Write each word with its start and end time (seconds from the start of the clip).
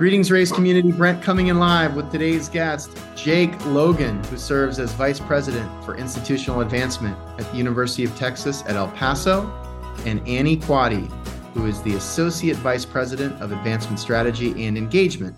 Greetings, 0.00 0.30
race 0.30 0.50
community. 0.50 0.92
Brent 0.92 1.22
coming 1.22 1.48
in 1.48 1.58
live 1.58 1.94
with 1.94 2.10
today's 2.10 2.48
guest, 2.48 2.98
Jake 3.14 3.52
Logan, 3.66 4.24
who 4.24 4.38
serves 4.38 4.78
as 4.78 4.94
Vice 4.94 5.20
President 5.20 5.70
for 5.84 5.94
Institutional 5.94 6.62
Advancement 6.62 7.14
at 7.38 7.44
the 7.52 7.58
University 7.58 8.04
of 8.04 8.16
Texas 8.16 8.62
at 8.62 8.76
El 8.76 8.88
Paso, 8.92 9.42
and 10.06 10.26
Annie 10.26 10.56
Quade, 10.56 11.04
who 11.52 11.66
is 11.66 11.82
the 11.82 11.96
Associate 11.96 12.56
Vice 12.56 12.86
President 12.86 13.38
of 13.42 13.52
Advancement 13.52 13.98
Strategy 13.98 14.64
and 14.64 14.78
Engagement 14.78 15.36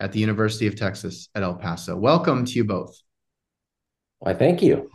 at 0.00 0.10
the 0.10 0.20
University 0.20 0.66
of 0.66 0.74
Texas 0.74 1.28
at 1.34 1.42
El 1.42 1.56
Paso. 1.56 1.94
Welcome 1.94 2.46
to 2.46 2.52
you 2.52 2.64
both. 2.64 2.98
Why, 4.20 4.32
thank 4.32 4.62
you. 4.62 4.90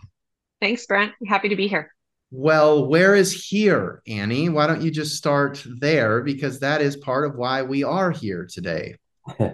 Thanks, 0.59 0.88
Brent. 0.88 1.12
Happy 1.27 1.50
to 1.50 1.55
be 1.55 1.68
here. 1.68 1.94
Well, 2.32 2.88
where 2.88 3.14
is 3.14 3.32
here, 3.32 4.02
Annie? 4.08 4.50
Why 4.50 4.66
don't 4.66 4.82
you 4.82 4.90
just 4.90 5.18
start 5.18 5.64
there? 5.68 6.22
Because 6.23 6.62
that 6.62 6.82
is 6.82 6.98
part 6.98 7.27
of 7.27 7.36
why 7.36 7.62
we 7.62 7.84
are 7.84 8.09
here 8.09 8.48
today. 8.52 8.95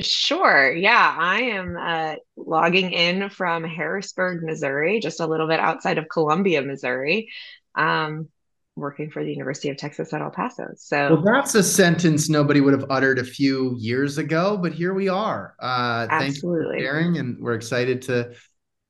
sure. 0.00 0.72
Yeah, 0.72 1.16
I 1.18 1.40
am 1.42 1.76
uh, 1.76 2.14
logging 2.36 2.92
in 2.92 3.30
from 3.30 3.64
Harrisburg, 3.64 4.42
Missouri, 4.42 5.00
just 5.00 5.20
a 5.20 5.26
little 5.26 5.48
bit 5.48 5.60
outside 5.60 5.98
of 5.98 6.08
Columbia, 6.08 6.62
Missouri. 6.62 7.28
Um, 7.74 8.28
working 8.76 9.10
for 9.10 9.24
the 9.24 9.30
University 9.30 9.70
of 9.70 9.76
Texas 9.78 10.12
at 10.12 10.20
El 10.20 10.30
Paso. 10.30 10.68
So 10.76 11.14
well, 11.14 11.22
that's 11.22 11.54
a 11.54 11.62
sentence 11.62 12.28
nobody 12.28 12.60
would 12.60 12.74
have 12.74 12.84
uttered 12.90 13.18
a 13.18 13.24
few 13.24 13.74
years 13.78 14.18
ago, 14.18 14.58
but 14.58 14.72
here 14.72 14.92
we 14.92 15.08
are. 15.08 15.54
Uh, 15.58 16.06
thank 16.06 16.36
you 16.36 16.40
for 16.42 16.78
sharing, 16.78 17.16
and 17.16 17.40
we're 17.40 17.54
excited 17.54 18.02
to 18.02 18.32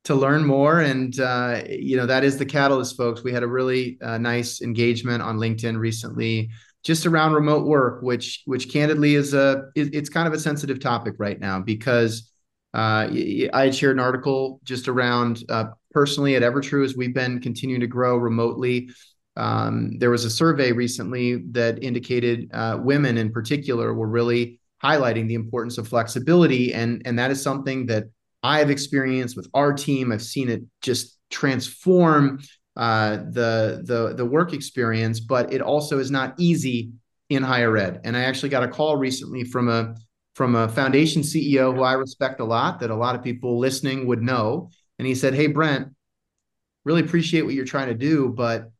to 0.03 0.15
learn 0.15 0.45
more. 0.45 0.81
And 0.81 1.17
uh, 1.19 1.63
you 1.69 1.97
know 1.97 2.05
that 2.05 2.23
is 2.23 2.37
the 2.37 2.45
catalyst, 2.45 2.97
folks. 2.97 3.23
We 3.23 3.31
had 3.31 3.43
a 3.43 3.47
really 3.47 3.97
uh, 4.01 4.17
nice 4.17 4.61
engagement 4.61 5.21
on 5.21 5.37
LinkedIn 5.37 5.79
recently, 5.79 6.49
just 6.87 7.05
around 7.05 7.33
remote 7.33 7.67
work, 7.67 8.01
which 8.01 8.43
which 8.45 8.71
candidly 8.71 9.15
is 9.15 9.33
a 9.33 9.65
it, 9.75 9.93
it's 9.93 10.09
kind 10.09 10.25
of 10.25 10.33
a 10.33 10.39
sensitive 10.39 10.79
topic 10.79 11.15
right 11.17 11.37
now 11.37 11.59
because 11.59 12.31
uh, 12.73 13.09
I 13.53 13.63
had 13.65 13.75
shared 13.75 13.97
an 13.97 13.99
article 13.99 14.61
just 14.63 14.87
around 14.87 15.43
uh, 15.49 15.65
personally 15.91 16.37
at 16.37 16.43
Evertrue 16.43 16.85
as 16.85 16.95
we've 16.95 17.13
been 17.13 17.41
continuing 17.41 17.81
to 17.81 17.87
grow 17.87 18.15
remotely. 18.15 18.89
Um, 19.35 19.99
there 19.99 20.09
was 20.09 20.23
a 20.23 20.29
survey 20.29 20.71
recently 20.71 21.43
that 21.51 21.83
indicated 21.83 22.49
uh, 22.53 22.79
women 22.81 23.17
in 23.17 23.33
particular 23.33 23.93
were 23.93 24.07
really 24.07 24.61
highlighting 24.81 25.27
the 25.27 25.35
importance 25.35 25.77
of 25.77 25.89
flexibility, 25.89 26.73
and 26.73 27.01
and 27.03 27.19
that 27.19 27.31
is 27.31 27.41
something 27.41 27.87
that 27.87 28.05
I 28.43 28.59
have 28.59 28.69
experienced 28.69 29.35
with 29.35 29.49
our 29.53 29.73
team. 29.73 30.13
I've 30.13 30.23
seen 30.23 30.47
it 30.47 30.63
just 30.81 31.19
transform 31.29 32.39
uh, 32.77 33.17
the 33.31 33.81
the 33.83 34.13
the 34.15 34.25
work 34.25 34.53
experience, 34.53 35.19
but 35.19 35.51
it 35.51 35.61
also 35.61 35.97
is 35.97 36.11
not 36.11 36.35
easy 36.37 36.91
in 37.29 37.41
higher 37.43 37.75
ed. 37.75 38.01
And 38.03 38.15
I 38.15 38.21
actually 38.21 38.49
got 38.49 38.63
a 38.63 38.67
call 38.67 38.95
recently 38.95 39.43
from 39.43 39.67
a 39.67 39.95
from 40.35 40.55
a 40.55 40.69
foundation 40.69 41.23
CEO 41.23 41.75
who 41.75 41.81
I 41.81 41.93
respect 41.93 42.39
a 42.39 42.45
lot, 42.45 42.79
that 42.79 42.91
a 42.91 42.95
lot 42.95 43.15
of 43.15 43.23
people 43.23 43.57
listening 43.57 44.05
would 44.05 44.21
know, 44.21 44.69
and 44.99 45.07
he 45.07 45.15
said, 45.15 45.33
"Hey 45.33 45.47
Brent, 45.47 45.89
really 46.85 47.01
appreciate 47.01 47.41
what 47.41 47.55
you're 47.55 47.65
trying 47.65 47.89
to 47.89 47.95
do, 47.95 48.29
but." 48.29 48.71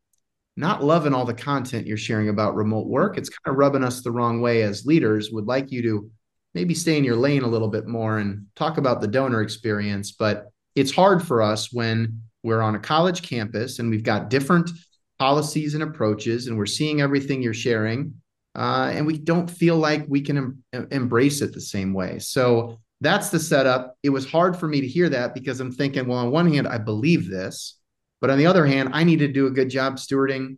Not 0.60 0.84
loving 0.84 1.14
all 1.14 1.26
the 1.26 1.36
content 1.36 1.86
you're 1.86 1.98
sharing 1.98 2.30
about 2.30 2.56
remote 2.56 2.88
work. 2.88 3.16
It's 3.16 3.30
kind 3.30 3.54
of 3.54 3.60
rubbing 3.60 3.84
us 3.84 4.02
the 4.02 4.10
wrong 4.10 4.42
way 4.42 4.64
as 4.64 4.88
leaders. 4.88 5.30
Would 5.30 5.46
like 5.46 5.72
you 5.72 5.84
to 5.84 6.10
maybe 6.56 6.74
stay 6.74 6.98
in 6.98 7.04
your 7.04 7.16
lane 7.16 7.44
a 7.44 7.48
little 7.48 7.68
bit 7.68 7.86
more 7.86 8.18
and 8.18 8.48
talk 8.56 8.80
about 8.80 9.00
the 9.00 9.08
donor 9.08 9.44
experience. 9.44 10.14
But 10.14 10.48
it's 10.74 10.92
hard 10.92 11.22
for 11.22 11.44
us 11.44 11.72
when 11.72 12.24
we're 12.48 12.62
on 12.62 12.76
a 12.76 12.80
college 12.80 13.22
campus 13.22 13.78
and 13.78 13.90
we've 13.90 14.04
got 14.04 14.30
different 14.30 14.72
policies 15.20 15.74
and 15.74 15.84
approaches, 15.84 16.48
and 16.48 16.58
we're 16.58 16.66
seeing 16.66 17.02
everything 17.02 17.42
you're 17.42 17.54
sharing, 17.54 18.14
uh, 18.56 18.92
and 18.94 19.06
we 19.06 19.18
don't 19.18 19.50
feel 19.50 19.78
like 19.78 20.06
we 20.08 20.22
can 20.22 20.38
em- 20.74 20.88
embrace 20.92 21.42
it 21.42 21.54
the 21.54 21.62
same 21.62 21.94
way. 21.94 22.20
So 22.20 22.80
that's 23.02 23.30
the 23.30 23.40
setup. 23.40 23.96
It 24.04 24.10
was 24.10 24.30
hard 24.30 24.58
for 24.58 24.68
me 24.68 24.82
to 24.82 24.88
hear 24.88 25.10
that 25.10 25.34
because 25.34 25.60
I'm 25.60 25.72
thinking, 25.72 26.08
well, 26.08 26.20
on 26.20 26.32
one 26.32 26.52
hand, 26.52 26.68
I 26.68 26.78
believe 26.78 27.30
this, 27.30 27.80
but 28.22 28.30
on 28.30 28.38
the 28.38 28.48
other 28.48 28.66
hand, 28.66 28.90
I 28.94 29.04
need 29.04 29.20
to 29.20 29.28
do 29.28 29.48
a 29.48 29.52
good 29.52 29.70
job 29.70 29.98
stewarding 29.98 30.58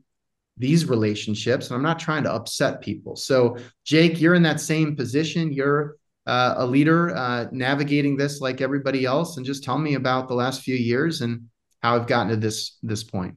these 0.59 0.87
relationships 0.87 1.67
and 1.67 1.75
i'm 1.75 1.81
not 1.81 1.97
trying 1.97 2.21
to 2.21 2.31
upset 2.31 2.81
people 2.81 3.15
so 3.15 3.55
jake 3.85 4.19
you're 4.19 4.35
in 4.35 4.43
that 4.43 4.59
same 4.59 4.95
position 4.95 5.51
you're 5.53 5.95
uh, 6.27 6.55
a 6.57 6.65
leader 6.65 7.15
uh, 7.15 7.47
navigating 7.51 8.15
this 8.15 8.39
like 8.39 8.61
everybody 8.61 9.03
else 9.05 9.37
and 9.37 9.45
just 9.45 9.63
tell 9.63 9.79
me 9.79 9.95
about 9.95 10.27
the 10.27 10.33
last 10.33 10.61
few 10.61 10.75
years 10.75 11.21
and 11.21 11.48
how 11.81 11.95
i've 11.95 12.07
gotten 12.07 12.29
to 12.29 12.35
this 12.35 12.77
this 12.83 13.03
point. 13.03 13.35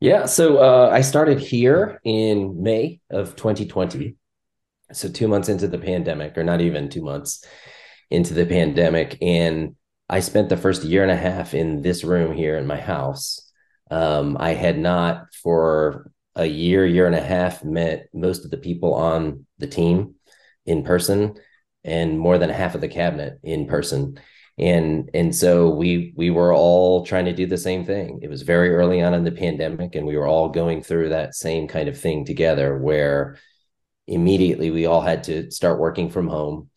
Yeah 0.00 0.26
so 0.26 0.58
uh, 0.58 0.90
i 0.92 1.02
started 1.02 1.38
here 1.38 2.00
in 2.04 2.62
may 2.62 3.00
of 3.10 3.36
2020 3.36 4.16
so 4.92 5.08
two 5.08 5.28
months 5.28 5.48
into 5.48 5.68
the 5.68 5.78
pandemic 5.78 6.38
or 6.38 6.44
not 6.44 6.60
even 6.60 6.88
two 6.88 7.02
months 7.02 7.44
into 8.10 8.34
the 8.34 8.46
pandemic 8.46 9.18
and 9.20 9.76
i 10.08 10.20
spent 10.20 10.48
the 10.48 10.56
first 10.56 10.84
year 10.84 11.02
and 11.02 11.12
a 11.12 11.16
half 11.16 11.54
in 11.54 11.82
this 11.82 12.02
room 12.02 12.34
here 12.34 12.56
in 12.56 12.66
my 12.66 12.80
house. 12.80 13.50
Um, 13.90 14.36
I 14.38 14.54
had 14.54 14.78
not 14.78 15.34
for 15.42 16.10
a 16.36 16.46
year, 16.46 16.86
year 16.86 17.06
and 17.06 17.14
a 17.14 17.20
half 17.20 17.64
met 17.64 18.08
most 18.14 18.44
of 18.44 18.50
the 18.50 18.56
people 18.56 18.94
on 18.94 19.46
the 19.58 19.66
team 19.66 20.14
in 20.64 20.84
person 20.84 21.34
and 21.84 22.18
more 22.18 22.38
than 22.38 22.50
half 22.50 22.74
of 22.74 22.80
the 22.80 22.88
cabinet 22.88 23.38
in 23.42 23.66
person. 23.66 24.18
And 24.60 25.08
and 25.14 25.34
so 25.34 25.70
we 25.70 26.12
we 26.16 26.30
were 26.30 26.52
all 26.52 27.06
trying 27.06 27.24
to 27.24 27.32
do 27.32 27.46
the 27.46 27.56
same 27.56 27.84
thing. 27.84 28.20
It 28.22 28.28
was 28.28 28.42
very 28.42 28.74
early 28.74 29.00
on 29.00 29.14
in 29.14 29.24
the 29.24 29.32
pandemic, 29.32 29.94
and 29.94 30.06
we 30.06 30.18
were 30.18 30.26
all 30.26 30.50
going 30.50 30.82
through 30.82 31.08
that 31.08 31.34
same 31.34 31.66
kind 31.66 31.88
of 31.88 31.98
thing 31.98 32.26
together 32.26 32.76
where 32.78 33.38
immediately 34.06 34.70
we 34.70 34.84
all 34.86 35.00
had 35.00 35.24
to 35.24 35.50
start 35.50 35.78
working 35.80 36.10
from 36.10 36.28
home. 36.28 36.68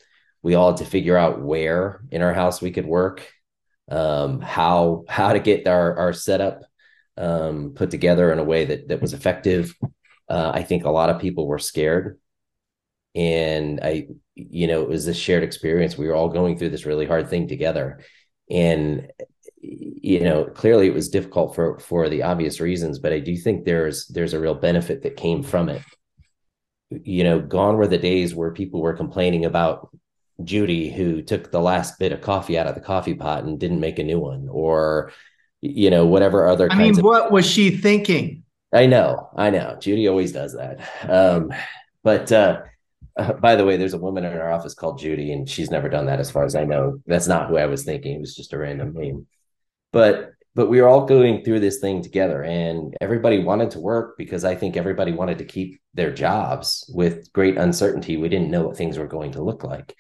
We 0.41 0.55
all 0.55 0.71
had 0.71 0.77
to 0.77 0.85
figure 0.85 1.17
out 1.17 1.41
where 1.41 2.01
in 2.09 2.21
our 2.21 2.33
house 2.33 2.61
we 2.61 2.71
could 2.71 2.85
work, 2.85 3.29
um, 3.89 4.39
how 4.39 5.03
how 5.09 5.33
to 5.33 5.39
get 5.39 5.67
our 5.67 5.97
our 5.97 6.13
setup 6.13 6.61
um, 7.17 7.73
put 7.75 7.91
together 7.91 8.31
in 8.31 8.39
a 8.39 8.43
way 8.45 8.63
that 8.65 8.87
that 8.87 9.01
was 9.01 9.13
effective. 9.13 9.75
Uh, 10.29 10.51
I 10.53 10.63
think 10.63 10.85
a 10.85 10.89
lot 10.89 11.09
of 11.09 11.19
people 11.19 11.47
were 11.47 11.59
scared, 11.59 12.17
and 13.15 13.79
I, 13.81 14.07
you 14.35 14.67
know, 14.67 14.81
it 14.81 14.89
was 14.89 15.05
this 15.05 15.17
shared 15.17 15.43
experience. 15.43 15.97
We 15.97 16.07
were 16.07 16.15
all 16.15 16.29
going 16.29 16.57
through 16.57 16.69
this 16.69 16.85
really 16.85 17.05
hard 17.05 17.29
thing 17.29 17.47
together, 17.47 17.99
and 18.49 19.11
you 19.61 20.19
know, 20.19 20.45
clearly 20.45 20.87
it 20.87 20.93
was 20.93 21.09
difficult 21.09 21.55
for 21.55 21.79
for 21.79 22.09
the 22.09 22.23
obvious 22.23 22.59
reasons. 22.59 22.99
But 22.99 23.13
I 23.13 23.19
do 23.19 23.35
think 23.37 23.65
there's 23.65 24.07
there's 24.07 24.33
a 24.33 24.39
real 24.39 24.55
benefit 24.55 25.03
that 25.03 25.17
came 25.17 25.43
from 25.43 25.69
it. 25.69 25.81
You 26.89 27.23
know, 27.23 27.39
gone 27.39 27.77
were 27.77 27.87
the 27.87 27.97
days 27.97 28.35
where 28.35 28.51
people 28.51 28.81
were 28.81 28.93
complaining 28.93 29.45
about 29.45 29.89
Judy 30.43 30.91
who 30.91 31.21
took 31.21 31.51
the 31.51 31.61
last 31.61 31.99
bit 31.99 32.11
of 32.11 32.21
coffee 32.21 32.57
out 32.57 32.67
of 32.67 32.75
the 32.75 32.81
coffee 32.81 33.13
pot 33.13 33.43
and 33.43 33.59
didn't 33.59 33.79
make 33.79 33.99
a 33.99 34.03
new 34.03 34.19
one, 34.19 34.47
or 34.49 35.11
you 35.61 35.89
know, 35.89 36.05
whatever 36.05 36.47
other. 36.47 36.67
I 36.71 36.77
mean, 36.77 36.97
of- 36.97 37.03
what 37.03 37.31
was 37.31 37.45
she 37.45 37.71
thinking? 37.77 38.43
I 38.73 38.87
know, 38.87 39.29
I 39.37 39.51
know. 39.51 39.77
Judy 39.79 40.07
always 40.07 40.31
does 40.31 40.55
that. 40.55 40.81
Um, 41.07 41.53
but 42.03 42.31
uh, 42.31 42.63
by 43.41 43.55
the 43.55 43.65
way, 43.65 43.77
there's 43.77 43.93
a 43.93 43.99
woman 43.99 44.25
in 44.25 44.33
our 44.33 44.51
office 44.51 44.73
called 44.73 44.99
Judy, 44.99 45.31
and 45.31 45.49
she's 45.49 45.71
never 45.71 45.89
done 45.89 46.07
that, 46.07 46.19
as 46.19 46.31
far 46.31 46.45
as 46.45 46.55
I 46.55 46.63
know. 46.63 46.99
That's 47.05 47.27
not 47.27 47.49
who 47.49 47.57
I 47.57 47.65
was 47.65 47.83
thinking. 47.83 48.15
It 48.15 48.21
was 48.21 48.35
just 48.35 48.53
a 48.53 48.57
random 48.57 48.93
name. 48.93 49.27
But 49.91 50.31
but 50.55 50.69
we 50.69 50.79
were 50.81 50.87
all 50.87 51.07
going 51.07 51.43
through 51.43 51.61
this 51.61 51.79
thing 51.79 52.03
together, 52.03 52.43
and 52.43 52.95
everybody 53.01 53.39
wanted 53.39 53.71
to 53.71 53.79
work 53.79 54.17
because 54.17 54.45
I 54.45 54.55
think 54.55 54.77
everybody 54.77 55.11
wanted 55.11 55.39
to 55.39 55.45
keep 55.45 55.81
their 55.93 56.11
jobs 56.11 56.89
with 56.93 57.31
great 57.33 57.57
uncertainty. 57.57 58.17
We 58.17 58.29
didn't 58.29 58.51
know 58.51 58.67
what 58.67 58.77
things 58.77 58.97
were 58.97 59.07
going 59.07 59.31
to 59.33 59.43
look 59.43 59.63
like, 59.63 59.95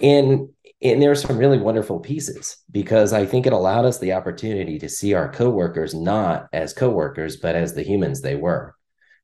and 0.00 0.48
and 0.82 1.02
there 1.02 1.10
are 1.10 1.16
some 1.16 1.36
really 1.36 1.58
wonderful 1.58 2.00
pieces 2.00 2.56
because 2.70 3.12
I 3.12 3.26
think 3.26 3.46
it 3.46 3.52
allowed 3.52 3.84
us 3.84 3.98
the 3.98 4.14
opportunity 4.14 4.78
to 4.78 4.88
see 4.88 5.12
our 5.12 5.30
coworkers 5.30 5.94
not 5.94 6.48
as 6.52 6.72
coworkers, 6.72 7.36
but 7.36 7.54
as 7.54 7.74
the 7.74 7.82
humans 7.82 8.22
they 8.22 8.34
were. 8.34 8.74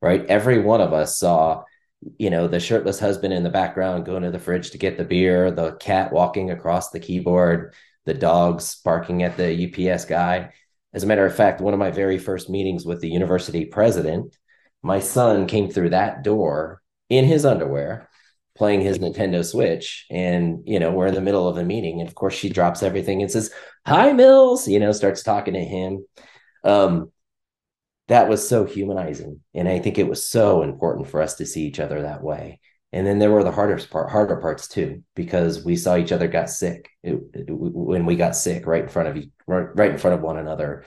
Right. 0.03 0.27
Every 0.27 0.61
one 0.61 0.83
of 0.83 0.93
us 0.93 1.19
saw, 1.19 1.65
you 2.19 2.31
know, 2.31 2.47
the 2.47 2.61
shirtless 2.61 3.01
husband 3.01 3.33
in 3.33 3.43
the 3.43 3.51
background 3.51 4.07
going 4.07 4.23
to 4.23 4.31
the 4.31 4.39
fridge 4.39 4.71
to 4.71 4.79
get 4.79 4.99
the 4.99 5.05
beer, 5.05 5.51
the 5.51 5.73
cat 5.73 6.13
walking 6.13 6.51
across 6.51 6.91
the 6.91 7.01
keyboard, 7.01 7.75
the 8.05 8.15
dogs 8.15 8.77
barking 8.85 9.23
at 9.23 9.37
the 9.37 9.91
UPS 9.91 10.05
guy. 10.05 10.53
As 10.93 11.03
a 11.03 11.07
matter 11.07 11.27
of 11.27 11.35
fact, 11.35 11.61
one 11.61 11.75
of 11.75 11.81
my 11.81 11.91
very 11.91 12.19
first 12.19 12.49
meetings 12.49 12.85
with 12.87 13.01
the 13.01 13.11
university 13.11 13.65
president, 13.65 14.37
my 14.83 15.01
son 15.01 15.47
came 15.47 15.71
through 15.71 15.91
that 15.91 16.23
door 16.23 16.81
in 17.09 17.25
his 17.25 17.45
underwear 17.45 18.09
playing 18.57 18.81
his 18.81 18.99
Nintendo 18.99 19.45
Switch, 19.45 20.07
and 20.11 20.63
you 20.65 20.81
know 20.81 20.91
we're 20.91 21.07
in 21.07 21.15
the 21.15 21.21
middle 21.21 21.47
of 21.47 21.59
a 21.59 21.65
meeting, 21.65 22.01
and 22.01 22.09
of 22.09 22.15
course 22.15 22.35
she 22.35 22.49
drops 22.49 22.83
everything 22.83 23.23
and 23.23 23.31
says, 23.31 23.53
"Hi, 23.87 24.13
Mills," 24.13 24.67
you 24.67 24.81
know, 24.81 24.93
starts 24.93 25.23
talking 25.23 25.55
to 25.55 25.61
him. 25.61 26.05
Um, 26.65 27.13
that 28.09 28.29
was 28.29 28.49
so 28.49 28.65
humanizing, 28.65 29.41
and 29.55 29.69
I 29.69 29.79
think 29.79 29.99
it 29.99 30.09
was 30.09 30.27
so 30.27 30.63
important 30.63 31.09
for 31.09 31.21
us 31.21 31.35
to 31.37 31.47
see 31.47 31.67
each 31.67 31.81
other 31.81 32.03
that 32.03 32.23
way. 32.23 32.61
And 32.93 33.07
then 33.07 33.19
there 33.19 33.33
were 33.33 33.45
the 33.45 33.53
hardest 33.53 33.91
part, 33.91 34.11
harder 34.11 34.37
parts 34.37 34.69
too, 34.69 35.03
because 35.15 35.65
we 35.65 35.77
saw 35.77 35.97
each 35.97 36.13
other 36.13 36.29
got 36.29 36.49
sick 36.49 36.89
it, 37.03 37.19
it, 37.35 37.47
when 37.49 38.07
we 38.07 38.17
got 38.17 38.37
sick 38.37 38.67
right 38.67 38.85
in 38.85 38.89
front 38.89 39.09
of 39.09 39.25
right 39.47 39.91
in 39.91 39.99
front 39.99 40.15
of 40.15 40.23
one 40.23 40.39
another, 40.39 40.85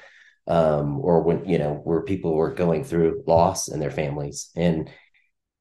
um, 0.48 1.00
or 1.02 1.22
when 1.22 1.46
you 1.46 1.58
know 1.60 1.74
where 1.84 2.02
people 2.02 2.34
were 2.34 2.54
going 2.54 2.84
through 2.84 3.24
loss 3.28 3.68
in 3.68 3.80
their 3.80 3.92
families, 3.92 4.50
and 4.56 4.90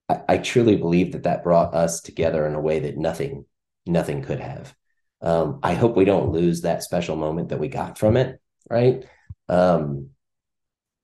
I, 0.09 0.21
I, 0.29 0.39
truly 0.39 0.77
believe 0.77 1.13
that 1.13 1.25
that 1.25 1.43
brought 1.43 1.75
us 1.75 2.01
together 2.01 2.47
in 2.47 2.55
a 2.55 2.61
way 2.61 2.79
that 2.81 2.97
nothing 2.97 3.45
nothing 3.85 4.23
could 4.23 4.41
have. 4.41 4.75
Um, 5.21 5.59
I 5.63 5.75
hope 5.75 5.97
we 5.97 6.05
don't 6.05 6.33
lose 6.33 6.63
that 6.63 6.85
special 6.85 7.17
moment 7.17 7.49
that 7.49 7.59
we 7.59 7.69
got 7.69 7.99
from 7.99 8.17
it, 8.17 8.41
right? 8.71 9.05
Um, 9.49 10.11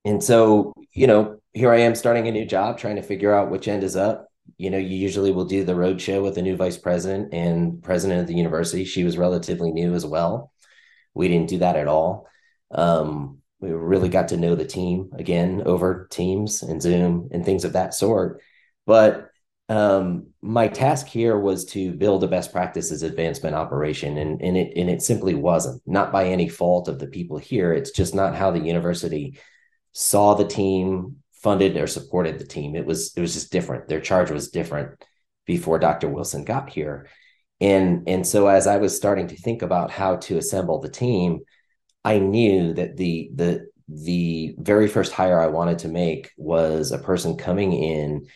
and 0.04 0.22
so, 0.22 0.72
you 0.92 1.06
know, 1.06 1.38
here 1.52 1.72
I 1.72 1.80
am 1.80 1.94
starting 1.94 2.28
a 2.28 2.32
new 2.32 2.44
job, 2.44 2.78
trying 2.78 2.96
to 2.96 3.02
figure 3.02 3.32
out 3.32 3.50
which 3.50 3.68
end 3.68 3.84
is 3.84 3.96
up. 3.96 4.28
You 4.58 4.70
know, 4.70 4.78
you 4.78 4.96
usually 4.96 5.32
will 5.32 5.46
do 5.46 5.64
the 5.64 5.74
road 5.74 6.00
show 6.00 6.22
with 6.22 6.34
the 6.34 6.42
new 6.42 6.56
vice 6.56 6.76
president 6.76 7.32
and 7.32 7.82
president 7.82 8.20
of 8.20 8.26
the 8.26 8.34
university. 8.34 8.84
She 8.84 9.04
was 9.04 9.16
relatively 9.16 9.72
new 9.72 9.94
as 9.94 10.04
well. 10.04 10.52
We 11.14 11.28
didn't 11.28 11.48
do 11.48 11.58
that 11.58 11.76
at 11.76 11.88
all. 11.88 12.28
Um, 12.70 13.38
we 13.60 13.70
really 13.70 14.08
got 14.08 14.28
to 14.28 14.36
know 14.36 14.54
the 14.54 14.66
team 14.66 15.10
again 15.16 15.62
over 15.64 16.06
Teams 16.10 16.62
and 16.62 16.82
Zoom 16.82 17.28
and 17.32 17.44
things 17.44 17.64
of 17.64 17.72
that 17.72 17.94
sort. 17.94 18.42
But 18.84 19.30
um, 19.70 20.26
my 20.42 20.68
task 20.68 21.06
here 21.06 21.38
was 21.38 21.64
to 21.66 21.92
build 21.92 22.22
a 22.22 22.28
best 22.28 22.52
practices 22.52 23.02
advancement 23.02 23.54
operation, 23.54 24.18
and, 24.18 24.42
and 24.42 24.56
it 24.58 24.76
and 24.76 24.90
it 24.90 25.00
simply 25.00 25.34
wasn't. 25.34 25.80
Not 25.86 26.12
by 26.12 26.26
any 26.26 26.48
fault 26.48 26.88
of 26.88 26.98
the 26.98 27.06
people 27.06 27.38
here. 27.38 27.72
It's 27.72 27.90
just 27.90 28.14
not 28.14 28.34
how 28.34 28.50
the 28.50 28.60
university 28.60 29.38
saw 29.94 30.35
the 30.35 30.46
team, 30.46 31.17
funded 31.32 31.76
or 31.76 31.87
supported 31.87 32.38
the 32.38 32.46
team. 32.46 32.75
It 32.76 32.85
was 32.85 33.14
it 33.17 33.20
was 33.20 33.35
just 33.35 33.52
different. 33.52 33.88
Their 33.88 34.00
charge 34.00 34.31
was 34.31 34.50
different 34.50 35.02
before 35.46 35.79
Dr. 35.79 36.08
Wilson 36.08 36.44
got 36.44 36.70
here. 36.70 37.08
And 37.61 38.08
and 38.08 38.26
so 38.26 38.49
as 38.49 38.67
I 38.67 38.79
was 38.79 38.96
starting 38.96 39.29
to 39.29 39.37
think 39.37 39.62
about 39.62 39.91
how 39.91 40.17
to 40.17 40.38
assemble 40.38 40.81
the 40.81 40.91
team, 40.91 41.41
I 42.05 42.19
knew 42.19 42.75
that 42.75 42.96
the 42.96 43.31
the 43.35 43.67
the 43.88 44.55
very 44.58 44.88
first 44.88 45.12
hire 45.12 45.41
I 45.41 45.49
wanted 45.49 45.81
to 45.81 45.88
make 45.88 46.32
was 46.37 46.91
a 46.91 46.99
person 46.99 47.37
coming 47.37 47.73
in 47.73 48.26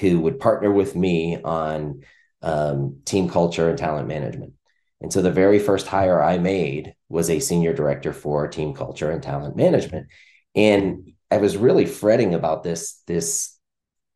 who 0.00 0.20
would 0.20 0.38
partner 0.38 0.70
with 0.70 0.94
me 0.94 1.40
on 1.42 2.02
um, 2.42 3.00
team 3.04 3.28
culture 3.28 3.68
and 3.68 3.78
talent 3.78 4.06
management. 4.06 4.52
And 5.00 5.12
so 5.12 5.22
the 5.22 5.30
very 5.30 5.58
first 5.58 5.86
hire 5.86 6.22
I 6.22 6.38
made 6.38 6.94
was 7.08 7.30
a 7.30 7.40
senior 7.40 7.72
director 7.72 8.12
for 8.12 8.48
team 8.48 8.74
culture 8.74 9.10
and 9.10 9.22
talent 9.22 9.56
management. 9.56 10.08
And 10.58 11.12
I 11.30 11.36
was 11.36 11.56
really 11.56 11.86
fretting 11.86 12.34
about 12.34 12.64
this 12.64 13.00
this 13.06 13.56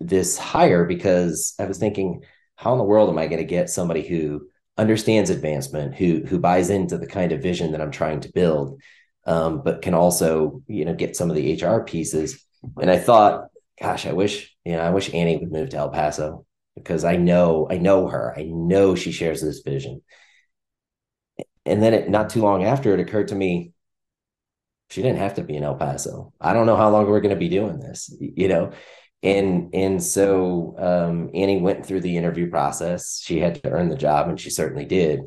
this 0.00 0.36
hire 0.36 0.84
because 0.84 1.54
I 1.60 1.66
was 1.66 1.78
thinking, 1.78 2.24
how 2.56 2.72
in 2.72 2.78
the 2.78 2.84
world 2.84 3.08
am 3.08 3.18
I 3.18 3.28
going 3.28 3.38
to 3.38 3.44
get 3.44 3.70
somebody 3.70 4.02
who 4.02 4.48
understands 4.76 5.30
advancement, 5.30 5.94
who 5.94 6.24
who 6.26 6.40
buys 6.40 6.68
into 6.68 6.98
the 6.98 7.06
kind 7.06 7.30
of 7.30 7.42
vision 7.42 7.70
that 7.72 7.80
I'm 7.80 7.92
trying 7.92 8.20
to 8.20 8.32
build, 8.32 8.80
um, 9.24 9.62
but 9.62 9.82
can 9.82 9.94
also 9.94 10.62
you 10.66 10.84
know 10.84 10.94
get 10.94 11.14
some 11.14 11.30
of 11.30 11.36
the 11.36 11.62
HR 11.62 11.84
pieces. 11.84 12.44
And 12.80 12.90
I 12.90 12.98
thought, 12.98 13.46
gosh, 13.80 14.04
I 14.04 14.12
wish 14.12 14.52
you 14.64 14.72
know 14.72 14.80
I 14.80 14.90
wish 14.90 15.14
Annie 15.14 15.36
would 15.36 15.52
move 15.52 15.68
to 15.70 15.76
El 15.76 15.90
Paso 15.90 16.44
because 16.74 17.04
I 17.04 17.16
know 17.18 17.68
I 17.70 17.78
know 17.78 18.08
her. 18.08 18.34
I 18.36 18.42
know 18.42 18.96
she 18.96 19.12
shares 19.12 19.40
this 19.40 19.60
vision. 19.60 20.02
And 21.64 21.80
then 21.80 21.94
it 21.94 22.10
not 22.10 22.30
too 22.30 22.42
long 22.42 22.64
after 22.64 22.92
it 22.92 22.98
occurred 22.98 23.28
to 23.28 23.36
me, 23.36 23.74
she 24.92 25.02
didn't 25.02 25.18
have 25.18 25.34
to 25.34 25.42
be 25.42 25.56
in 25.56 25.64
El 25.64 25.74
Paso. 25.74 26.32
I 26.40 26.52
don't 26.52 26.66
know 26.66 26.76
how 26.76 26.90
long 26.90 27.06
we're 27.06 27.20
going 27.20 27.34
to 27.34 27.40
be 27.40 27.48
doing 27.48 27.80
this, 27.80 28.14
you 28.20 28.48
know. 28.48 28.72
And 29.22 29.74
and 29.74 30.02
so 30.02 30.74
um, 30.78 31.30
Annie 31.34 31.60
went 31.60 31.86
through 31.86 32.00
the 32.00 32.16
interview 32.16 32.50
process. 32.50 33.20
She 33.22 33.38
had 33.40 33.62
to 33.62 33.70
earn 33.70 33.88
the 33.88 33.96
job, 33.96 34.28
and 34.28 34.38
she 34.38 34.50
certainly 34.50 34.84
did 34.84 35.20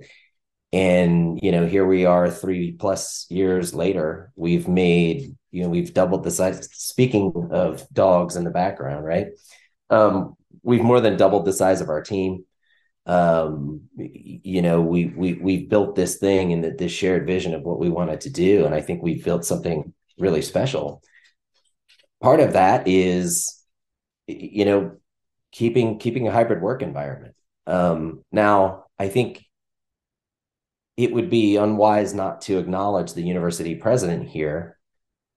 and 0.75 1.39
you 1.41 1.53
know 1.53 1.65
here 1.65 1.85
we 1.85 2.05
are 2.05 2.29
three 2.29 2.73
plus 2.73 3.25
years 3.29 3.73
later 3.73 4.31
we've 4.35 4.67
made 4.67 5.33
you 5.51 5.63
know 5.63 5.69
we've 5.69 5.93
doubled 5.93 6.23
the 6.23 6.31
size 6.31 6.67
speaking 6.73 7.49
of 7.51 7.87
dogs 7.93 8.35
in 8.35 8.43
the 8.43 8.51
background 8.51 9.05
right 9.05 9.27
um, 9.89 10.35
we've 10.63 10.83
more 10.83 10.99
than 10.99 11.15
doubled 11.15 11.45
the 11.45 11.53
size 11.53 11.79
of 11.79 11.87
our 11.87 12.01
team 12.01 12.43
um, 13.05 13.81
you 13.97 14.61
know 14.61 14.81
we 14.81 15.05
we 15.07 15.33
we've 15.33 15.69
built 15.69 15.95
this 15.95 16.17
thing 16.17 16.53
and 16.53 16.77
this 16.77 16.91
shared 16.91 17.27
vision 17.27 17.53
of 17.53 17.61
what 17.61 17.79
we 17.79 17.89
wanted 17.89 18.21
to 18.21 18.29
do. 18.29 18.65
And 18.65 18.73
i 18.73 18.81
think 18.81 19.03
we've 19.03 19.23
built 19.23 19.45
something 19.45 19.93
really 20.17 20.41
special. 20.41 21.01
Part 22.21 22.39
of 22.39 22.53
that 22.53 22.87
is 22.87 23.63
you 24.27 24.65
know 24.65 24.97
keeping 25.51 25.99
keeping 25.99 26.27
a 26.27 26.31
hybrid 26.31 26.61
work 26.61 26.81
environment. 26.81 27.35
Um, 27.67 28.23
now 28.31 28.85
i 28.99 29.07
think 29.07 29.43
it 30.97 31.11
would 31.11 31.29
be 31.29 31.57
unwise 31.57 32.13
not 32.13 32.41
to 32.41 32.57
acknowledge 32.57 33.13
the 33.13 33.21
university 33.21 33.75
president 33.75 34.29
here 34.29 34.77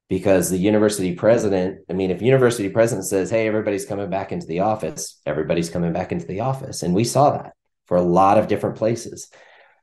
because 0.08 0.50
the 0.50 0.58
university 0.58 1.14
president 1.14 1.80
i 1.90 1.94
mean 1.94 2.10
if 2.10 2.20
university 2.22 2.68
president 2.68 3.06
says 3.06 3.30
hey 3.30 3.46
everybody's 3.46 3.86
coming 3.86 4.10
back 4.10 4.30
into 4.30 4.46
the 4.46 4.60
office 4.60 5.20
everybody's 5.26 5.70
coming 5.70 5.92
back 5.92 6.12
into 6.12 6.26
the 6.26 6.40
office. 6.40 6.82
And 6.82 6.94
we 6.94 7.04
saw 7.04 7.30
that 7.30 7.54
for 7.88 7.96
a 7.96 8.02
lot 8.02 8.38
of 8.38 8.46
different 8.46 8.76
places. 8.76 9.29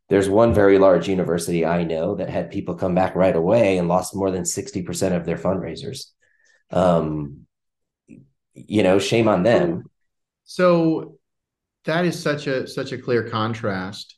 There's 0.07 0.29
one 0.29 0.53
very 0.53 0.77
large 0.77 1.09
university 1.09 1.65
i 1.65 1.83
know 1.83 2.15
that 2.15 2.29
had 2.29 2.51
people 2.51 2.75
come 2.75 2.93
back 2.93 3.15
right 3.15 3.35
away 3.35 3.79
and 3.79 3.87
lost 3.87 4.15
more 4.15 4.31
than 4.31 4.43
60% 4.43 5.15
of 5.15 5.25
their 5.25 5.37
fundraisers. 5.37 6.05
Um 6.71 7.47
you 8.53 8.83
know 8.83 8.99
shame 8.99 9.27
on 9.27 9.43
them. 9.43 9.83
So 10.45 11.17
that 11.85 12.05
is 12.05 12.21
such 12.21 12.47
a 12.47 12.67
such 12.67 12.91
a 12.91 12.97
clear 12.97 13.27
contrast. 13.27 14.17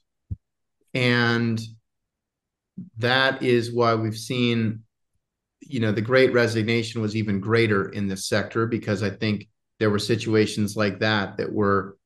And 0.94 1.60
that 2.98 3.42
is 3.42 3.72
why 3.74 3.96
we've 3.96 4.18
seen, 4.18 4.84
you 5.62 5.80
know, 5.80 5.92
the 5.92 6.02
great 6.02 6.34
resignation 6.34 7.02
was 7.02 7.16
even 7.16 7.40
greater 7.40 7.90
in 7.90 8.08
this 8.08 8.28
sector 8.28 8.68
because 8.68 9.02
I 9.04 9.10
think 9.10 9.48
there 9.80 9.90
were 9.90 10.00
situations 10.00 10.76
like 10.76 11.00
that 11.00 11.38
that 11.38 11.52
were 11.52 11.98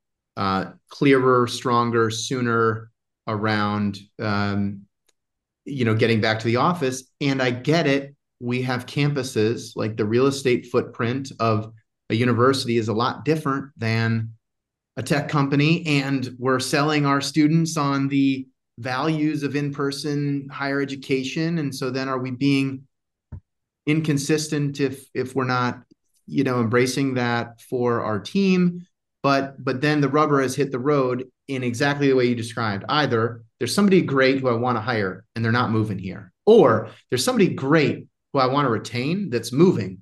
clearer, 0.90 1.48
stronger, 1.48 2.10
sooner 2.10 2.92
around, 3.28 4.00
um, 4.20 4.82
you 5.66 5.86
know, 5.86 5.96
getting 5.96 6.22
back 6.22 6.40
to 6.40 6.46
the 6.46 6.56
office. 6.56 7.04
And 7.20 7.42
I 7.42 7.52
get 7.52 7.88
it. 7.88 8.16
We 8.40 8.62
have 8.64 8.86
campuses 8.86 9.72
like 9.76 9.98
the 9.98 10.06
real 10.06 10.28
estate 10.28 10.68
footprint 10.72 11.32
of 11.40 11.72
a 12.10 12.16
university 12.16 12.78
is 12.78 12.88
a 12.88 12.94
lot 12.94 13.24
different 13.24 13.72
than 13.78 14.34
a 14.98 15.04
tech 15.04 15.30
company. 15.30 15.86
And 15.86 16.36
we're 16.40 16.60
selling 16.60 17.06
our 17.06 17.22
students 17.22 17.78
on 17.78 18.08
the 18.08 18.48
values 18.82 19.44
of 19.44 19.56
in-person 19.56 20.48
higher 20.52 20.82
education 20.82 21.60
and 21.60 21.74
so 21.74 21.92
then 21.92 22.10
are 22.10 22.18
we 22.18 22.32
being 22.32 22.84
inconsistent 23.86 24.80
if 24.80 25.06
if 25.14 25.36
we're 25.36 25.44
not 25.44 25.82
you 26.26 26.44
know 26.44 26.60
embracing 26.60 27.14
that 27.14 27.62
for 27.62 28.02
our 28.02 28.20
team 28.20 28.86
but 29.24 29.64
but 29.64 29.82
then 29.82 30.02
the 30.02 30.10
rubber 30.10 30.42
has 30.42 30.56
hit 30.56 30.72
the 30.72 30.80
road 30.80 31.26
in 31.48 31.64
exactly 31.64 32.08
the 32.08 32.16
way 32.16 32.26
you 32.26 32.36
described. 32.36 32.86
Either 32.90 33.44
there's 33.60 33.76
somebody 33.76 34.02
great 34.02 34.40
who 34.40 34.50
i 34.50 34.54
want 34.54 34.78
to 34.78 34.82
hire 34.82 35.24
and 35.36 35.44
they're 35.44 35.52
not 35.52 35.72
moving 35.72 36.00
here 36.00 36.32
or 36.46 36.90
there's 37.10 37.24
somebody 37.24 37.50
great 37.50 38.08
who 38.34 38.40
i 38.40 38.46
want 38.46 38.66
to 38.66 38.70
retain 38.70 39.30
that's 39.30 39.52
moving. 39.52 40.02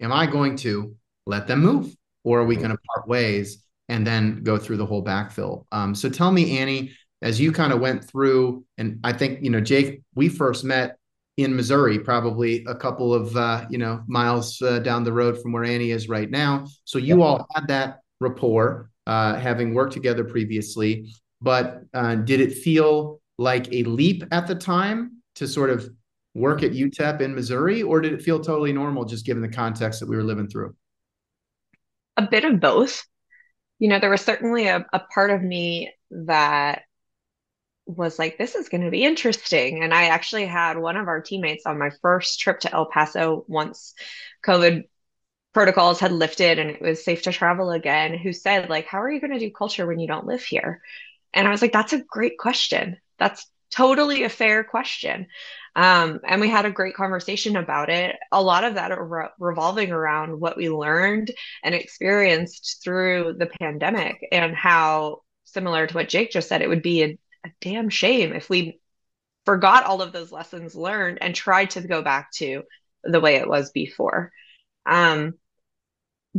Am 0.00 0.12
i 0.12 0.26
going 0.26 0.56
to 0.56 0.94
let 1.26 1.46
them 1.46 1.60
move 1.60 1.94
or 2.24 2.40
are 2.40 2.46
we 2.46 2.56
going 2.56 2.70
to 2.70 2.78
part 2.94 3.08
ways 3.08 3.64
and 3.88 4.06
then 4.06 4.42
go 4.42 4.56
through 4.58 4.76
the 4.76 4.86
whole 4.86 5.04
backfill? 5.04 5.66
Um, 5.72 5.94
so 5.94 6.08
tell 6.08 6.32
me 6.32 6.58
annie 6.58 6.92
as 7.22 7.40
you 7.40 7.52
kind 7.52 7.72
of 7.72 7.80
went 7.80 8.04
through, 8.04 8.64
and 8.76 8.98
I 9.04 9.12
think, 9.12 9.42
you 9.42 9.50
know, 9.50 9.60
Jake, 9.60 10.02
we 10.14 10.28
first 10.28 10.64
met 10.64 10.98
in 11.36 11.56
Missouri, 11.56 11.98
probably 11.98 12.64
a 12.66 12.74
couple 12.74 13.14
of, 13.14 13.34
uh, 13.36 13.64
you 13.70 13.78
know, 13.78 14.02
miles 14.06 14.60
uh, 14.60 14.80
down 14.80 15.04
the 15.04 15.12
road 15.12 15.40
from 15.40 15.52
where 15.52 15.64
Annie 15.64 15.92
is 15.92 16.08
right 16.08 16.28
now. 16.28 16.66
So 16.84 16.98
you 16.98 17.22
all 17.22 17.46
had 17.54 17.68
that 17.68 18.00
rapport, 18.22 18.90
uh, 19.06 19.36
having 19.36 19.74
worked 19.74 19.92
together 19.92 20.24
previously. 20.24 21.12
But 21.40 21.82
uh, 21.92 22.16
did 22.16 22.40
it 22.40 22.52
feel 22.52 23.20
like 23.38 23.72
a 23.72 23.82
leap 23.84 24.24
at 24.30 24.46
the 24.46 24.54
time 24.54 25.22
to 25.34 25.48
sort 25.48 25.70
of 25.70 25.88
work 26.34 26.62
at 26.62 26.72
UTEP 26.72 27.20
in 27.20 27.34
Missouri, 27.34 27.82
or 27.82 28.00
did 28.00 28.12
it 28.12 28.22
feel 28.22 28.40
totally 28.40 28.72
normal 28.72 29.04
just 29.04 29.26
given 29.26 29.42
the 29.42 29.48
context 29.48 30.00
that 30.00 30.08
we 30.08 30.16
were 30.16 30.22
living 30.22 30.48
through? 30.48 30.74
A 32.16 32.26
bit 32.26 32.44
of 32.44 32.60
both. 32.60 33.04
You 33.78 33.88
know, 33.88 33.98
there 33.98 34.10
was 34.10 34.20
certainly 34.20 34.68
a, 34.68 34.86
a 34.92 35.00
part 35.00 35.30
of 35.30 35.42
me 35.42 35.92
that 36.10 36.82
was 37.86 38.18
like, 38.18 38.38
this 38.38 38.54
is 38.54 38.68
going 38.68 38.84
to 38.84 38.90
be 38.90 39.04
interesting. 39.04 39.82
And 39.82 39.92
I 39.92 40.04
actually 40.04 40.46
had 40.46 40.78
one 40.78 40.96
of 40.96 41.08
our 41.08 41.20
teammates 41.20 41.66
on 41.66 41.78
my 41.78 41.90
first 42.00 42.40
trip 42.40 42.60
to 42.60 42.72
El 42.72 42.86
Paso 42.86 43.44
once 43.48 43.94
COVID 44.46 44.84
protocols 45.52 46.00
had 46.00 46.12
lifted 46.12 46.58
and 46.58 46.70
it 46.70 46.80
was 46.80 47.04
safe 47.04 47.22
to 47.22 47.32
travel 47.32 47.70
again, 47.70 48.16
who 48.16 48.32
said, 48.32 48.70
like, 48.70 48.86
how 48.86 49.02
are 49.02 49.10
you 49.10 49.20
going 49.20 49.32
to 49.32 49.38
do 49.38 49.50
culture 49.50 49.86
when 49.86 49.98
you 49.98 50.06
don't 50.06 50.26
live 50.26 50.42
here? 50.42 50.80
And 51.34 51.46
I 51.46 51.50
was 51.50 51.62
like, 51.62 51.72
that's 51.72 51.92
a 51.92 52.02
great 52.02 52.38
question. 52.38 52.98
That's 53.18 53.46
totally 53.70 54.24
a 54.24 54.28
fair 54.28 54.64
question. 54.64 55.26
Um, 55.74 56.20
and 56.26 56.40
we 56.40 56.48
had 56.48 56.66
a 56.66 56.70
great 56.70 56.94
conversation 56.94 57.56
about 57.56 57.88
it. 57.88 58.16
A 58.30 58.42
lot 58.42 58.64
of 58.64 58.74
that 58.74 58.90
re- 58.98 59.28
revolving 59.38 59.90
around 59.90 60.38
what 60.38 60.56
we 60.56 60.68
learned 60.68 61.30
and 61.62 61.74
experienced 61.74 62.80
through 62.84 63.36
the 63.38 63.46
pandemic 63.46 64.26
and 64.30 64.54
how 64.54 65.22
similar 65.44 65.86
to 65.86 65.94
what 65.94 66.08
Jake 66.08 66.30
just 66.30 66.48
said, 66.48 66.60
it 66.60 66.68
would 66.68 66.82
be 66.82 67.02
a 67.02 67.18
a 67.44 67.50
damn 67.60 67.88
shame 67.88 68.32
if 68.32 68.48
we 68.48 68.80
forgot 69.44 69.84
all 69.84 70.02
of 70.02 70.12
those 70.12 70.32
lessons 70.32 70.74
learned 70.74 71.18
and 71.20 71.34
tried 71.34 71.70
to 71.70 71.80
go 71.80 72.02
back 72.02 72.30
to 72.32 72.62
the 73.02 73.20
way 73.20 73.36
it 73.36 73.48
was 73.48 73.70
before. 73.70 74.30
Um, 74.86 75.34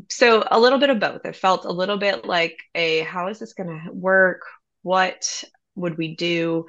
so 0.09 0.43
a 0.49 0.59
little 0.59 0.79
bit 0.79 0.89
of 0.89 0.99
both. 0.99 1.25
It 1.25 1.35
felt 1.35 1.65
a 1.65 1.71
little 1.71 1.97
bit 1.97 2.25
like 2.25 2.57
a 2.73 3.01
how 3.01 3.27
is 3.27 3.39
this 3.39 3.53
going 3.53 3.69
to 3.69 3.91
work? 3.91 4.41
What 4.81 5.43
would 5.75 5.97
we 5.97 6.15
do? 6.15 6.65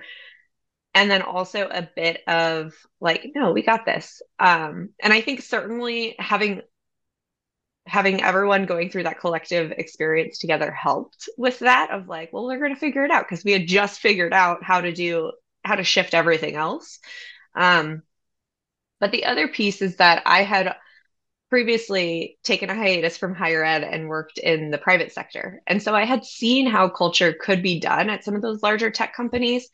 And 0.95 1.11
then 1.11 1.23
also 1.23 1.69
a 1.69 1.89
bit 1.97 2.23
of 2.29 2.75
like, 3.01 3.33
no, 3.35 3.53
we 3.53 3.63
got 3.63 3.85
this. 3.85 4.23
Um, 4.39 4.91
and 5.03 5.13
I 5.13 5.21
think 5.21 5.43
certainly 5.43 6.15
having 6.19 6.63
having 7.87 8.23
everyone 8.23 8.65
going 8.65 8.89
through 8.89 9.03
that 9.03 9.21
collective 9.21 9.71
experience 9.73 10.39
together 10.39 10.71
helped 10.71 11.29
with 11.37 11.59
that 11.59 11.91
of 11.91 12.09
like, 12.09 12.33
well, 12.33 12.47
we're 12.47 12.59
going 12.59 12.73
to 12.73 12.81
figure 12.81 13.05
it 13.05 13.11
out 13.11 13.25
because 13.29 13.45
we 13.45 13.53
had 13.53 13.67
just 13.67 14.01
figured 14.01 14.33
out 14.33 14.63
how 14.63 14.81
to 14.81 14.93
do 14.93 15.33
how 15.65 15.75
to 15.75 15.85
shift 15.85 16.15
everything 16.15 16.57
else. 16.57 16.99
Um, 17.55 18.03
but 19.01 19.13
the 19.13 19.25
other 19.25 19.49
piece 19.49 19.83
is 19.83 19.97
that 19.97 20.23
I 20.25 20.45
had 20.45 20.77
previously 21.55 22.37
taken 22.43 22.69
a 22.69 22.75
hiatus 22.75 23.17
from 23.17 23.33
higher 23.33 23.65
ed 23.65 23.85
and 23.85 24.09
worked 24.09 24.39
in 24.39 24.73
the 24.73 24.77
private 24.77 25.13
sector. 25.13 25.63
And 25.69 25.81
so 25.81 25.95
I 25.95 26.05
had 26.05 26.25
seen 26.25 26.67
how 26.67 26.89
culture 26.89 27.33
could 27.33 27.63
be 27.63 27.79
done 27.79 28.11
at 28.11 28.25
some 28.25 28.35
of 28.35 28.43
those 28.43 28.61
larger 28.61 28.91
tech 28.91 29.15
companies 29.15 29.69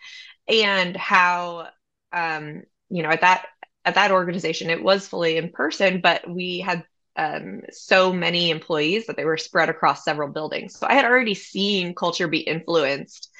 and 0.46 0.94
how 0.94 1.68
um, 2.12 2.64
you 2.90 3.02
know 3.02 3.08
at 3.08 3.22
that 3.22 3.46
at 3.86 3.94
that 3.94 4.10
organization 4.10 4.68
it 4.68 4.82
was 4.82 5.08
fully 5.08 5.38
in 5.38 5.52
person, 5.52 6.02
but 6.02 6.28
we 6.28 6.60
had 6.60 6.84
um, 7.16 7.62
so 7.70 8.12
many 8.12 8.50
employees 8.50 9.06
that 9.06 9.16
they 9.16 9.24
were 9.24 9.38
spread 9.38 9.70
across 9.70 10.04
several 10.04 10.28
buildings. 10.28 10.78
So 10.78 10.86
I 10.86 10.92
had 10.92 11.06
already 11.06 11.32
seen 11.32 11.94
culture 11.94 12.28
be 12.28 12.40
influenced 12.40 13.30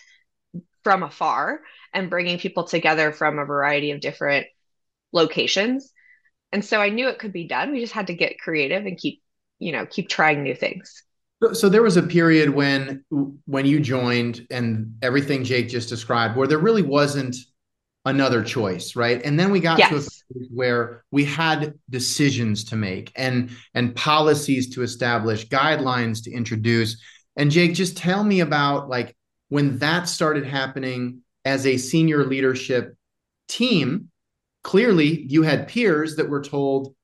from 0.82 1.02
afar 1.02 1.60
and 1.92 2.08
bringing 2.08 2.38
people 2.38 2.64
together 2.64 3.12
from 3.12 3.38
a 3.38 3.44
variety 3.44 3.90
of 3.90 4.00
different 4.00 4.46
locations 5.12 5.92
and 6.52 6.64
so 6.64 6.80
I 6.80 6.88
knew 6.88 7.08
it 7.08 7.18
could 7.18 7.32
be 7.32 7.46
done. 7.46 7.72
We 7.72 7.80
just 7.80 7.92
had 7.92 8.08
to 8.08 8.14
get 8.14 8.38
creative 8.38 8.86
and 8.86 8.98
keep, 8.98 9.22
you 9.58 9.72
know, 9.72 9.86
keep 9.86 10.08
trying 10.08 10.42
new 10.42 10.54
things. 10.54 11.02
So, 11.52 11.70
there 11.70 11.82
was 11.82 11.96
a 11.96 12.02
period 12.02 12.50
when 12.50 13.02
when 13.46 13.64
you 13.64 13.80
joined 13.80 14.46
and 14.50 14.94
everything 15.00 15.42
Jake 15.42 15.68
just 15.68 15.88
described 15.88 16.36
where 16.36 16.46
there 16.46 16.58
really 16.58 16.82
wasn't 16.82 17.34
another 18.04 18.42
choice, 18.42 18.94
right? 18.94 19.20
And 19.24 19.38
then 19.38 19.50
we 19.50 19.60
got 19.60 19.78
yes. 19.78 19.90
to 19.90 19.96
a 19.96 20.00
place 20.00 20.48
where 20.52 21.04
we 21.10 21.24
had 21.24 21.74
decisions 21.88 22.64
to 22.64 22.76
make 22.76 23.10
and 23.16 23.50
and 23.74 23.94
policies 23.96 24.74
to 24.74 24.82
establish, 24.82 25.48
guidelines 25.48 26.22
to 26.24 26.30
introduce. 26.30 27.00
And 27.36 27.50
Jake, 27.50 27.72
just 27.72 27.96
tell 27.96 28.22
me 28.22 28.40
about 28.40 28.90
like 28.90 29.16
when 29.48 29.78
that 29.78 30.08
started 30.08 30.44
happening 30.44 31.22
as 31.46 31.66
a 31.66 31.78
senior 31.78 32.24
leadership 32.24 32.96
team 33.48 34.09
clearly 34.62 35.22
you 35.28 35.42
had 35.42 35.68
peers 35.68 36.16
that 36.16 36.28
were 36.28 36.42
told 36.42 36.94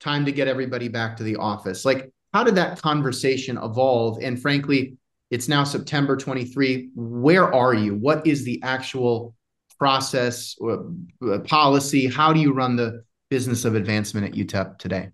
time 0.00 0.24
to 0.24 0.32
get 0.32 0.48
everybody 0.48 0.88
back 0.88 1.16
to 1.16 1.22
the 1.22 1.36
office. 1.36 1.84
Like 1.84 2.10
how 2.32 2.44
did 2.44 2.54
that 2.54 2.80
conversation 2.80 3.58
evolve? 3.58 4.18
And 4.22 4.40
frankly 4.40 4.96
it's 5.30 5.46
now 5.46 5.62
september 5.62 6.16
23 6.16 6.90
where 6.94 7.52
are 7.54 7.74
you? 7.74 7.94
What 7.94 8.26
is 8.26 8.44
the 8.44 8.60
actual 8.62 9.34
process 9.78 10.56
uh, 10.62 10.78
uh 11.26 11.38
policy? 11.40 12.06
How 12.06 12.32
do 12.32 12.40
you 12.40 12.52
run 12.52 12.76
the 12.76 13.04
business 13.28 13.64
of 13.64 13.74
advancement 13.74 14.26
at 14.26 14.32
utep 14.32 14.78
today? 14.78 15.10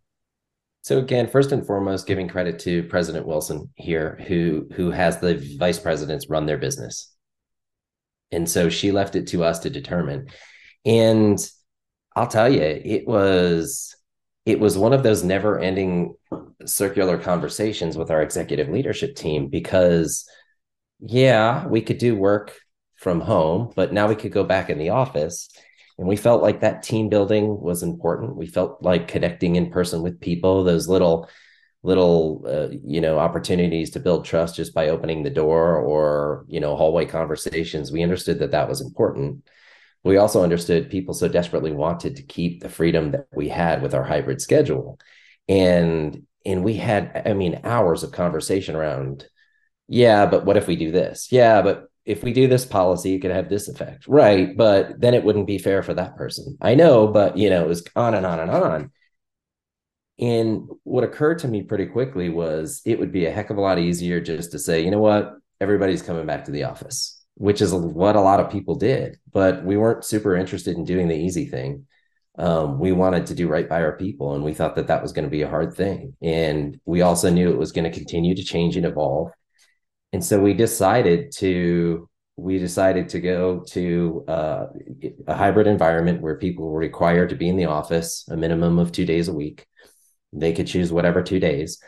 So 0.82 0.98
again 0.98 1.28
first 1.28 1.52
and 1.52 1.66
foremost 1.66 2.06
giving 2.06 2.28
credit 2.28 2.58
to 2.60 2.84
president 2.84 3.26
wilson 3.26 3.70
here 3.74 4.18
who 4.26 4.68
who 4.74 4.90
has 4.90 5.18
the 5.18 5.56
vice 5.58 5.78
presidents 5.78 6.28
run 6.28 6.46
their 6.46 6.58
business. 6.58 7.12
And 8.32 8.48
so 8.48 8.68
she 8.68 8.92
left 8.92 9.16
it 9.16 9.28
to 9.28 9.44
us 9.44 9.60
to 9.60 9.70
determine. 9.70 10.28
And 10.84 11.38
I'll 12.16 12.26
tell 12.26 12.52
you, 12.52 12.62
it 12.62 13.06
was 13.06 13.94
it 14.46 14.58
was 14.58 14.78
one 14.78 14.92
of 14.92 15.02
those 15.02 15.23
never-ending 15.25 16.14
circular 16.64 17.18
conversations 17.18 17.96
with 17.96 18.11
our 18.11 18.23
executive 18.23 18.68
leadership 18.68 19.16
team 19.16 19.49
because 19.49 20.28
yeah, 21.00 21.66
we 21.66 21.82
could 21.82 21.99
do 21.99 22.16
work 22.16 22.58
from 22.96 23.20
home, 23.20 23.73
but 23.76 23.92
now 23.92 24.08
we 24.08 24.14
could 24.16 24.32
go 24.32 24.44
back 24.44 24.70
in 24.70 24.78
the 24.78 24.90
office. 24.90 25.50
And 25.99 26.08
we 26.08 26.16
felt 26.16 26.42
like 26.42 26.61
that 26.61 26.82
team 26.82 27.08
building 27.08 27.61
was 27.61 27.82
important. 27.82 28.37
We 28.37 28.46
felt 28.46 28.82
like 28.82 29.08
connecting 29.08 29.56
in 29.56 29.70
person 29.70 30.02
with 30.02 30.20
people, 30.20 30.64
those 30.64 30.88
little 30.88 31.28
little 31.82 32.44
uh, 32.49 32.68
you 32.85 33.00
know 33.00 33.18
opportunities 33.18 33.90
to 33.90 34.00
build 34.00 34.25
trust 34.25 34.56
just 34.56 34.75
by 34.75 34.88
opening 34.88 35.23
the 35.23 35.30
door 35.30 35.76
or 35.76 36.44
you 36.49 36.58
know 36.58 36.75
hallway 36.76 37.04
conversations 37.06 37.92
we 37.92 38.02
understood 38.02 38.40
that 38.40 38.50
that 38.50 38.68
was 38.68 38.80
important 38.80 39.44
we 40.04 40.16
also 40.16 40.42
understood 40.42 40.90
people 40.90 41.14
so 41.14 41.28
desperately 41.28 41.72
wanted 41.72 42.16
to 42.16 42.22
keep 42.22 42.60
the 42.60 42.68
freedom 42.68 43.10
that 43.12 43.26
we 43.34 43.48
had 43.48 43.82
with 43.82 43.94
our 43.94 44.04
hybrid 44.04 44.40
schedule. 44.40 44.98
And 45.48 46.26
and 46.46 46.62
we 46.64 46.74
had 46.74 47.22
i 47.26 47.34
mean 47.34 47.60
hours 47.64 48.02
of 48.02 48.12
conversation 48.12 48.76
around 48.76 49.26
yeah 49.88 50.24
but 50.24 50.46
what 50.46 50.56
if 50.56 50.66
we 50.66 50.76
do 50.76 50.90
this? 50.90 51.28
Yeah 51.30 51.60
but 51.62 51.90
if 52.04 52.22
we 52.22 52.32
do 52.32 52.46
this 52.46 52.64
policy 52.64 53.14
it 53.14 53.20
could 53.20 53.32
have 53.32 53.48
this 53.48 53.68
effect. 53.68 54.06
Right 54.08 54.56
but 54.56 55.00
then 55.00 55.14
it 55.14 55.24
wouldn't 55.24 55.46
be 55.46 55.58
fair 55.58 55.82
for 55.82 55.94
that 55.94 56.16
person. 56.16 56.56
I 56.60 56.74
know 56.74 57.08
but 57.08 57.36
you 57.36 57.50
know 57.50 57.64
it 57.64 57.68
was 57.68 57.84
on 57.94 58.14
and 58.14 58.24
on 58.24 58.40
and 58.40 58.50
on. 58.50 58.92
And 60.18 60.68
what 60.84 61.04
occurred 61.04 61.40
to 61.40 61.48
me 61.48 61.62
pretty 61.62 61.86
quickly 61.86 62.30
was 62.30 62.80
it 62.86 62.98
would 62.98 63.12
be 63.12 63.26
a 63.26 63.30
heck 63.30 63.50
of 63.50 63.58
a 63.58 63.60
lot 63.60 63.78
easier 63.78 64.20
just 64.20 64.52
to 64.52 64.58
say 64.58 64.82
you 64.84 64.90
know 64.90 65.00
what? 65.00 65.34
Everybody's 65.60 66.02
coming 66.02 66.26
back 66.26 66.44
to 66.44 66.50
the 66.50 66.64
office 66.64 67.15
which 67.36 67.60
is 67.60 67.72
what 67.72 68.16
a 68.16 68.20
lot 68.20 68.40
of 68.40 68.50
people 68.50 68.74
did. 68.74 69.18
But 69.32 69.64
we 69.64 69.76
weren't 69.76 70.04
super 70.04 70.36
interested 70.36 70.76
in 70.76 70.84
doing 70.84 71.08
the 71.08 71.16
easy 71.16 71.46
thing. 71.46 71.86
Um, 72.38 72.78
we 72.78 72.92
wanted 72.92 73.26
to 73.26 73.34
do 73.34 73.48
right 73.48 73.68
by 73.68 73.82
our 73.82 73.96
people, 73.96 74.34
and 74.34 74.44
we 74.44 74.52
thought 74.52 74.76
that 74.76 74.88
that 74.88 75.02
was 75.02 75.12
going 75.12 75.24
to 75.24 75.30
be 75.30 75.42
a 75.42 75.48
hard 75.48 75.74
thing. 75.74 76.16
And 76.22 76.78
we 76.84 77.02
also 77.02 77.30
knew 77.30 77.50
it 77.50 77.58
was 77.58 77.72
going 77.72 77.90
to 77.90 77.96
continue 77.96 78.34
to 78.34 78.44
change 78.44 78.76
and 78.76 78.86
evolve. 78.86 79.30
And 80.12 80.24
so 80.24 80.40
we 80.40 80.54
decided 80.54 81.32
to 81.36 82.08
we 82.38 82.58
decided 82.58 83.08
to 83.08 83.20
go 83.20 83.60
to 83.60 84.24
uh, 84.28 84.66
a 85.26 85.34
hybrid 85.34 85.66
environment 85.66 86.20
where 86.20 86.36
people 86.36 86.66
were 86.66 86.78
required 86.78 87.30
to 87.30 87.34
be 87.34 87.48
in 87.48 87.56
the 87.56 87.64
office 87.64 88.28
a 88.30 88.36
minimum 88.36 88.78
of 88.78 88.92
two 88.92 89.06
days 89.06 89.28
a 89.28 89.32
week. 89.32 89.66
They 90.34 90.52
could 90.52 90.66
choose 90.66 90.92
whatever 90.92 91.22
two 91.22 91.40
days. 91.40 91.78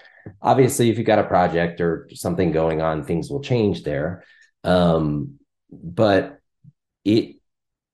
Obviously, 0.41 0.89
if 0.89 0.97
you've 0.97 1.07
got 1.07 1.19
a 1.19 1.25
project 1.25 1.83
or 1.83 2.09
something 2.15 2.51
going 2.51 2.81
on, 2.81 3.05
things 3.05 3.29
will 3.31 3.43
change 3.43 3.83
there. 3.83 4.25
Um, 4.69 5.39
but 5.71 6.41
it 7.05 7.37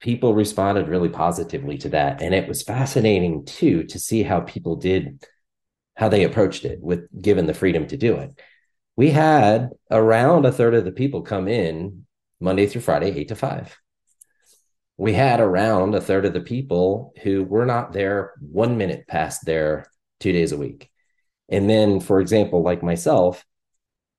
people 0.00 0.34
responded 0.34 0.88
really 0.88 1.08
positively 1.08 1.78
to 1.78 1.88
that. 1.90 2.20
And 2.22 2.34
it 2.34 2.48
was 2.48 2.62
fascinating 2.62 3.44
too 3.44 3.84
to 3.84 3.98
see 3.98 4.22
how 4.22 4.40
people 4.40 4.76
did 4.76 5.24
how 5.96 6.08
they 6.08 6.24
approached 6.24 6.64
it 6.64 6.80
with 6.80 7.08
given 7.22 7.46
the 7.46 7.54
freedom 7.54 7.86
to 7.86 7.96
do 7.96 8.16
it. 8.16 8.38
We 8.96 9.10
had 9.10 9.70
around 9.90 10.44
a 10.44 10.52
third 10.52 10.74
of 10.74 10.84
the 10.84 10.92
people 10.92 11.22
come 11.22 11.48
in 11.48 12.06
monday 12.40 12.66
through 12.66 12.80
friday 12.80 13.16
8 13.16 13.28
to 13.28 13.36
5 13.36 13.78
we 14.96 15.12
had 15.12 15.40
around 15.40 15.94
a 15.94 16.00
third 16.00 16.24
of 16.24 16.32
the 16.32 16.40
people 16.40 17.12
who 17.22 17.42
were 17.42 17.66
not 17.66 17.92
there 17.92 18.32
one 18.40 18.76
minute 18.76 19.06
past 19.08 19.44
their 19.44 19.86
two 20.20 20.32
days 20.32 20.52
a 20.52 20.56
week. 20.56 20.90
And 21.48 21.68
then 21.68 22.00
for 22.00 22.20
example 22.20 22.62
like 22.62 22.82
myself 22.82 23.44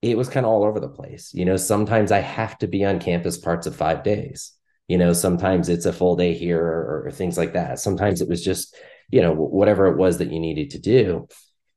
it 0.02 0.18
was 0.18 0.30
kind 0.30 0.46
of 0.46 0.52
all 0.52 0.64
over 0.64 0.80
the 0.80 0.90
place. 0.90 1.32
You 1.34 1.46
know, 1.46 1.58
sometimes 1.58 2.12
I 2.12 2.20
have 2.20 2.58
to 2.60 2.68
be 2.68 2.86
on 2.86 3.00
campus 3.00 3.38
parts 3.38 3.68
of 3.68 3.76
five 3.76 4.04
days. 4.04 4.54
You 4.88 4.98
know, 4.98 5.14
sometimes 5.14 5.68
it's 5.68 5.86
a 5.88 5.94
full 5.94 6.16
day 6.16 6.34
here 6.34 6.64
or, 6.64 7.06
or 7.06 7.12
things 7.12 7.38
like 7.38 7.54
that. 7.54 7.80
Sometimes 7.80 8.22
it 8.22 8.30
was 8.30 8.44
just, 8.44 8.76
you 9.10 9.22
know, 9.22 9.34
whatever 9.34 9.88
it 9.88 9.98
was 9.98 10.20
that 10.20 10.32
you 10.32 10.40
needed 10.40 10.72
to 10.72 10.80
do. 10.80 11.28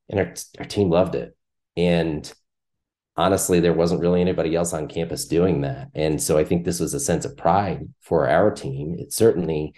And 0.09 0.19
our, 0.19 0.33
our 0.59 0.65
team 0.65 0.89
loved 0.89 1.15
it. 1.15 1.35
And 1.75 2.31
honestly, 3.17 3.59
there 3.59 3.73
wasn't 3.73 4.01
really 4.01 4.21
anybody 4.21 4.55
else 4.55 4.73
on 4.73 4.87
campus 4.87 5.25
doing 5.25 5.61
that. 5.61 5.89
And 5.95 6.21
so 6.21 6.37
I 6.37 6.43
think 6.43 6.63
this 6.65 6.79
was 6.79 6.93
a 6.93 6.99
sense 6.99 7.25
of 7.25 7.35
pride 7.35 7.87
for 8.01 8.29
our 8.29 8.51
team. 8.51 8.95
It 8.99 9.11
certainly 9.11 9.73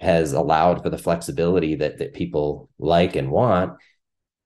has 0.00 0.32
allowed 0.32 0.82
for 0.82 0.90
the 0.90 0.98
flexibility 0.98 1.76
that 1.76 1.98
that 1.98 2.14
people 2.14 2.68
like 2.78 3.14
and 3.14 3.30
want. 3.30 3.74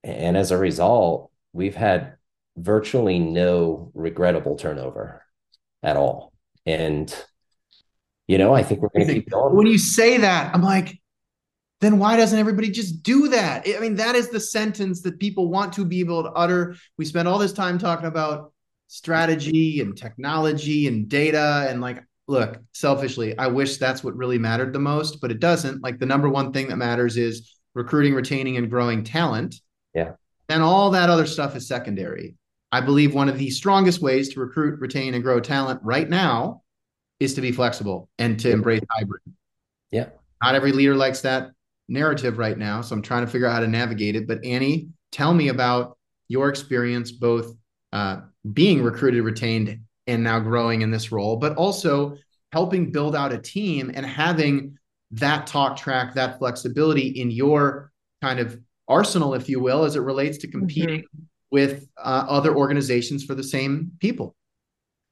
And 0.04 0.36
as 0.36 0.50
a 0.50 0.58
result, 0.58 1.32
we've 1.54 1.74
had 1.74 2.15
virtually 2.56 3.18
no 3.18 3.90
regrettable 3.94 4.56
turnover 4.56 5.22
at 5.82 5.96
all. 5.96 6.32
And, 6.64 7.14
you 8.26 8.38
know, 8.38 8.54
I 8.54 8.62
think 8.62 8.80
we're 8.80 8.88
going 8.88 9.06
to 9.06 9.14
keep 9.14 9.30
going. 9.30 9.54
When 9.54 9.66
you 9.66 9.78
say 9.78 10.18
that, 10.18 10.54
I'm 10.54 10.62
like, 10.62 11.00
then 11.80 11.98
why 11.98 12.16
doesn't 12.16 12.38
everybody 12.38 12.70
just 12.70 13.02
do 13.02 13.28
that? 13.28 13.68
I 13.68 13.78
mean, 13.80 13.96
that 13.96 14.14
is 14.14 14.30
the 14.30 14.40
sentence 14.40 15.02
that 15.02 15.20
people 15.20 15.48
want 15.48 15.74
to 15.74 15.84
be 15.84 16.00
able 16.00 16.22
to 16.22 16.30
utter. 16.30 16.74
We 16.96 17.04
spend 17.04 17.28
all 17.28 17.38
this 17.38 17.52
time 17.52 17.78
talking 17.78 18.06
about 18.06 18.52
strategy 18.88 19.80
and 19.80 19.96
technology 19.96 20.88
and 20.88 21.08
data. 21.08 21.66
And 21.68 21.82
like, 21.82 22.02
look, 22.26 22.58
selfishly, 22.72 23.36
I 23.38 23.48
wish 23.48 23.76
that's 23.76 24.02
what 24.02 24.16
really 24.16 24.38
mattered 24.38 24.72
the 24.72 24.78
most, 24.78 25.20
but 25.20 25.30
it 25.30 25.38
doesn't. 25.38 25.82
Like, 25.82 25.98
the 25.98 26.06
number 26.06 26.30
one 26.30 26.52
thing 26.52 26.68
that 26.68 26.76
matters 26.76 27.18
is 27.18 27.54
recruiting, 27.74 28.14
retaining, 28.14 28.56
and 28.56 28.70
growing 28.70 29.04
talent. 29.04 29.56
Yeah. 29.94 30.12
And 30.48 30.62
all 30.62 30.90
that 30.92 31.10
other 31.10 31.26
stuff 31.26 31.54
is 31.56 31.68
secondary. 31.68 32.36
I 32.72 32.80
believe 32.80 33.14
one 33.14 33.28
of 33.28 33.38
the 33.38 33.50
strongest 33.50 34.02
ways 34.02 34.28
to 34.30 34.40
recruit, 34.40 34.80
retain, 34.80 35.14
and 35.14 35.22
grow 35.22 35.40
talent 35.40 35.80
right 35.82 36.08
now 36.08 36.62
is 37.20 37.34
to 37.34 37.40
be 37.40 37.52
flexible 37.52 38.08
and 38.18 38.38
to 38.40 38.50
embrace 38.50 38.82
hybrid. 38.90 39.22
Yeah. 39.90 40.08
Not 40.42 40.54
every 40.54 40.72
leader 40.72 40.94
likes 40.94 41.20
that 41.22 41.52
narrative 41.88 42.38
right 42.38 42.58
now. 42.58 42.80
So 42.80 42.94
I'm 42.94 43.02
trying 43.02 43.24
to 43.24 43.30
figure 43.30 43.46
out 43.46 43.54
how 43.54 43.60
to 43.60 43.68
navigate 43.68 44.16
it. 44.16 44.26
But 44.26 44.44
Annie, 44.44 44.88
tell 45.12 45.32
me 45.32 45.48
about 45.48 45.96
your 46.28 46.48
experience 46.48 47.12
both 47.12 47.54
uh, 47.92 48.20
being 48.52 48.82
recruited, 48.82 49.22
retained, 49.22 49.80
and 50.06 50.22
now 50.22 50.40
growing 50.40 50.82
in 50.82 50.90
this 50.90 51.10
role, 51.10 51.36
but 51.36 51.56
also 51.56 52.16
helping 52.52 52.92
build 52.92 53.16
out 53.16 53.32
a 53.32 53.38
team 53.38 53.90
and 53.94 54.04
having 54.04 54.76
that 55.12 55.46
talk 55.46 55.76
track, 55.76 56.14
that 56.14 56.38
flexibility 56.38 57.08
in 57.08 57.30
your 57.30 57.92
kind 58.22 58.40
of 58.40 58.58
arsenal, 58.88 59.34
if 59.34 59.48
you 59.48 59.60
will, 59.60 59.84
as 59.84 59.96
it 59.96 60.00
relates 60.00 60.38
to 60.38 60.48
competing 60.48 61.00
mm-hmm. 61.00 61.22
With 61.50 61.88
uh, 61.96 62.26
other 62.28 62.54
organizations 62.54 63.24
for 63.24 63.34
the 63.34 63.44
same 63.44 63.92
people. 64.00 64.36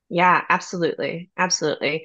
Yeah, 0.09 0.43
absolutely. 0.49 1.31
Absolutely. 1.37 2.05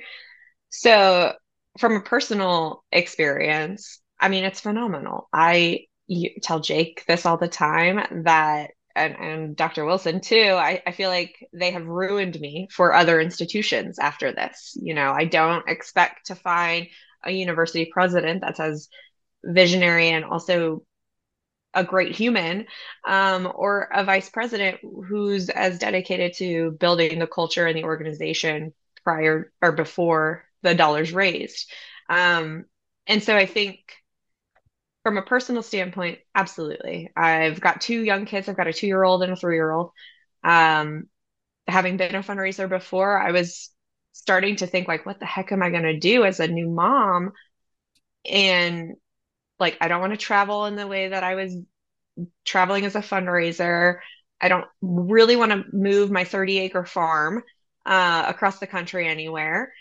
So, 0.70 1.34
from 1.78 1.94
a 1.94 2.02
personal 2.02 2.84
experience, 2.92 4.00
I 4.20 4.30
mean, 4.30 4.44
it's 4.44 4.60
phenomenal. 4.60 5.30
I 5.34 5.86
tell 6.42 6.60
Jake 6.60 7.06
this 7.08 7.26
all 7.26 7.38
the 7.38 7.48
time 7.48 8.24
that, 8.24 8.72
and, 8.96 9.16
and 9.16 9.56
Dr. 9.56 9.86
Wilson 9.86 10.20
too, 10.22 10.56
I, 10.58 10.82
I 10.86 10.92
feel 10.92 11.10
like 11.10 11.36
they 11.54 11.72
have 11.72 11.86
ruined 11.86 12.40
me 12.40 12.68
for 12.72 12.94
other 12.94 13.22
institutions 13.22 14.00
after 14.00 14.34
this. 14.34 14.76
You 14.82 14.94
know, 14.94 15.12
I 15.12 15.26
don't 15.26 15.68
expect 15.70 16.28
to 16.28 16.36
find 16.36 16.88
a 17.24 17.32
university 17.32 17.90
president 17.92 18.42
that's 18.42 18.60
as 18.60 18.90
visionary 19.44 20.10
and 20.10 20.26
also 20.26 20.84
a 21.74 21.84
great 21.84 22.16
human 22.16 22.66
um, 23.08 23.52
or 23.54 23.90
a 23.94 24.04
vice 24.04 24.30
president 24.30 24.80
who's 24.82 25.50
as 25.50 25.80
dedicated 25.80 26.34
to 26.34 26.72
building 26.72 27.20
the 27.20 27.28
culture 27.28 27.68
and 27.68 27.78
the 27.78 27.84
organization 27.84 28.74
prior 29.04 29.52
or 29.62 29.72
before 29.72 30.46
the 30.64 30.74
dollars 30.74 31.12
raised. 31.14 31.72
Um, 32.10 32.66
and 33.08 33.24
so 33.24 33.36
i 33.36 33.46
think 33.46 33.80
from 35.04 35.18
a 35.18 35.22
personal 35.22 35.64
standpoint 35.64 36.20
absolutely. 36.36 37.10
I've 37.16 37.62
got 37.62 37.82
two 37.82 38.04
young 38.04 38.26
kids. 38.26 38.50
I've 38.50 38.58
got 38.58 38.68
a 38.68 38.74
two 38.74 38.88
year 38.88 39.04
old 39.04 39.24
and 39.24 39.32
a 39.32 39.36
three 39.36 39.56
year 39.56 39.72
old 39.72 39.92
um, 40.44 41.06
having 41.68 41.98
been 41.98 42.16
a 42.16 42.24
fundraiser 42.24 42.68
before 42.68 43.20
i 43.20 43.32
was 43.32 43.70
starting 44.14 44.56
to 44.58 44.68
think 44.68 44.88
like 44.88 45.06
what 45.06 45.20
the 45.20 45.26
heck 45.26 45.52
am 45.52 45.64
i 45.64 45.70
going 45.70 45.84
to 45.84 46.00
do 46.00 46.26
as 46.26 46.40
a 46.40 46.48
new 46.48 46.70
mom? 46.70 47.32
And 48.30 48.96
like 49.60 49.78
I 49.82 49.88
don't 49.88 50.02
want 50.02 50.14
to 50.14 50.18
travel 50.18 50.66
in 50.66 50.76
the 50.76 50.88
way 50.88 51.10
that 51.10 51.24
I 51.24 51.36
was 51.36 51.56
traveling 52.46 52.86
as 52.86 52.96
a 52.96 53.02
fundraiser. 53.02 54.00
I 54.42 54.48
don't 54.48 54.66
really 54.82 55.36
want 55.36 55.52
to 55.52 55.66
move 55.74 56.12
my 56.12 56.24
30 56.24 56.60
acre 56.60 56.86
farm 56.86 57.44
uh, 57.86 58.26
across 58.28 58.60
the 58.60 58.68
country 58.68 59.08
anywhere. 59.08 59.74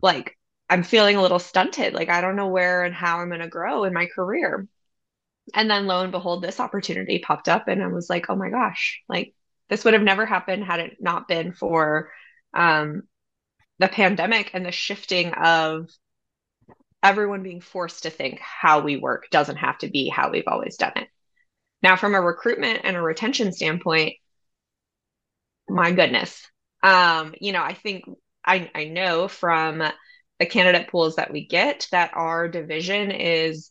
Like 0.00 0.36
I'm 0.68 0.82
feeling 0.82 1.16
a 1.16 1.22
little 1.22 1.38
stunted. 1.38 1.94
Like 1.94 2.08
I 2.08 2.20
don't 2.20 2.36
know 2.36 2.48
where 2.48 2.84
and 2.84 2.94
how 2.94 3.18
I'm 3.18 3.28
going 3.28 3.40
to 3.40 3.48
grow 3.48 3.84
in 3.84 3.92
my 3.92 4.06
career. 4.06 4.66
And 5.54 5.70
then 5.70 5.86
lo 5.86 6.02
and 6.02 6.12
behold, 6.12 6.42
this 6.42 6.60
opportunity 6.60 7.18
popped 7.18 7.48
up, 7.48 7.66
and 7.68 7.82
I 7.82 7.88
was 7.88 8.08
like, 8.08 8.26
oh 8.30 8.36
my 8.36 8.48
gosh, 8.48 9.02
like 9.08 9.34
this 9.68 9.84
would 9.84 9.94
have 9.94 10.02
never 10.02 10.24
happened 10.24 10.64
had 10.64 10.80
it 10.80 10.96
not 11.00 11.26
been 11.28 11.52
for 11.52 12.10
um, 12.54 13.02
the 13.78 13.88
pandemic 13.88 14.50
and 14.54 14.64
the 14.64 14.72
shifting 14.72 15.32
of 15.32 15.88
everyone 17.02 17.42
being 17.42 17.60
forced 17.60 18.04
to 18.04 18.10
think 18.10 18.38
how 18.40 18.80
we 18.80 18.96
work 18.96 19.28
doesn't 19.30 19.56
have 19.56 19.78
to 19.78 19.88
be 19.88 20.08
how 20.08 20.30
we've 20.30 20.46
always 20.46 20.76
done 20.76 20.92
it. 20.96 21.08
Now, 21.82 21.96
from 21.96 22.14
a 22.14 22.20
recruitment 22.20 22.80
and 22.84 22.96
a 22.96 23.02
retention 23.02 23.52
standpoint, 23.52 24.14
my 25.68 25.90
goodness, 25.92 26.46
um, 26.82 27.34
you 27.40 27.52
know, 27.52 27.62
I 27.62 27.74
think 27.74 28.04
I, 28.44 28.70
I 28.74 28.84
know 28.84 29.28
from 29.28 29.82
the 30.38 30.46
candidate 30.46 30.88
pools 30.88 31.16
that 31.16 31.32
we 31.32 31.46
get 31.46 31.88
that 31.92 32.12
our 32.14 32.48
division 32.48 33.10
is 33.10 33.70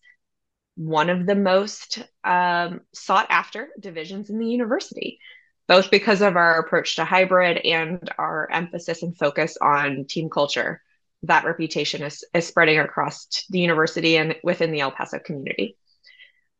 one 0.76 1.10
of 1.10 1.26
the 1.26 1.36
most 1.36 2.00
um, 2.24 2.82
sought 2.94 3.28
after 3.30 3.70
divisions 3.80 4.30
in 4.30 4.40
the 4.40 4.48
university, 4.48 5.20
both 5.68 5.92
because 5.92 6.22
of 6.22 6.36
our 6.36 6.60
approach 6.60 6.96
to 6.96 7.06
hybrid 7.06 7.58
and 7.58 8.10
our 8.18 8.50
emphasis 8.52 9.04
and 9.04 9.18
focus 9.18 9.58
on 9.62 10.06
team 10.06 10.30
culture 10.30 10.82
that 11.24 11.46
reputation 11.46 12.02
is, 12.04 12.24
is 12.34 12.48
spreading 12.48 12.80
across 12.80 13.46
the 13.50 13.60
university 13.60 14.18
and 14.18 14.36
within 14.44 14.72
the 14.72 14.82
El 14.82 14.92
Paso 14.92 15.20
community. 15.20 15.78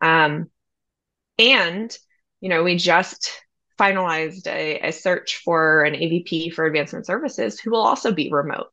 Um, 0.02 0.50
and, 1.40 1.96
you 2.42 2.50
know, 2.50 2.64
we 2.64 2.76
just 2.76 3.32
finalized 3.80 4.46
a, 4.48 4.80
a 4.90 4.92
search 4.92 5.42
for 5.44 5.84
an 5.84 5.94
AVP 5.94 6.54
for 6.54 6.66
advancement 6.66 7.06
services 7.06 7.60
who 7.60 7.72
will 7.72 7.82
also 7.82 8.12
be 8.12 8.32
remote. 8.32 8.68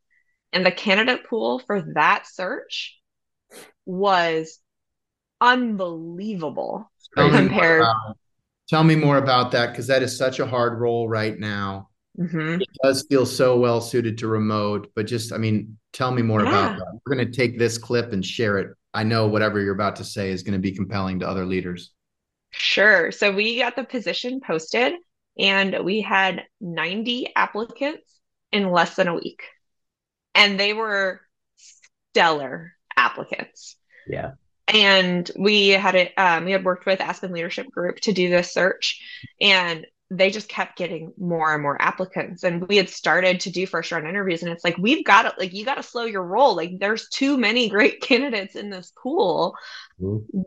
And 0.53 0.65
the 0.65 0.71
candidate 0.71 1.25
pool 1.27 1.59
for 1.59 1.81
that 1.95 2.25
search 2.27 2.99
was 3.85 4.59
unbelievable 5.41 6.91
tell 7.15 7.29
compared. 7.29 7.81
Me 7.81 8.13
tell 8.67 8.83
me 8.83 8.95
more 8.95 9.17
about 9.17 9.51
that 9.51 9.71
because 9.71 9.87
that 9.87 10.03
is 10.03 10.17
such 10.17 10.39
a 10.39 10.45
hard 10.45 10.79
role 10.79 11.07
right 11.07 11.37
now. 11.37 11.88
Mm-hmm. 12.19 12.61
It 12.61 12.67
does 12.83 13.05
feel 13.09 13.25
so 13.25 13.57
well 13.57 13.79
suited 13.79 14.17
to 14.19 14.27
remote, 14.27 14.91
but 14.95 15.07
just, 15.07 15.31
I 15.31 15.37
mean, 15.37 15.77
tell 15.93 16.11
me 16.11 16.21
more 16.21 16.43
yeah. 16.43 16.49
about 16.49 16.77
that. 16.77 16.99
We're 17.05 17.15
going 17.15 17.25
to 17.25 17.31
take 17.31 17.57
this 17.57 17.77
clip 17.77 18.11
and 18.11 18.25
share 18.25 18.57
it. 18.57 18.75
I 18.93 19.03
know 19.03 19.27
whatever 19.27 19.61
you're 19.61 19.73
about 19.73 19.95
to 19.97 20.03
say 20.03 20.29
is 20.29 20.43
going 20.43 20.53
to 20.53 20.59
be 20.59 20.71
compelling 20.71 21.19
to 21.19 21.27
other 21.27 21.45
leaders. 21.45 21.91
Sure. 22.51 23.11
So 23.11 23.31
we 23.31 23.59
got 23.59 23.75
the 23.75 23.83
position 23.83 24.41
posted 24.41 24.93
and 25.37 25.85
we 25.85 26.01
had 26.01 26.43
90 26.59 27.33
applicants 27.35 28.19
in 28.51 28.71
less 28.71 28.95
than 28.95 29.07
a 29.07 29.15
week. 29.15 29.43
And 30.35 30.59
they 30.59 30.73
were 30.73 31.21
stellar 32.11 32.73
applicants. 32.97 33.77
Yeah. 34.07 34.31
And 34.67 35.29
we 35.37 35.69
had 35.69 35.95
it, 35.95 36.13
um, 36.17 36.45
we 36.45 36.51
had 36.51 36.65
worked 36.65 36.85
with 36.85 37.01
Aspen 37.01 37.31
Leadership 37.31 37.67
Group 37.71 37.99
to 38.01 38.11
do 38.11 38.29
this 38.29 38.53
search. 38.53 39.01
And 39.39 39.85
they 40.11 40.31
just 40.31 40.49
kept 40.49 40.77
getting 40.77 41.13
more 41.19 41.53
and 41.53 41.61
more 41.61 41.79
applicants 41.81 42.43
and 42.43 42.67
we 42.67 42.77
had 42.77 42.89
started 42.89 43.39
to 43.39 43.51
do 43.51 43.67
first 43.67 43.91
round 43.91 44.07
interviews 44.07 44.41
and 44.41 44.51
it's 44.51 44.63
like 44.63 44.77
we've 44.77 45.05
got 45.05 45.23
to 45.23 45.33
like 45.37 45.53
you 45.53 45.63
got 45.63 45.75
to 45.75 45.83
slow 45.83 46.05
your 46.05 46.23
roll 46.23 46.55
like 46.55 46.79
there's 46.79 47.07
too 47.09 47.37
many 47.37 47.69
great 47.69 48.01
candidates 48.01 48.55
in 48.55 48.69
this 48.69 48.91
pool 49.01 49.55
mm-hmm. 50.01 50.41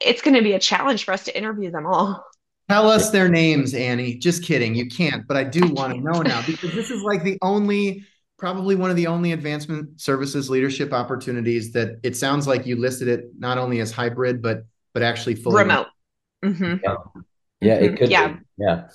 it's 0.00 0.22
going 0.22 0.36
to 0.36 0.42
be 0.42 0.52
a 0.52 0.58
challenge 0.58 1.04
for 1.04 1.12
us 1.12 1.24
to 1.24 1.36
interview 1.36 1.70
them 1.70 1.86
all 1.86 2.24
tell 2.68 2.90
us 2.90 3.10
their 3.10 3.28
names 3.28 3.72
annie 3.74 4.14
just 4.14 4.44
kidding 4.44 4.74
you 4.74 4.86
can't 4.86 5.26
but 5.26 5.36
i 5.36 5.44
do 5.44 5.66
want 5.72 5.94
to 5.94 6.00
know 6.00 6.20
now 6.20 6.42
because 6.46 6.74
this 6.74 6.90
is 6.90 7.02
like 7.02 7.22
the 7.22 7.38
only 7.40 8.04
probably 8.38 8.74
one 8.74 8.90
of 8.90 8.96
the 8.96 9.06
only 9.06 9.32
advancement 9.32 10.00
services 10.00 10.50
leadership 10.50 10.92
opportunities 10.92 11.72
that 11.72 11.98
it 12.02 12.16
sounds 12.16 12.46
like 12.46 12.66
you 12.66 12.76
listed 12.76 13.08
it 13.08 13.30
not 13.38 13.56
only 13.56 13.80
as 13.80 13.92
hybrid 13.92 14.42
but 14.42 14.64
but 14.92 15.02
actually 15.02 15.36
fully 15.36 15.62
remote, 15.62 15.86
remote. 16.42 16.58
Mm-hmm. 16.58 16.76
Yeah. 16.82 17.22
Yeah, 17.60 17.74
it 17.74 17.96
could. 17.98 18.10
Yeah, 18.10 18.28
be. 18.28 18.38
yeah, 18.58 18.88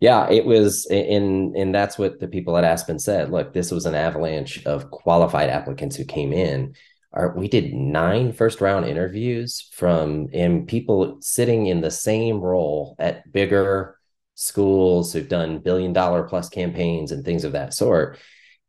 yeah. 0.00 0.30
It 0.30 0.44
was, 0.44 0.86
and 0.86 1.54
and 1.56 1.74
that's 1.74 1.98
what 1.98 2.20
the 2.20 2.28
people 2.28 2.56
at 2.56 2.64
Aspen 2.64 2.98
said. 2.98 3.30
Look, 3.30 3.52
this 3.52 3.70
was 3.70 3.86
an 3.86 3.94
avalanche 3.94 4.64
of 4.66 4.90
qualified 4.90 5.50
applicants 5.50 5.96
who 5.96 6.04
came 6.04 6.32
in. 6.32 6.74
Our, 7.12 7.34
we 7.36 7.48
did 7.48 7.74
nine 7.74 8.32
first 8.32 8.60
round 8.60 8.86
interviews 8.86 9.68
from 9.72 10.28
and 10.32 10.66
people 10.66 11.18
sitting 11.20 11.66
in 11.66 11.80
the 11.80 11.90
same 11.90 12.40
role 12.40 12.94
at 12.98 13.30
bigger 13.32 13.96
schools 14.34 15.12
who've 15.12 15.28
done 15.28 15.58
billion 15.58 15.92
dollar 15.92 16.22
plus 16.22 16.48
campaigns 16.48 17.12
and 17.12 17.24
things 17.24 17.44
of 17.44 17.52
that 17.52 17.74
sort. 17.74 18.18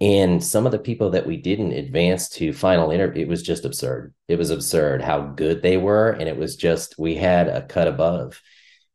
And 0.01 0.43
some 0.43 0.65
of 0.65 0.71
the 0.71 0.79
people 0.79 1.11
that 1.11 1.27
we 1.27 1.37
didn't 1.37 1.73
advance 1.73 2.27
to 2.29 2.53
final 2.53 2.89
interview, 2.89 3.21
it 3.21 3.29
was 3.29 3.43
just 3.43 3.65
absurd. 3.65 4.15
It 4.27 4.37
was 4.37 4.49
absurd 4.49 5.03
how 5.03 5.21
good 5.21 5.61
they 5.61 5.77
were. 5.77 6.09
And 6.09 6.27
it 6.27 6.35
was 6.35 6.55
just, 6.55 6.97
we 6.97 7.15
had 7.15 7.47
a 7.47 7.61
cut 7.61 7.87
above 7.87 8.41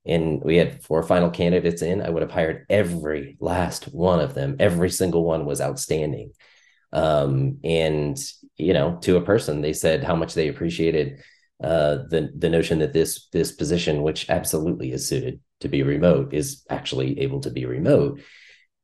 and 0.07 0.42
we 0.42 0.57
had 0.57 0.83
four 0.83 1.03
final 1.03 1.31
candidates 1.31 1.83
in, 1.83 2.01
I 2.01 2.11
would 2.11 2.23
have 2.23 2.31
hired 2.31 2.66
every 2.71 3.37
last 3.40 3.85
one 3.87 4.21
of 4.21 4.35
them. 4.35 4.57
Every 4.59 4.90
single 4.90 5.25
one 5.25 5.45
was 5.47 5.61
outstanding. 5.61 6.33
Um, 6.92 7.59
and 7.64 8.16
you 8.57 8.73
know, 8.73 8.99
to 9.03 9.16
a 9.16 9.23
person, 9.25 9.61
they 9.61 9.73
said 9.73 10.05
how 10.05 10.16
much 10.16 10.35
they 10.35 10.49
appreciated 10.49 11.21
uh, 11.62 11.97
the 12.11 12.31
the 12.37 12.51
notion 12.51 12.79
that 12.81 12.92
this 12.92 13.29
this 13.33 13.53
position, 13.53 14.03
which 14.03 14.29
absolutely 14.31 14.92
is 14.92 15.09
suited 15.09 15.40
to 15.61 15.69
be 15.69 15.83
remote, 15.83 16.33
is 16.33 16.64
actually 16.71 17.21
able 17.21 17.40
to 17.40 17.51
be 17.51 17.66
remote. 17.66 18.21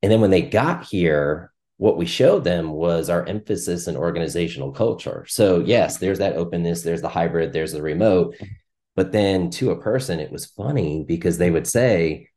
And 0.03 0.11
then 0.11 0.21
when 0.21 0.31
they 0.31 0.43
got 0.43 0.85
here, 0.85 1.53
what 1.77 1.97
we 1.97 2.07
showed 2.07 2.45
them 2.45 2.71
was 2.71 3.09
our 3.09 3.25
emphasis 3.27 3.89
in 3.89 3.97
organizational 3.97 4.73
culture. 4.73 5.25
So 5.29 5.61
yes, 5.61 5.99
there's 5.99 6.19
that 6.19 6.37
openness, 6.37 6.83
there's 6.83 7.03
the 7.03 7.09
hybrid, 7.09 7.53
there's 7.53 7.73
the 7.73 7.83
remote, 7.83 8.37
but 8.95 9.13
then 9.13 9.51
to 9.51 9.71
a 9.71 9.81
person, 9.81 10.21
it 10.21 10.33
was 10.33 10.47
funny 10.47 11.05
because 11.07 11.39
they 11.39 11.51
would 11.51 11.67
say, 11.67 12.29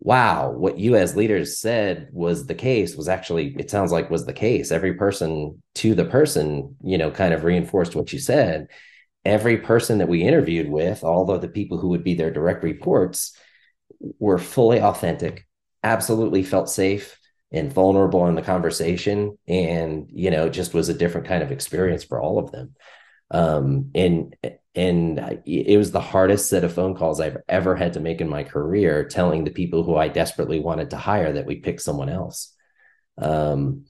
wow, 0.00 0.50
what 0.50 0.78
you 0.78 0.96
as 0.96 1.16
leaders 1.16 1.58
said 1.58 2.08
was 2.12 2.46
the 2.46 2.54
case 2.54 2.96
was 2.96 3.08
actually, 3.08 3.54
it 3.58 3.70
sounds 3.70 3.92
like 3.92 4.08
was 4.08 4.24
the 4.24 4.32
case. 4.32 4.72
Every 4.72 4.94
person 4.94 5.62
to 5.76 5.94
the 5.94 6.06
person, 6.06 6.76
you 6.82 6.96
know, 6.96 7.10
kind 7.10 7.34
of 7.34 7.44
reinforced 7.44 7.94
what 7.94 8.12
you 8.12 8.18
said. 8.18 8.68
Every 9.24 9.58
person 9.58 9.98
that 9.98 10.08
we 10.08 10.22
interviewed 10.22 10.70
with, 10.70 11.04
although 11.04 11.36
the 11.36 11.48
people 11.48 11.76
who 11.76 11.88
would 11.88 12.04
be 12.04 12.14
their 12.14 12.30
direct 12.30 12.64
reports 12.64 13.36
were 14.18 14.38
fully 14.38 14.80
authentic, 14.80 15.46
absolutely 15.82 16.42
felt 16.42 16.70
safe 16.70 17.18
and 17.52 17.70
vulnerable 17.70 18.26
in 18.28 18.36
the 18.36 18.42
conversation. 18.42 19.36
And, 19.46 20.06
you 20.10 20.30
know, 20.30 20.48
just 20.48 20.72
was 20.72 20.88
a 20.88 20.94
different 20.94 21.26
kind 21.26 21.42
of 21.42 21.52
experience 21.52 22.04
for 22.04 22.22
all 22.22 22.38
of 22.38 22.52
them. 22.52 22.74
Um, 23.30 23.90
and 23.94 24.34
and 24.74 25.42
it 25.46 25.76
was 25.76 25.90
the 25.90 26.00
hardest 26.00 26.48
set 26.48 26.62
of 26.62 26.72
phone 26.72 26.94
calls 26.94 27.20
I've 27.20 27.38
ever 27.48 27.74
had 27.74 27.94
to 27.94 28.00
make 28.00 28.20
in 28.20 28.28
my 28.28 28.44
career, 28.44 29.04
telling 29.04 29.44
the 29.44 29.50
people 29.50 29.82
who 29.82 29.96
I 29.96 30.08
desperately 30.08 30.60
wanted 30.60 30.90
to 30.90 30.96
hire 30.96 31.32
that 31.32 31.46
we 31.46 31.56
picked 31.56 31.82
someone 31.82 32.08
else. 32.08 32.54
Um, 33.18 33.86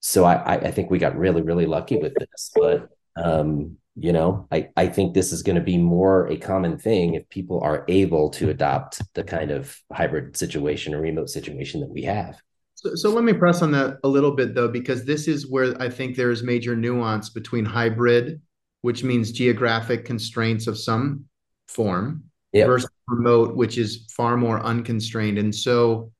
so 0.00 0.24
I, 0.24 0.54
I 0.54 0.70
think 0.70 0.90
we 0.90 0.98
got 0.98 1.16
really, 1.16 1.42
really 1.42 1.66
lucky 1.66 1.96
with 1.96 2.14
this. 2.14 2.52
But 2.54 2.90
um, 3.16 3.76
you 3.96 4.12
know, 4.12 4.48
I, 4.50 4.68
I 4.76 4.88
think 4.88 5.14
this 5.14 5.32
is 5.32 5.42
going 5.42 5.56
to 5.56 5.62
be 5.62 5.78
more 5.78 6.26
a 6.26 6.36
common 6.36 6.78
thing 6.78 7.14
if 7.14 7.28
people 7.28 7.60
are 7.60 7.84
able 7.88 8.30
to 8.30 8.50
adopt 8.50 9.00
the 9.14 9.22
kind 9.22 9.50
of 9.50 9.76
hybrid 9.92 10.36
situation 10.36 10.94
or 10.94 11.00
remote 11.00 11.30
situation 11.30 11.80
that 11.80 11.90
we 11.90 12.02
have. 12.02 12.40
So, 12.74 12.94
so 12.96 13.10
let 13.10 13.24
me 13.24 13.32
press 13.32 13.62
on 13.62 13.70
that 13.72 13.98
a 14.02 14.08
little 14.08 14.32
bit 14.32 14.54
though, 14.54 14.68
because 14.68 15.04
this 15.04 15.28
is 15.28 15.48
where 15.48 15.80
I 15.80 15.88
think 15.88 16.16
there 16.16 16.30
is 16.30 16.42
major 16.42 16.74
nuance 16.74 17.30
between 17.30 17.64
hybrid 17.64 18.40
which 18.84 19.02
means 19.02 19.32
geographic 19.32 20.04
constraints 20.04 20.66
of 20.66 20.76
some 20.76 21.24
form, 21.68 22.22
yep. 22.52 22.66
versus 22.66 22.90
remote, 23.08 23.56
which 23.56 23.78
is 23.78 24.04
far 24.14 24.36
more 24.36 24.60
unconstrained. 24.60 25.38
And 25.38 25.54
so, 25.54 26.12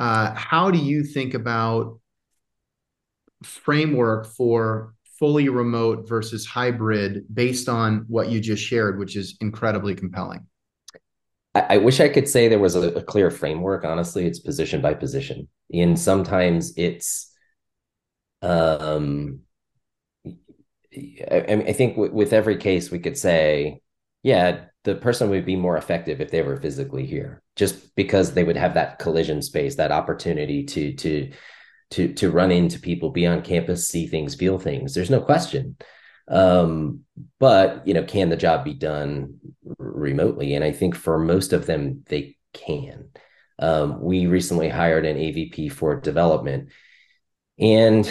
uh, 0.00 0.34
how 0.34 0.72
do 0.72 0.78
you 0.78 1.04
think 1.04 1.34
about 1.34 2.00
framework 3.44 4.26
for 4.26 4.94
fully 5.20 5.48
remote 5.48 6.08
versus 6.08 6.44
hybrid 6.44 7.26
based 7.32 7.68
on 7.68 8.06
what 8.08 8.28
you 8.28 8.40
just 8.40 8.64
shared, 8.64 8.98
which 8.98 9.14
is 9.14 9.36
incredibly 9.40 9.94
compelling? 9.94 10.44
I, 11.54 11.60
I 11.74 11.76
wish 11.76 12.00
I 12.00 12.08
could 12.08 12.28
say 12.28 12.48
there 12.48 12.58
was 12.58 12.74
a, 12.74 12.88
a 12.94 13.04
clear 13.04 13.30
framework. 13.30 13.84
Honestly, 13.84 14.26
it's 14.26 14.40
position 14.40 14.82
by 14.82 14.94
position, 14.94 15.46
and 15.72 15.96
sometimes 15.96 16.72
it's 16.76 17.32
um 18.42 19.42
I, 20.94 21.64
I 21.68 21.72
think 21.72 21.94
w- 21.94 22.12
with 22.12 22.32
every 22.32 22.56
case 22.56 22.90
we 22.90 22.98
could 22.98 23.16
say, 23.16 23.80
yeah, 24.22 24.66
the 24.84 24.94
person 24.94 25.30
would 25.30 25.44
be 25.44 25.56
more 25.56 25.76
effective 25.76 26.20
if 26.20 26.30
they 26.30 26.42
were 26.42 26.56
physically 26.60 27.06
here, 27.06 27.42
just 27.56 27.94
because 27.94 28.32
they 28.32 28.44
would 28.44 28.56
have 28.56 28.74
that 28.74 28.98
collision 28.98 29.42
space, 29.42 29.76
that 29.76 29.92
opportunity 29.92 30.64
to 30.64 30.94
to 30.94 31.32
to 31.90 32.14
to 32.14 32.30
run 32.30 32.50
into 32.50 32.80
people, 32.80 33.10
be 33.10 33.26
on 33.26 33.42
campus, 33.42 33.88
see 33.88 34.06
things, 34.06 34.34
feel 34.34 34.58
things. 34.58 34.94
There's 34.94 35.10
no 35.10 35.20
question. 35.20 35.76
Um, 36.28 37.00
but 37.38 37.86
you 37.86 37.94
know, 37.94 38.04
can 38.04 38.28
the 38.28 38.36
job 38.36 38.64
be 38.64 38.74
done 38.74 39.38
remotely? 39.78 40.54
And 40.54 40.64
I 40.64 40.72
think 40.72 40.94
for 40.94 41.18
most 41.18 41.52
of 41.52 41.66
them, 41.66 42.04
they 42.06 42.36
can. 42.52 43.10
Um, 43.58 44.00
we 44.00 44.26
recently 44.26 44.68
hired 44.68 45.04
an 45.04 45.16
AVP 45.16 45.70
for 45.72 46.00
development, 46.00 46.70
and 47.58 48.10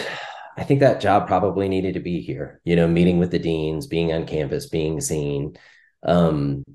I 0.60 0.64
think 0.64 0.82
that 0.82 1.00
job 1.00 1.26
probably 1.26 1.70
needed 1.70 1.94
to 1.94 2.02
be 2.02 2.20
here, 2.20 2.60
you 2.66 2.76
know, 2.76 2.86
meeting 2.86 3.18
with 3.18 3.32
the 3.32 3.40
deans, 3.40 3.88
being 3.88 4.12
on 4.12 4.26
campus, 4.26 4.68
being 4.68 5.00
seen. 5.00 5.58
Um, 6.04 6.66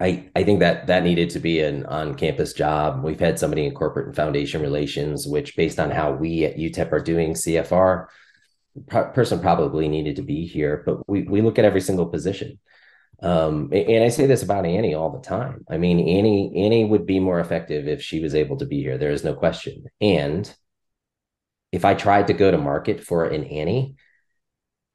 I, 0.00 0.28
I 0.34 0.42
think 0.42 0.60
that 0.60 0.88
that 0.88 1.04
needed 1.04 1.30
to 1.30 1.38
be 1.38 1.60
an 1.60 1.86
on-campus 1.86 2.54
job. 2.54 3.04
We've 3.04 3.20
had 3.20 3.38
somebody 3.38 3.66
in 3.66 3.74
corporate 3.74 4.08
and 4.08 4.16
foundation 4.16 4.60
relations, 4.60 5.28
which 5.28 5.54
based 5.54 5.78
on 5.78 5.92
how 5.92 6.12
we 6.12 6.44
at 6.44 6.56
UTEP 6.56 6.90
are 6.90 7.00
doing 7.00 7.34
CFR, 7.34 8.06
person 8.88 9.40
probably 9.40 9.86
needed 9.86 10.16
to 10.16 10.22
be 10.22 10.46
here. 10.46 10.82
But 10.84 11.08
we 11.08 11.22
we 11.22 11.40
look 11.40 11.58
at 11.58 11.64
every 11.64 11.80
single 11.80 12.06
position. 12.06 12.58
Um, 13.22 13.70
and 13.72 14.02
I 14.02 14.08
say 14.08 14.26
this 14.26 14.42
about 14.42 14.66
Annie 14.66 14.94
all 14.94 15.10
the 15.10 15.20
time. 15.20 15.64
I 15.70 15.78
mean, 15.78 16.00
Annie 16.00 16.52
Annie 16.64 16.84
would 16.84 17.06
be 17.06 17.20
more 17.20 17.38
effective 17.38 17.86
if 17.86 18.02
she 18.02 18.20
was 18.20 18.34
able 18.34 18.56
to 18.58 18.66
be 18.66 18.82
here. 18.82 18.98
There 18.98 19.10
is 19.10 19.24
no 19.24 19.34
question. 19.34 19.84
And 20.00 20.52
if 21.72 21.84
I 21.84 21.94
tried 21.94 22.28
to 22.28 22.32
go 22.32 22.50
to 22.50 22.58
market 22.58 23.04
for 23.04 23.24
an 23.26 23.44
Annie, 23.44 23.96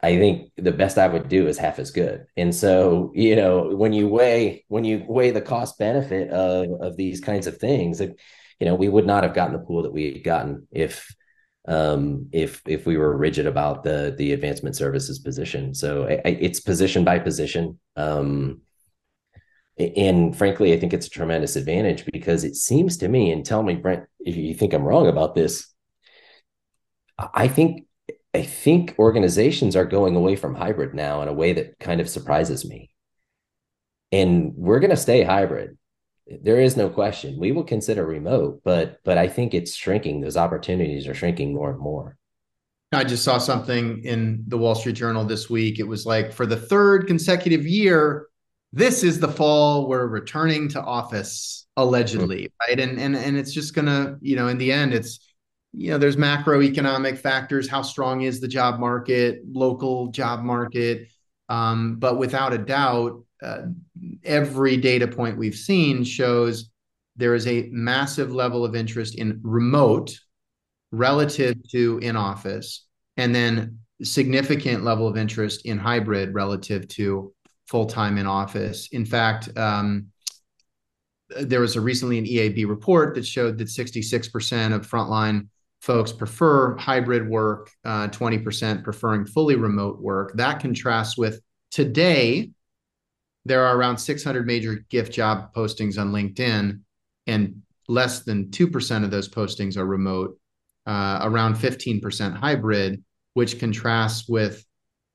I 0.01 0.17
think 0.17 0.51
the 0.57 0.73
best 0.73 0.97
I 0.97 1.07
would 1.07 1.29
do 1.29 1.47
is 1.47 1.57
half 1.57 1.79
as 1.79 1.91
good. 1.91 2.25
And 2.35 2.53
so, 2.53 3.11
you 3.15 3.37
know, 3.37 3.73
when 3.75 3.93
you 3.93 4.09
weigh 4.09 4.65
when 4.67 4.83
you 4.83 5.05
weigh 5.07 5.31
the 5.31 5.41
cost 5.41 5.77
benefit 5.79 6.29
of 6.29 6.67
of 6.81 6.97
these 6.97 7.21
kinds 7.21 7.47
of 7.47 7.57
things, 7.57 8.01
it, 8.01 8.19
you 8.59 8.65
know, 8.65 8.75
we 8.75 8.89
would 8.89 9.05
not 9.05 9.23
have 9.23 9.33
gotten 9.33 9.53
the 9.53 9.65
pool 9.65 9.83
that 9.83 9.93
we 9.93 10.11
had 10.11 10.23
gotten 10.23 10.67
if 10.71 11.15
um 11.69 12.27
if 12.33 12.61
if 12.67 12.85
we 12.85 12.97
were 12.97 13.15
rigid 13.15 13.47
about 13.47 13.83
the 13.83 14.13
the 14.17 14.33
advancement 14.33 14.75
services 14.75 15.19
position. 15.19 15.73
So 15.73 16.05
I, 16.07 16.13
I, 16.25 16.29
it's 16.41 16.59
position 16.59 17.05
by 17.05 17.19
position. 17.19 17.79
Um 17.95 18.61
and 19.77 20.37
frankly, 20.37 20.73
I 20.73 20.79
think 20.79 20.93
it's 20.93 21.07
a 21.07 21.09
tremendous 21.09 21.55
advantage 21.55 22.05
because 22.11 22.43
it 22.43 22.55
seems 22.55 22.97
to 22.97 23.07
me, 23.07 23.31
and 23.31 23.43
tell 23.43 23.63
me, 23.63 23.75
Brent, 23.75 24.05
if 24.19 24.35
you 24.35 24.53
think 24.53 24.73
I'm 24.73 24.83
wrong 24.83 25.07
about 25.07 25.33
this, 25.33 25.72
I 27.17 27.47
think 27.47 27.85
I 28.33 28.43
think 28.43 28.95
organizations 28.97 29.75
are 29.75 29.85
going 29.85 30.15
away 30.15 30.35
from 30.35 30.55
hybrid 30.55 30.93
now 30.95 31.21
in 31.21 31.27
a 31.27 31.33
way 31.33 31.53
that 31.53 31.77
kind 31.79 32.01
of 32.01 32.09
surprises 32.09 32.65
me. 32.65 32.89
And 34.11 34.53
we're 34.55 34.79
going 34.79 34.89
to 34.89 34.97
stay 34.97 35.23
hybrid. 35.23 35.77
There 36.41 36.59
is 36.59 36.75
no 36.75 36.89
question. 36.89 37.39
We 37.39 37.51
will 37.51 37.63
consider 37.63 38.05
remote, 38.05 38.61
but 38.63 38.99
but 39.03 39.17
I 39.17 39.27
think 39.27 39.53
it's 39.53 39.75
shrinking. 39.75 40.21
Those 40.21 40.37
opportunities 40.37 41.07
are 41.07 41.13
shrinking 41.13 41.53
more 41.53 41.71
and 41.71 41.79
more. 41.79 42.17
I 42.93 43.03
just 43.03 43.23
saw 43.23 43.39
something 43.39 44.03
in 44.03 44.43
the 44.47 44.57
Wall 44.57 44.75
Street 44.75 44.95
Journal 44.95 45.25
this 45.25 45.49
week. 45.49 45.79
It 45.79 45.87
was 45.87 46.05
like 46.05 46.31
for 46.31 46.45
the 46.45 46.55
third 46.55 47.07
consecutive 47.07 47.65
year, 47.65 48.27
this 48.71 49.03
is 49.03 49.19
the 49.19 49.27
fall 49.27 49.87
we're 49.87 50.07
returning 50.07 50.69
to 50.69 50.81
office 50.81 51.65
allegedly, 51.75 52.43
mm-hmm. 52.43 52.71
right? 52.71 52.79
And 52.79 52.99
and 52.99 53.15
and 53.15 53.37
it's 53.37 53.51
just 53.51 53.73
gonna, 53.73 54.17
you 54.21 54.35
know, 54.35 54.47
in 54.47 54.57
the 54.57 54.71
end, 54.71 54.93
it's 54.93 55.19
you 55.73 55.89
know 55.89 55.97
there's 55.97 56.15
macroeconomic 56.15 57.17
factors 57.17 57.67
how 57.67 57.81
strong 57.81 58.21
is 58.21 58.39
the 58.39 58.47
job 58.47 58.79
market 58.79 59.41
local 59.51 60.07
job 60.07 60.43
market. 60.43 61.07
Um, 61.49 61.97
but 61.97 62.17
without 62.17 62.53
a 62.53 62.57
doubt 62.57 63.23
uh, 63.41 63.63
every 64.23 64.77
data 64.77 65.07
point 65.07 65.37
we've 65.37 65.55
seen 65.55 66.03
shows 66.03 66.69
there 67.15 67.35
is 67.35 67.45
a 67.47 67.69
massive 67.71 68.33
level 68.33 68.63
of 68.63 68.75
interest 68.75 69.15
in 69.15 69.39
remote 69.43 70.17
relative 70.91 71.55
to 71.71 71.99
in 72.01 72.15
office 72.15 72.85
and 73.17 73.35
then 73.35 73.79
significant 74.01 74.83
level 74.83 75.07
of 75.07 75.17
interest 75.17 75.65
in 75.65 75.77
hybrid 75.77 76.33
relative 76.33 76.87
to 76.87 77.33
full-time 77.67 78.17
in 78.17 78.27
office. 78.27 78.89
In 78.91 79.05
fact 79.05 79.55
um, 79.57 80.07
there 81.41 81.61
was 81.61 81.75
a 81.75 81.81
recently 81.81 82.17
an 82.17 82.25
eab 82.25 82.69
report 82.69 83.15
that 83.15 83.25
showed 83.25 83.57
that 83.57 83.67
66% 83.67 84.73
of 84.73 84.87
frontline 84.87 85.47
folks 85.83 86.13
prefer 86.13 86.77
hybrid 86.77 87.27
work, 87.27 87.69
uh, 87.83 88.07
20% 88.07 88.85
preferring 88.85 89.25
fully 89.25 89.55
remote 89.55 89.99
work. 89.99 90.31
That 90.35 90.61
contrasts 90.61 91.17
with 91.17 91.41
today, 91.71 92.51
there 93.43 93.65
are 93.65 93.75
around 93.75 93.97
600 93.97 94.47
major 94.47 94.85
gift 94.89 95.11
job 95.11 95.53
postings 95.53 95.99
on 95.99 96.13
LinkedIn, 96.13 96.79
and 97.27 97.61
less 97.89 98.21
than 98.21 98.45
2% 98.45 99.03
of 99.03 99.11
those 99.11 99.27
postings 99.27 99.75
are 99.75 99.85
remote, 99.85 100.39
uh, 100.85 101.19
around 101.21 101.55
15% 101.55 102.33
hybrid, 102.33 103.03
which 103.33 103.59
contrasts 103.59 104.29
with 104.29 104.63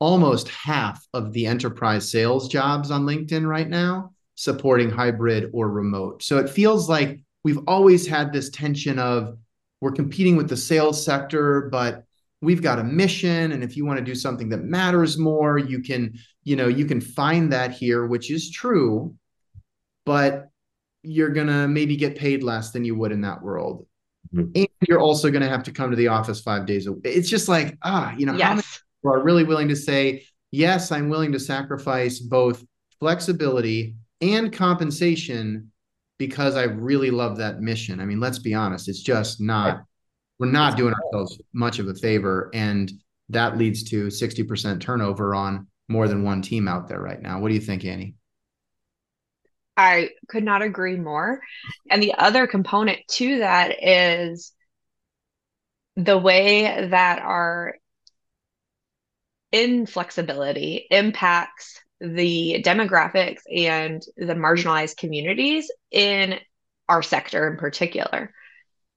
almost 0.00 0.48
half 0.48 1.02
of 1.14 1.32
the 1.32 1.46
enterprise 1.46 2.10
sales 2.10 2.46
jobs 2.46 2.90
on 2.90 3.06
LinkedIn 3.06 3.48
right 3.48 3.70
now 3.70 4.12
supporting 4.34 4.90
hybrid 4.90 5.50
or 5.54 5.70
remote. 5.70 6.22
So 6.22 6.36
it 6.36 6.50
feels 6.50 6.90
like 6.90 7.20
we've 7.42 7.58
always 7.66 8.06
had 8.06 8.34
this 8.34 8.50
tension 8.50 8.98
of 8.98 9.38
we're 9.80 9.92
competing 9.92 10.36
with 10.36 10.48
the 10.48 10.56
sales 10.56 11.04
sector, 11.04 11.68
but 11.70 12.04
we've 12.40 12.62
got 12.62 12.78
a 12.78 12.84
mission 12.84 13.52
and 13.52 13.62
if 13.64 13.76
you 13.76 13.84
want 13.84 13.98
to 13.98 14.04
do 14.04 14.14
something 14.14 14.48
that 14.48 14.62
matters 14.62 15.18
more 15.18 15.58
you 15.58 15.80
can 15.80 16.14
you 16.44 16.56
know 16.56 16.68
you 16.68 16.84
can 16.84 17.00
find 17.00 17.52
that 17.52 17.72
here 17.72 18.06
which 18.06 18.30
is 18.30 18.50
true 18.50 19.14
but 20.06 20.48
you're 21.02 21.30
going 21.30 21.46
to 21.46 21.68
maybe 21.68 21.96
get 21.96 22.16
paid 22.16 22.42
less 22.42 22.70
than 22.70 22.84
you 22.84 22.94
would 22.94 23.12
in 23.12 23.20
that 23.20 23.42
world 23.42 23.86
mm-hmm. 24.34 24.50
and 24.54 24.68
you're 24.88 25.00
also 25.00 25.30
going 25.30 25.42
to 25.42 25.48
have 25.48 25.62
to 25.62 25.72
come 25.72 25.90
to 25.90 25.96
the 25.96 26.08
office 26.08 26.40
5 26.40 26.66
days 26.66 26.86
a 26.86 26.92
week 26.92 27.02
it's 27.04 27.28
just 27.28 27.48
like 27.48 27.76
ah 27.82 28.14
you 28.16 28.26
know 28.26 28.34
yes. 28.34 28.42
how 28.42 28.54
many 28.54 28.62
people 28.62 29.20
are 29.20 29.24
really 29.24 29.44
willing 29.44 29.68
to 29.68 29.76
say 29.76 30.24
yes 30.50 30.92
i'm 30.92 31.08
willing 31.08 31.32
to 31.32 31.40
sacrifice 31.40 32.18
both 32.18 32.64
flexibility 33.00 33.96
and 34.20 34.52
compensation 34.52 35.70
because 36.18 36.56
I 36.56 36.64
really 36.64 37.10
love 37.10 37.38
that 37.38 37.60
mission. 37.60 38.00
I 38.00 38.04
mean, 38.04 38.20
let's 38.20 38.38
be 38.38 38.54
honest, 38.54 38.88
it's 38.88 39.00
just 39.02 39.40
not, 39.40 39.84
we're 40.38 40.50
not 40.50 40.76
doing 40.76 40.94
ourselves 40.94 41.40
much 41.52 41.78
of 41.78 41.88
a 41.88 41.94
favor. 41.94 42.50
And 42.52 42.92
that 43.30 43.56
leads 43.56 43.84
to 43.84 44.06
60% 44.06 44.80
turnover 44.80 45.34
on 45.34 45.68
more 45.88 46.08
than 46.08 46.24
one 46.24 46.42
team 46.42 46.68
out 46.68 46.88
there 46.88 47.00
right 47.00 47.20
now. 47.20 47.40
What 47.40 47.48
do 47.48 47.54
you 47.54 47.60
think, 47.60 47.84
Annie? 47.84 48.14
I 49.76 50.10
could 50.28 50.42
not 50.42 50.62
agree 50.62 50.96
more. 50.96 51.40
And 51.88 52.02
the 52.02 52.14
other 52.14 52.48
component 52.48 52.98
to 53.12 53.38
that 53.38 53.76
is 53.82 54.52
the 55.94 56.18
way 56.18 56.88
that 56.90 57.20
our 57.20 57.76
inflexibility 59.52 60.86
impacts 60.90 61.80
the 62.00 62.62
demographics 62.64 63.40
and 63.54 64.02
the 64.16 64.34
marginalized 64.34 64.96
communities 64.96 65.70
in 65.90 66.38
our 66.88 67.02
sector 67.02 67.48
in 67.50 67.58
particular. 67.58 68.32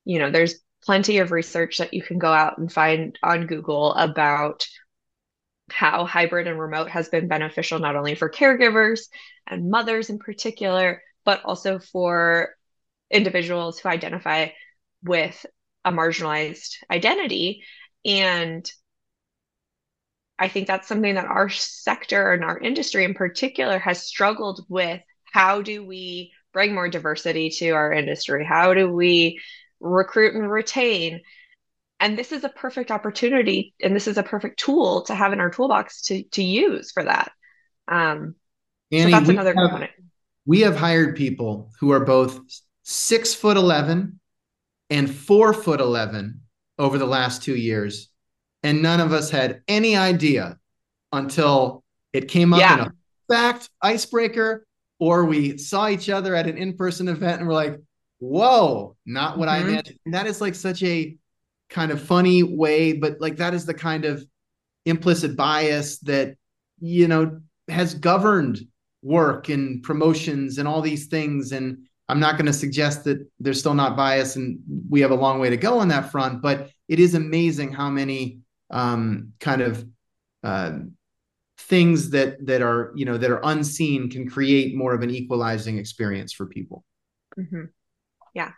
You 0.06 0.20
know, 0.20 0.32
there's 0.32 0.56
plenty 0.84 1.20
of 1.20 1.32
research 1.32 1.78
that 1.78 1.94
you 1.94 2.02
can 2.02 2.20
go 2.20 2.32
out 2.32 2.58
and 2.58 2.72
find 2.72 3.18
on 3.24 3.48
Google 3.48 3.94
about 3.94 4.66
how 5.70 6.06
hybrid 6.06 6.48
and 6.48 6.60
remote 6.60 6.90
has 6.90 7.10
been 7.10 7.28
beneficial 7.28 7.80
not 7.80 7.96
only 7.96 8.16
for 8.16 8.30
caregivers 8.30 9.02
and 9.48 9.70
mothers 9.70 10.10
in 10.10 10.20
particular, 10.20 11.02
but 11.24 11.44
also 11.46 11.80
for 11.80 12.56
individuals 13.10 13.80
who 13.80 13.90
identify 13.90 14.50
with 15.04 15.46
a 15.86 15.92
marginalized 15.92 16.76
identity. 16.90 17.64
And 18.06 18.70
I 20.42 20.48
think 20.48 20.66
that's 20.66 20.88
something 20.88 21.14
that 21.16 21.26
our 21.26 21.50
sector 21.50 22.32
and 22.34 22.44
our 22.44 22.58
industry 22.58 23.06
in 23.06 23.14
particular 23.14 23.78
has 23.78 24.04
struggled 24.04 24.66
with. 24.68 25.00
How 25.26 25.62
do 25.62 25.86
we 25.86 26.32
bring 26.52 26.74
more 26.74 26.90
diversity 26.90 27.52
to 27.52 27.70
our 27.70 27.94
industry? 27.94 28.44
How 28.44 28.74
do 28.74 28.92
we 28.92 29.40
recruit 29.80 30.34
and 30.34 30.50
retain? 30.50 31.22
And 32.00 32.18
this 32.18 32.32
is 32.32 32.44
a 32.44 32.50
perfect 32.50 32.90
opportunity 32.90 33.76
and 33.84 33.96
this 33.96 34.08
is 34.08 34.18
a 34.18 34.24
perfect 34.24 34.60
tool 34.60 35.04
to 35.04 35.14
have 35.14 35.32
in 35.32 35.40
our 35.40 35.52
toolbox 35.52 36.02
to, 36.08 36.24
to 36.24 36.44
use 36.44 36.92
for 36.92 37.04
that. 37.04 37.32
Um, 37.88 38.34
Annie, 38.92 39.12
so 39.12 39.20
that's 39.20 39.30
another 39.30 39.54
have, 39.54 39.70
component. 39.70 39.92
We 40.48 40.62
have 40.62 40.76
hired 40.76 41.16
people 41.16 41.72
who 41.80 41.92
are 41.92 42.04
both 42.04 42.42
six 42.82 43.36
foot 43.36 43.58
11 43.58 44.20
and 44.90 45.14
four 45.14 45.54
foot 45.54 45.80
11 45.80 46.42
over 46.80 46.98
the 46.98 47.06
last 47.06 47.44
two 47.44 47.56
years. 47.56 48.11
And 48.64 48.82
none 48.82 49.00
of 49.00 49.12
us 49.12 49.30
had 49.30 49.62
any 49.68 49.96
idea 49.96 50.58
until 51.12 51.84
it 52.14 52.28
came 52.28 52.54
up 52.54 52.60
yeah. 52.60 52.74
in 52.74 52.80
a 52.82 52.94
fact 53.30 53.70
icebreaker 53.82 54.66
or 55.00 55.26
we 55.26 55.58
saw 55.58 55.88
each 55.90 56.10
other 56.10 56.36
at 56.36 56.48
an 56.48 56.58
in-person 56.58 57.08
event 57.08 57.40
and 57.40 57.48
we're 57.48 57.56
like, 57.56 57.80
whoa, 58.20 58.96
not 59.06 59.38
what 59.38 59.50
mm-hmm. 59.50 59.68
I 59.68 59.70
imagined. 59.72 60.00
And 60.06 60.14
that 60.14 60.28
is 60.28 60.40
like 60.40 60.56
such 60.56 60.84
a 60.84 61.18
kind 61.70 61.92
of 61.92 62.02
funny 62.02 62.44
way, 62.44 62.94
but 62.94 63.20
like 63.20 63.38
that 63.38 63.54
is 63.54 63.66
the 63.66 63.74
kind 63.74 64.06
of 64.06 64.24
implicit 64.86 65.36
bias 65.36 66.00
that, 66.00 66.36
you 66.80 67.08
know, 67.08 67.42
has 67.68 67.96
governed 67.96 68.60
work 69.02 69.50
and 69.50 69.82
promotions 69.82 70.60
and 70.60 70.68
all 70.68 70.82
these 70.82 71.08
things. 71.08 71.52
And 71.52 71.86
I'm 72.08 72.20
not 72.20 72.34
going 72.34 72.46
to 72.46 72.54
suggest 72.54 73.04
that 73.06 73.26
there's 73.40 73.60
still 73.60 73.74
not 73.74 73.98
bias 73.98 74.36
and 74.36 74.60
we 74.90 75.02
have 75.02 75.12
a 75.12 75.16
long 75.16 75.40
way 75.40 75.50
to 75.50 75.58
go 75.58 75.80
on 75.80 75.88
that 75.88 76.12
front, 76.12 76.42
but 76.42 76.70
it 76.88 77.00
is 77.00 77.16
amazing 77.16 77.72
how 77.72 77.90
many 77.90 78.41
um, 78.72 79.34
kind 79.40 79.62
of 79.62 79.86
uh, 80.44 80.80
things 81.58 82.10
that 82.12 82.46
that 82.46 82.62
are 82.62 82.92
you 82.96 83.06
know 83.06 83.18
that 83.18 83.30
are 83.30 83.42
unseen 83.44 84.10
can 84.10 84.30
create 84.30 84.76
more 84.76 84.94
of 84.94 85.02
an 85.02 85.10
equalizing 85.10 85.78
experience 85.78 86.34
for 86.34 86.46
people. 86.46 86.84
Mm-hmm. 87.38 87.66
Yeah. 88.34 88.52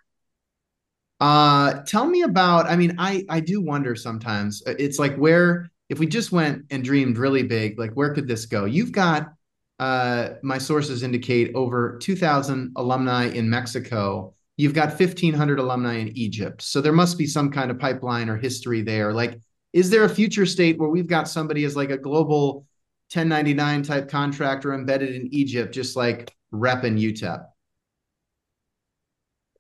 Uh, 1.19 1.81
tell 1.83 2.05
me 2.05 2.21
about. 2.21 2.67
I 2.67 2.75
mean, 2.75 2.95
I 2.97 3.25
I 3.29 3.39
do 3.39 3.61
wonder 3.61 3.95
sometimes. 3.95 4.63
Uh, 4.65 4.73
it's 4.79 4.99
like 4.99 5.15
where 5.15 5.69
if 5.89 5.99
we 5.99 6.07
just 6.07 6.31
went 6.31 6.65
and 6.69 6.83
dreamed 6.83 7.17
really 7.17 7.43
big, 7.43 7.77
like 7.77 7.91
where 7.93 8.13
could 8.13 8.27
this 8.27 8.45
go? 8.45 8.65
You've 8.65 8.91
got 8.91 9.33
uh, 9.79 10.35
my 10.41 10.57
sources 10.57 11.03
indicate 11.03 11.51
over 11.55 11.97
2,000 12.01 12.71
alumni 12.75 13.25
in 13.25 13.49
Mexico. 13.49 14.33
You've 14.55 14.73
got 14.73 14.97
1,500 14.99 15.59
alumni 15.59 15.95
in 15.95 16.15
Egypt. 16.17 16.61
So 16.61 16.79
there 16.79 16.93
must 16.93 17.17
be 17.17 17.25
some 17.25 17.51
kind 17.51 17.71
of 17.71 17.79
pipeline 17.79 18.29
or 18.29 18.37
history 18.37 18.81
there. 18.81 19.13
Like, 19.13 19.39
is 19.73 19.89
there 19.89 20.03
a 20.03 20.09
future 20.09 20.45
state 20.45 20.77
where 20.77 20.89
we've 20.89 21.07
got 21.07 21.27
somebody 21.27 21.65
as 21.65 21.75
like 21.75 21.89
a 21.89 21.97
global 21.97 22.67
1099 23.11 23.83
type 23.83 24.07
contractor 24.07 24.73
embedded 24.73 25.15
in 25.15 25.33
Egypt, 25.33 25.73
just 25.73 25.95
like 25.95 26.33
repping 26.53 26.99
UTEP? 26.99 27.43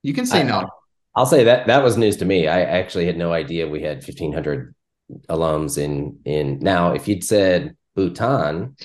You 0.03 0.13
can 0.13 0.25
say 0.25 0.41
I, 0.41 0.43
no. 0.43 0.69
I'll 1.15 1.25
say 1.25 1.43
that 1.45 1.67
that 1.67 1.83
was 1.83 1.97
news 1.97 2.17
to 2.17 2.25
me. 2.25 2.47
I 2.47 2.61
actually 2.61 3.05
had 3.05 3.17
no 3.17 3.33
idea 3.33 3.67
we 3.67 3.81
had 3.81 3.97
1,500 3.97 4.75
alums 5.29 5.77
in 5.77 6.19
in. 6.25 6.59
Now, 6.59 6.93
if 6.93 7.07
you'd 7.07 7.23
said 7.23 7.75
Bhutan, 7.95 8.75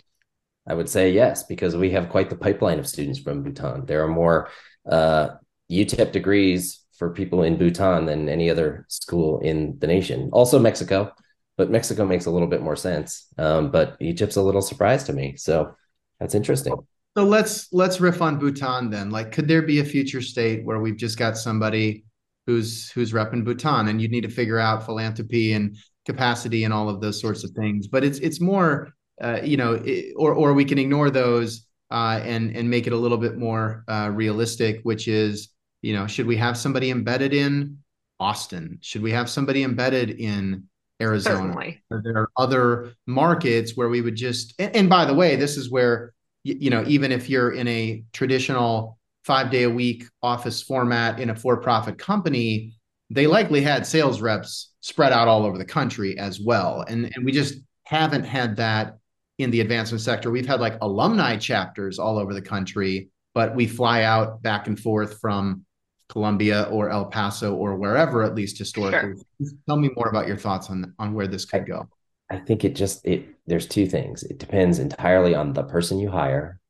I 0.66 0.74
would 0.74 0.88
say 0.88 1.12
yes, 1.12 1.44
because 1.44 1.76
we 1.76 1.90
have 1.90 2.10
quite 2.10 2.30
the 2.30 2.36
pipeline 2.36 2.78
of 2.78 2.86
students 2.86 3.18
from 3.18 3.42
Bhutan. 3.42 3.86
There 3.86 4.04
are 4.04 4.08
more 4.08 4.50
uh, 4.86 5.30
UTEP 5.70 6.12
degrees 6.12 6.80
for 6.98 7.10
people 7.10 7.42
in 7.42 7.56
Bhutan 7.56 8.06
than 8.06 8.28
any 8.28 8.50
other 8.50 8.84
school 8.88 9.40
in 9.40 9.78
the 9.78 9.86
nation. 9.86 10.30
Also, 10.32 10.58
Mexico, 10.58 11.12
but 11.56 11.70
Mexico 11.70 12.04
makes 12.04 12.26
a 12.26 12.30
little 12.30 12.48
bit 12.48 12.62
more 12.62 12.76
sense. 12.76 13.26
Um, 13.38 13.70
but 13.70 13.96
Egypt's 14.00 14.36
a 14.36 14.42
little 14.42 14.62
surprise 14.62 15.04
to 15.04 15.12
me, 15.12 15.36
so 15.36 15.74
that's 16.20 16.34
interesting. 16.34 16.74
So 17.16 17.24
let's 17.24 17.72
let's 17.72 18.00
riff 18.00 18.20
on 18.20 18.38
Bhutan 18.38 18.90
then. 18.90 19.10
Like, 19.10 19.32
could 19.32 19.48
there 19.48 19.62
be 19.62 19.80
a 19.80 19.84
future 19.84 20.20
state 20.20 20.64
where 20.64 20.80
we've 20.80 20.96
just 20.96 21.18
got 21.18 21.36
somebody 21.36 22.04
who's 22.46 22.90
who's 22.90 23.12
repping 23.12 23.44
Bhutan, 23.44 23.88
and 23.88 24.00
you'd 24.00 24.10
need 24.10 24.22
to 24.22 24.28
figure 24.30 24.58
out 24.58 24.84
philanthropy 24.84 25.52
and 25.52 25.76
capacity 26.06 26.64
and 26.64 26.72
all 26.72 26.88
of 26.88 27.00
those 27.00 27.20
sorts 27.20 27.44
of 27.44 27.50
things. 27.52 27.86
But 27.86 28.04
it's 28.04 28.18
it's 28.18 28.40
more 28.40 28.92
uh, 29.20 29.40
you 29.42 29.56
know, 29.56 29.80
it, 29.84 30.14
or 30.16 30.32
or 30.34 30.52
we 30.54 30.64
can 30.64 30.78
ignore 30.78 31.10
those 31.10 31.66
uh, 31.90 32.20
and 32.22 32.54
and 32.56 32.68
make 32.68 32.86
it 32.86 32.92
a 32.92 32.96
little 32.96 33.18
bit 33.18 33.36
more 33.36 33.84
uh, 33.88 34.10
realistic, 34.12 34.80
which 34.82 35.08
is, 35.08 35.48
you 35.82 35.92
know, 35.92 36.06
should 36.06 36.26
we 36.26 36.36
have 36.36 36.56
somebody 36.56 36.90
embedded 36.90 37.32
in 37.32 37.78
Austin? 38.20 38.78
Should 38.80 39.02
we 39.02 39.12
have 39.12 39.30
somebody 39.30 39.62
embedded 39.62 40.10
in 40.10 40.64
Arizona? 41.00 41.52
Certainly. 41.52 41.82
There 41.90 42.28
other 42.36 42.92
markets 43.06 43.76
where 43.76 43.88
we 43.88 44.00
would 44.00 44.16
just. 44.16 44.54
And, 44.58 44.74
and 44.74 44.88
by 44.88 45.04
the 45.04 45.14
way, 45.14 45.36
this 45.36 45.56
is 45.56 45.70
where 45.70 46.12
you 46.44 46.70
know, 46.70 46.84
even 46.86 47.12
if 47.12 47.28
you're 47.28 47.52
in 47.52 47.68
a 47.68 48.02
traditional 48.12 48.98
five 49.24 49.50
day 49.50 49.64
a 49.64 49.70
week 49.70 50.04
office 50.22 50.62
format 50.62 51.20
in 51.20 51.30
a 51.30 51.36
for 51.36 51.56
profit 51.58 51.98
company, 51.98 52.74
they 53.10 53.26
likely 53.26 53.60
had 53.60 53.86
sales 53.86 54.20
reps 54.20 54.72
spread 54.80 55.12
out 55.12 55.28
all 55.28 55.44
over 55.44 55.58
the 55.58 55.64
country 55.64 56.18
as 56.18 56.40
well. 56.40 56.84
And, 56.88 57.10
and 57.14 57.24
we 57.24 57.32
just 57.32 57.56
haven't 57.84 58.24
had 58.24 58.56
that 58.56 58.98
in 59.38 59.50
the 59.50 59.60
advancement 59.60 60.00
sector. 60.02 60.30
We've 60.30 60.46
had 60.46 60.60
like 60.60 60.78
alumni 60.80 61.36
chapters 61.36 61.98
all 61.98 62.18
over 62.18 62.34
the 62.34 62.42
country, 62.42 63.10
but 63.34 63.54
we 63.54 63.66
fly 63.66 64.02
out 64.02 64.42
back 64.42 64.66
and 64.66 64.78
forth 64.78 65.20
from 65.20 65.64
Columbia 66.08 66.68
or 66.70 66.90
El 66.90 67.06
Paso 67.06 67.54
or 67.54 67.76
wherever, 67.76 68.22
at 68.22 68.34
least 68.34 68.58
historically. 68.58 69.14
Sure. 69.40 69.50
Tell 69.66 69.76
me 69.76 69.90
more 69.94 70.08
about 70.08 70.26
your 70.26 70.36
thoughts 70.36 70.70
on 70.70 70.94
on 70.98 71.14
where 71.14 71.26
this 71.26 71.44
could 71.44 71.66
go. 71.66 71.88
I 72.30 72.38
think 72.38 72.64
it 72.64 72.74
just 72.74 73.06
it 73.06 73.26
there's 73.46 73.66
two 73.66 73.86
things. 73.86 74.22
It 74.22 74.38
depends 74.38 74.78
entirely 74.78 75.34
on 75.34 75.52
the 75.52 75.64
person 75.64 75.98
you 75.98 76.10
hire 76.10 76.60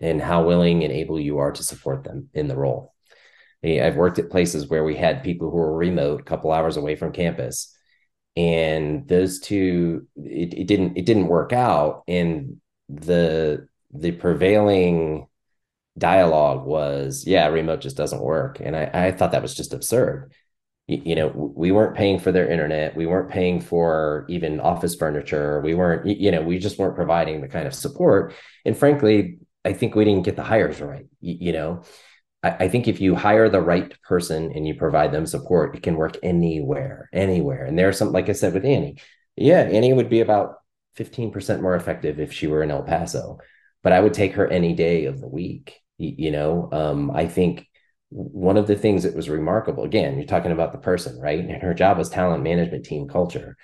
and 0.00 0.20
how 0.20 0.44
willing 0.44 0.84
and 0.84 0.92
able 0.92 1.18
you 1.18 1.38
are 1.38 1.52
to 1.52 1.62
support 1.62 2.04
them 2.04 2.28
in 2.34 2.48
the 2.48 2.56
role. 2.56 2.94
I've 3.64 3.96
worked 3.96 4.20
at 4.20 4.30
places 4.30 4.68
where 4.68 4.84
we 4.84 4.94
had 4.94 5.24
people 5.24 5.50
who 5.50 5.56
were 5.56 5.76
remote, 5.76 6.20
a 6.20 6.24
couple 6.24 6.52
hours 6.52 6.76
away 6.76 6.94
from 6.94 7.12
campus, 7.12 7.76
and 8.36 9.08
those 9.08 9.40
two 9.40 10.06
it, 10.16 10.54
it 10.54 10.66
didn't 10.66 10.96
it 10.96 11.04
didn't 11.06 11.26
work 11.26 11.52
out 11.52 12.04
and 12.06 12.60
the 12.88 13.66
the 13.92 14.12
prevailing 14.12 15.26
dialogue 15.98 16.64
was 16.64 17.24
yeah 17.26 17.46
remote 17.48 17.80
just 17.80 17.96
doesn't 17.96 18.22
work. 18.22 18.60
And 18.60 18.76
i 18.76 18.90
i 18.92 19.12
thought 19.12 19.32
that 19.32 19.42
was 19.42 19.54
just 19.54 19.74
absurd. 19.74 20.32
You, 20.86 21.02
you 21.04 21.14
know 21.14 21.28
we 21.28 21.72
weren't 21.72 21.96
paying 21.96 22.18
for 22.18 22.32
their 22.32 22.48
internet. 22.48 22.96
We 22.96 23.06
weren't 23.06 23.30
paying 23.30 23.60
for 23.60 24.26
even 24.28 24.60
office 24.60 24.94
furniture. 24.94 25.60
We 25.60 25.74
weren't 25.74 26.06
you 26.06 26.30
know 26.30 26.42
we 26.42 26.58
just 26.58 26.78
weren't 26.78 26.96
providing 26.96 27.40
the 27.40 27.48
kind 27.48 27.66
of 27.66 27.74
support. 27.74 28.34
And 28.64 28.76
frankly 28.76 29.38
i 29.64 29.72
think 29.72 29.94
we 29.94 30.04
didn't 30.04 30.24
get 30.24 30.36
the 30.36 30.42
hires 30.42 30.80
right 30.80 31.06
you, 31.20 31.36
you 31.40 31.52
know? 31.52 31.82
I, 32.42 32.50
I 32.60 32.68
think 32.68 32.88
if 32.88 33.00
you 33.00 33.14
hire 33.14 33.48
the 33.48 33.60
right 33.60 33.92
person 34.02 34.52
and 34.54 34.66
you 34.66 34.74
provide 34.74 35.12
them 35.12 35.26
support, 35.26 35.74
it 35.74 35.82
can 35.82 35.96
work 35.96 36.16
anywhere, 36.22 37.08
anywhere. 37.12 37.64
And 37.64 37.78
there's 37.78 37.98
some, 37.98 38.12
like 38.12 38.28
I 38.28 38.32
said 38.32 38.54
with 38.54 38.64
Annie, 38.64 38.98
yeah, 39.36 39.60
Annie 39.60 39.92
would 39.92 40.08
be 40.08 40.20
about 40.20 40.56
15% 40.96 41.60
more 41.60 41.76
effective 41.76 42.18
if 42.18 42.32
she 42.32 42.46
were 42.46 42.62
in 42.62 42.70
El 42.70 42.82
Paso, 42.82 43.38
but 43.82 43.92
I 43.92 44.00
would 44.00 44.14
take 44.14 44.34
her 44.34 44.46
any 44.46 44.74
day 44.74 45.06
of 45.06 45.20
the 45.20 45.28
week. 45.28 45.80
You, 45.98 46.30
know, 46.30 46.68
um, 46.72 47.10
I 47.10 47.26
think 47.26 47.66
one 48.10 48.56
of 48.56 48.66
the 48.66 48.76
things 48.76 49.02
that 49.02 49.16
was 49.16 49.28
remarkable, 49.28 49.84
again, 49.84 50.16
you're 50.16 50.26
talking 50.26 50.52
about 50.52 50.72
the 50.72 50.78
person, 50.78 51.20
right? 51.20 51.40
And 51.40 51.62
her 51.62 51.74
job 51.74 51.98
was 51.98 52.08
talent 52.08 52.42
management 52.42 52.84
team 52.84 53.08
culture. 53.08 53.56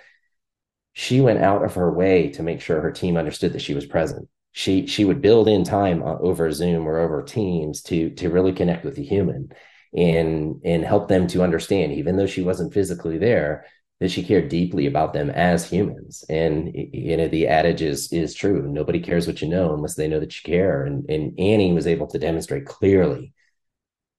She 0.92 1.20
went 1.20 1.40
out 1.40 1.64
of 1.64 1.74
her 1.74 1.92
way 1.92 2.30
to 2.30 2.42
make 2.42 2.60
sure 2.60 2.80
her 2.80 2.92
team 2.92 3.16
understood 3.16 3.52
that 3.52 3.62
she 3.62 3.74
was 3.74 3.86
present 3.86 4.28
she 4.56 4.86
she 4.86 5.04
would 5.04 5.20
build 5.20 5.48
in 5.48 5.64
time 5.64 6.02
uh, 6.02 6.16
over 6.20 6.50
Zoom 6.52 6.86
or 6.86 6.98
over 6.98 7.22
Teams 7.22 7.82
to 7.82 8.10
to 8.10 8.30
really 8.30 8.52
connect 8.52 8.84
with 8.84 8.94
the 8.94 9.02
human 9.04 9.48
and 9.92 10.60
and 10.64 10.84
help 10.84 11.08
them 11.08 11.26
to 11.28 11.42
understand, 11.42 11.92
even 11.92 12.16
though 12.16 12.26
she 12.26 12.40
wasn't 12.40 12.72
physically 12.72 13.18
there, 13.18 13.66
that 14.00 14.10
she 14.10 14.22
cared 14.22 14.48
deeply 14.48 14.86
about 14.86 15.12
them 15.12 15.30
as 15.30 15.68
humans. 15.68 16.24
And 16.28 16.70
you 16.74 17.16
know, 17.16 17.28
the 17.28 17.46
adage 17.46 17.82
is 17.82 18.12
is 18.12 18.34
true. 18.34 18.68
Nobody 18.68 19.00
cares 19.00 19.26
what 19.26 19.40
you 19.42 19.48
know 19.48 19.74
unless 19.74 19.94
they 19.94 20.08
know 20.08 20.20
that 20.20 20.34
you 20.34 20.42
care. 20.50 20.84
And 20.84 21.08
and 21.08 21.38
Annie 21.38 21.72
was 21.72 21.86
able 21.86 22.06
to 22.08 22.18
demonstrate 22.18 22.66
clearly 22.66 23.32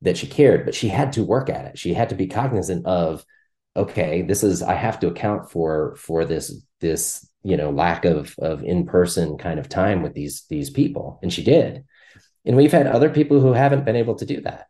that 0.01 0.17
she 0.17 0.27
cared, 0.27 0.65
but 0.65 0.75
she 0.75 0.87
had 0.87 1.13
to 1.13 1.23
work 1.23 1.49
at 1.49 1.65
it. 1.65 1.77
She 1.77 1.93
had 1.93 2.09
to 2.09 2.15
be 2.15 2.27
cognizant 2.27 2.85
of, 2.85 3.25
okay, 3.75 4.21
this 4.21 4.43
is 4.43 4.61
I 4.61 4.75
have 4.75 4.99
to 5.01 5.07
account 5.07 5.51
for 5.51 5.95
for 5.97 6.25
this 6.25 6.53
this 6.79 7.27
you 7.43 7.57
know 7.57 7.69
lack 7.69 8.05
of 8.05 8.35
of 8.39 8.63
in-person 8.63 9.37
kind 9.37 9.59
of 9.59 9.69
time 9.69 10.01
with 10.01 10.13
these 10.13 10.45
these 10.49 10.69
people 10.69 11.19
and 11.21 11.31
she 11.31 11.43
did 11.43 11.85
and 12.43 12.57
we've 12.57 12.71
had 12.71 12.87
other 12.87 13.09
people 13.09 13.39
who 13.39 13.53
haven't 13.53 13.85
been 13.85 13.95
able 13.95 14.15
to 14.15 14.25
do 14.25 14.41
that 14.41 14.67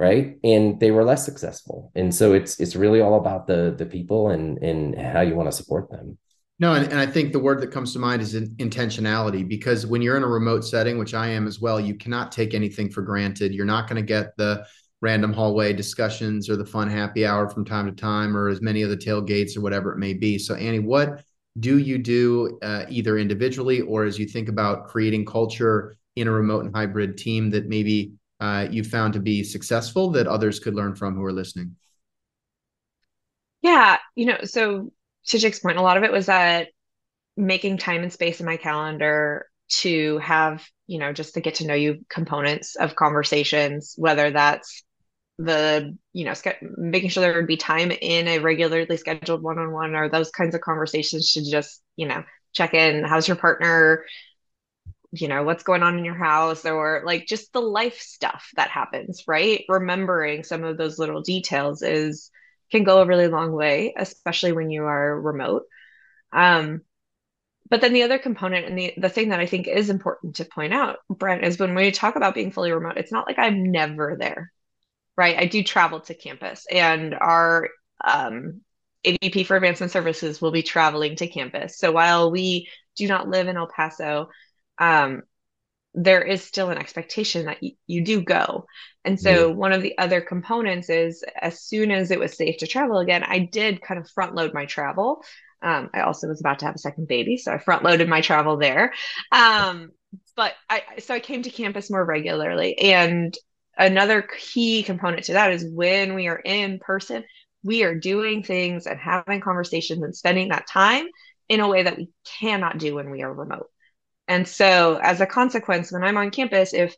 right 0.00 0.38
and 0.42 0.80
they 0.80 0.90
were 0.90 1.04
less 1.04 1.24
successful 1.24 1.92
and 1.94 2.12
so 2.12 2.32
it's 2.32 2.58
it's 2.58 2.74
really 2.74 3.02
all 3.02 3.16
about 3.16 3.46
the 3.46 3.74
the 3.76 3.84
people 3.84 4.30
and 4.30 4.56
and 4.58 4.98
how 4.98 5.20
you 5.20 5.36
want 5.36 5.48
to 5.48 5.56
support 5.56 5.90
them 5.90 6.16
No, 6.58 6.74
and, 6.74 6.90
and 6.92 6.98
I 6.98 7.06
think 7.06 7.32
the 7.32 7.38
word 7.38 7.60
that 7.60 7.70
comes 7.70 7.92
to 7.92 7.98
mind 7.98 8.20
is 8.22 8.34
intentionality 8.34 9.46
because 9.46 9.86
when 9.86 10.02
you're 10.02 10.18
in 10.18 10.22
a 10.22 10.28
remote 10.40 10.62
setting, 10.64 10.98
which 10.98 11.14
I 11.14 11.28
am 11.28 11.46
as 11.46 11.58
well, 11.58 11.80
you 11.80 11.94
cannot 11.94 12.32
take 12.32 12.52
anything 12.52 12.90
for 12.90 13.02
granted. 13.02 13.54
You're 13.54 13.64
not 13.64 13.88
going 13.88 13.96
to 13.96 14.06
get 14.06 14.36
the 14.36 14.66
random 15.00 15.32
hallway 15.32 15.72
discussions 15.72 16.50
or 16.50 16.56
the 16.56 16.66
fun 16.66 16.90
happy 16.90 17.24
hour 17.24 17.48
from 17.48 17.64
time 17.64 17.86
to 17.86 17.92
time 17.92 18.36
or 18.36 18.48
as 18.48 18.60
many 18.60 18.82
of 18.82 18.90
the 18.90 18.96
tailgates 18.96 19.56
or 19.56 19.62
whatever 19.62 19.92
it 19.92 19.98
may 19.98 20.12
be. 20.12 20.38
So, 20.38 20.54
Annie, 20.54 20.84
what 20.92 21.24
do 21.58 21.78
you 21.78 21.96
do 21.96 22.58
uh, 22.62 22.84
either 22.90 23.16
individually 23.16 23.80
or 23.80 24.04
as 24.04 24.18
you 24.18 24.26
think 24.26 24.48
about 24.48 24.86
creating 24.86 25.24
culture 25.24 25.96
in 26.16 26.28
a 26.28 26.30
remote 26.30 26.64
and 26.64 26.76
hybrid 26.76 27.16
team 27.16 27.50
that 27.50 27.68
maybe 27.68 28.12
uh, 28.40 28.66
you 28.70 28.82
found 28.82 29.12
to 29.14 29.20
be 29.20 29.44
successful 29.44 30.10
that 30.10 30.26
others 30.26 30.58
could 30.58 30.74
learn 30.74 30.94
from 30.94 31.14
who 31.14 31.24
are 31.24 31.32
listening? 31.32 31.76
Yeah, 33.62 33.98
you 34.14 34.26
know, 34.26 34.38
so 34.44 34.90
to 35.26 35.38
Jake's 35.38 35.58
point, 35.58 35.78
a 35.78 35.82
lot 35.82 35.96
of 35.96 36.02
it 36.02 36.12
was 36.12 36.26
that 36.26 36.68
making 37.36 37.78
time 37.78 38.02
and 38.02 38.12
space 38.12 38.40
in 38.40 38.46
my 38.46 38.56
calendar 38.56 39.46
to 39.68 40.18
have, 40.18 40.66
you 40.86 40.98
know, 40.98 41.12
just 41.12 41.34
to 41.34 41.40
get 41.40 41.56
to 41.56 41.66
know 41.66 41.74
you 41.74 42.04
components 42.08 42.76
of 42.76 42.96
conversations, 42.96 43.94
whether 43.96 44.30
that's 44.30 44.82
the, 45.38 45.96
you 46.12 46.24
know, 46.24 46.34
making 46.76 47.10
sure 47.10 47.20
there 47.20 47.34
would 47.34 47.46
be 47.46 47.56
time 47.56 47.90
in 47.90 48.28
a 48.28 48.38
regularly 48.38 48.96
scheduled 48.96 49.42
one 49.42 49.58
on 49.58 49.72
one 49.72 49.94
or 49.94 50.08
those 50.08 50.30
kinds 50.30 50.54
of 50.54 50.60
conversations 50.60 51.32
to 51.32 51.48
just, 51.48 51.82
you 51.96 52.06
know, 52.06 52.24
check 52.52 52.74
in. 52.74 53.04
How's 53.04 53.28
your 53.28 53.36
partner? 53.36 54.04
You 55.12 55.28
know 55.28 55.42
what's 55.42 55.64
going 55.64 55.82
on 55.82 55.98
in 55.98 56.04
your 56.04 56.14
house 56.14 56.64
or 56.64 57.02
like 57.04 57.26
just 57.26 57.52
the 57.52 57.60
life 57.60 57.98
stuff 57.98 58.50
that 58.56 58.70
happens 58.70 59.24
right? 59.26 59.64
Remembering 59.68 60.44
some 60.44 60.64
of 60.64 60.76
those 60.76 60.98
little 60.98 61.22
details 61.22 61.82
is 61.82 62.30
can 62.70 62.84
go 62.84 63.02
a 63.02 63.06
really 63.06 63.28
long 63.28 63.52
way 63.52 63.94
especially 63.96 64.52
when 64.52 64.70
you 64.70 64.84
are 64.84 65.20
remote. 65.20 65.64
Um 66.32 66.82
but 67.68 67.80
then 67.80 67.92
the 67.92 68.02
other 68.02 68.18
component 68.18 68.66
and 68.66 68.78
the 68.78 68.94
the 68.96 69.08
thing 69.08 69.28
that 69.30 69.40
i 69.40 69.46
think 69.46 69.68
is 69.68 69.90
important 69.90 70.36
to 70.36 70.44
point 70.44 70.72
out 70.74 70.98
brent 71.08 71.44
is 71.44 71.58
when 71.58 71.74
we 71.74 71.90
talk 71.92 72.16
about 72.16 72.34
being 72.34 72.50
fully 72.50 72.72
remote 72.72 72.96
it's 72.96 73.12
not 73.12 73.26
like 73.26 73.38
i'm 73.38 73.70
never 73.70 74.16
there 74.18 74.52
right? 75.16 75.36
I 75.38 75.44
do 75.44 75.62
travel 75.62 76.00
to 76.00 76.14
campus 76.14 76.66
and 76.70 77.14
our 77.14 77.68
um 78.02 78.62
AVP 79.06 79.46
for 79.46 79.56
advancement 79.56 79.92
services 79.92 80.40
will 80.40 80.50
be 80.50 80.62
traveling 80.62 81.16
to 81.16 81.26
campus. 81.26 81.78
So 81.78 81.92
while 81.92 82.30
we 82.30 82.68
do 82.96 83.06
not 83.06 83.28
live 83.28 83.46
in 83.48 83.56
El 83.58 83.66
Paso, 83.66 84.28
um, 84.80 85.22
there 85.94 86.22
is 86.22 86.42
still 86.42 86.70
an 86.70 86.78
expectation 86.78 87.46
that 87.46 87.58
y- 87.62 87.72
you 87.86 88.04
do 88.04 88.22
go. 88.22 88.66
And 89.04 89.20
so 89.20 89.48
yeah. 89.48 89.54
one 89.54 89.72
of 89.72 89.82
the 89.82 89.96
other 89.98 90.20
components 90.20 90.88
is 90.88 91.24
as 91.40 91.62
soon 91.62 91.90
as 91.90 92.10
it 92.10 92.18
was 92.18 92.36
safe 92.36 92.58
to 92.58 92.66
travel 92.66 92.98
again, 92.98 93.24
I 93.24 93.40
did 93.40 93.82
kind 93.82 94.00
of 94.00 94.08
front 94.10 94.34
load 94.34 94.54
my 94.54 94.66
travel. 94.66 95.22
Um, 95.62 95.90
I 95.92 96.00
also 96.00 96.28
was 96.28 96.40
about 96.40 96.60
to 96.60 96.66
have 96.66 96.74
a 96.74 96.78
second 96.78 97.08
baby, 97.08 97.36
so 97.36 97.52
I 97.52 97.58
front 97.58 97.84
loaded 97.84 98.08
my 98.08 98.20
travel 98.20 98.56
there. 98.56 98.92
Um, 99.30 99.90
but 100.36 100.54
I 100.68 100.82
so 100.98 101.14
I 101.14 101.20
came 101.20 101.42
to 101.42 101.50
campus 101.50 101.90
more 101.90 102.04
regularly. 102.04 102.78
And 102.78 103.36
another 103.76 104.22
key 104.22 104.82
component 104.82 105.24
to 105.24 105.34
that 105.34 105.52
is 105.52 105.66
when 105.70 106.14
we 106.14 106.28
are 106.28 106.38
in 106.38 106.78
person, 106.78 107.24
we 107.62 107.82
are 107.82 107.94
doing 107.94 108.42
things 108.42 108.86
and 108.86 108.98
having 108.98 109.40
conversations 109.40 110.02
and 110.02 110.16
spending 110.16 110.48
that 110.48 110.66
time 110.66 111.06
in 111.48 111.60
a 111.60 111.68
way 111.68 111.82
that 111.82 111.96
we 111.96 112.08
cannot 112.40 112.78
do 112.78 112.94
when 112.94 113.10
we 113.10 113.22
are 113.22 113.32
remote. 113.32 113.68
And 114.30 114.46
so, 114.46 115.00
as 115.02 115.20
a 115.20 115.26
consequence, 115.26 115.90
when 115.90 116.04
I'm 116.04 116.16
on 116.16 116.30
campus, 116.30 116.72
if 116.72 116.96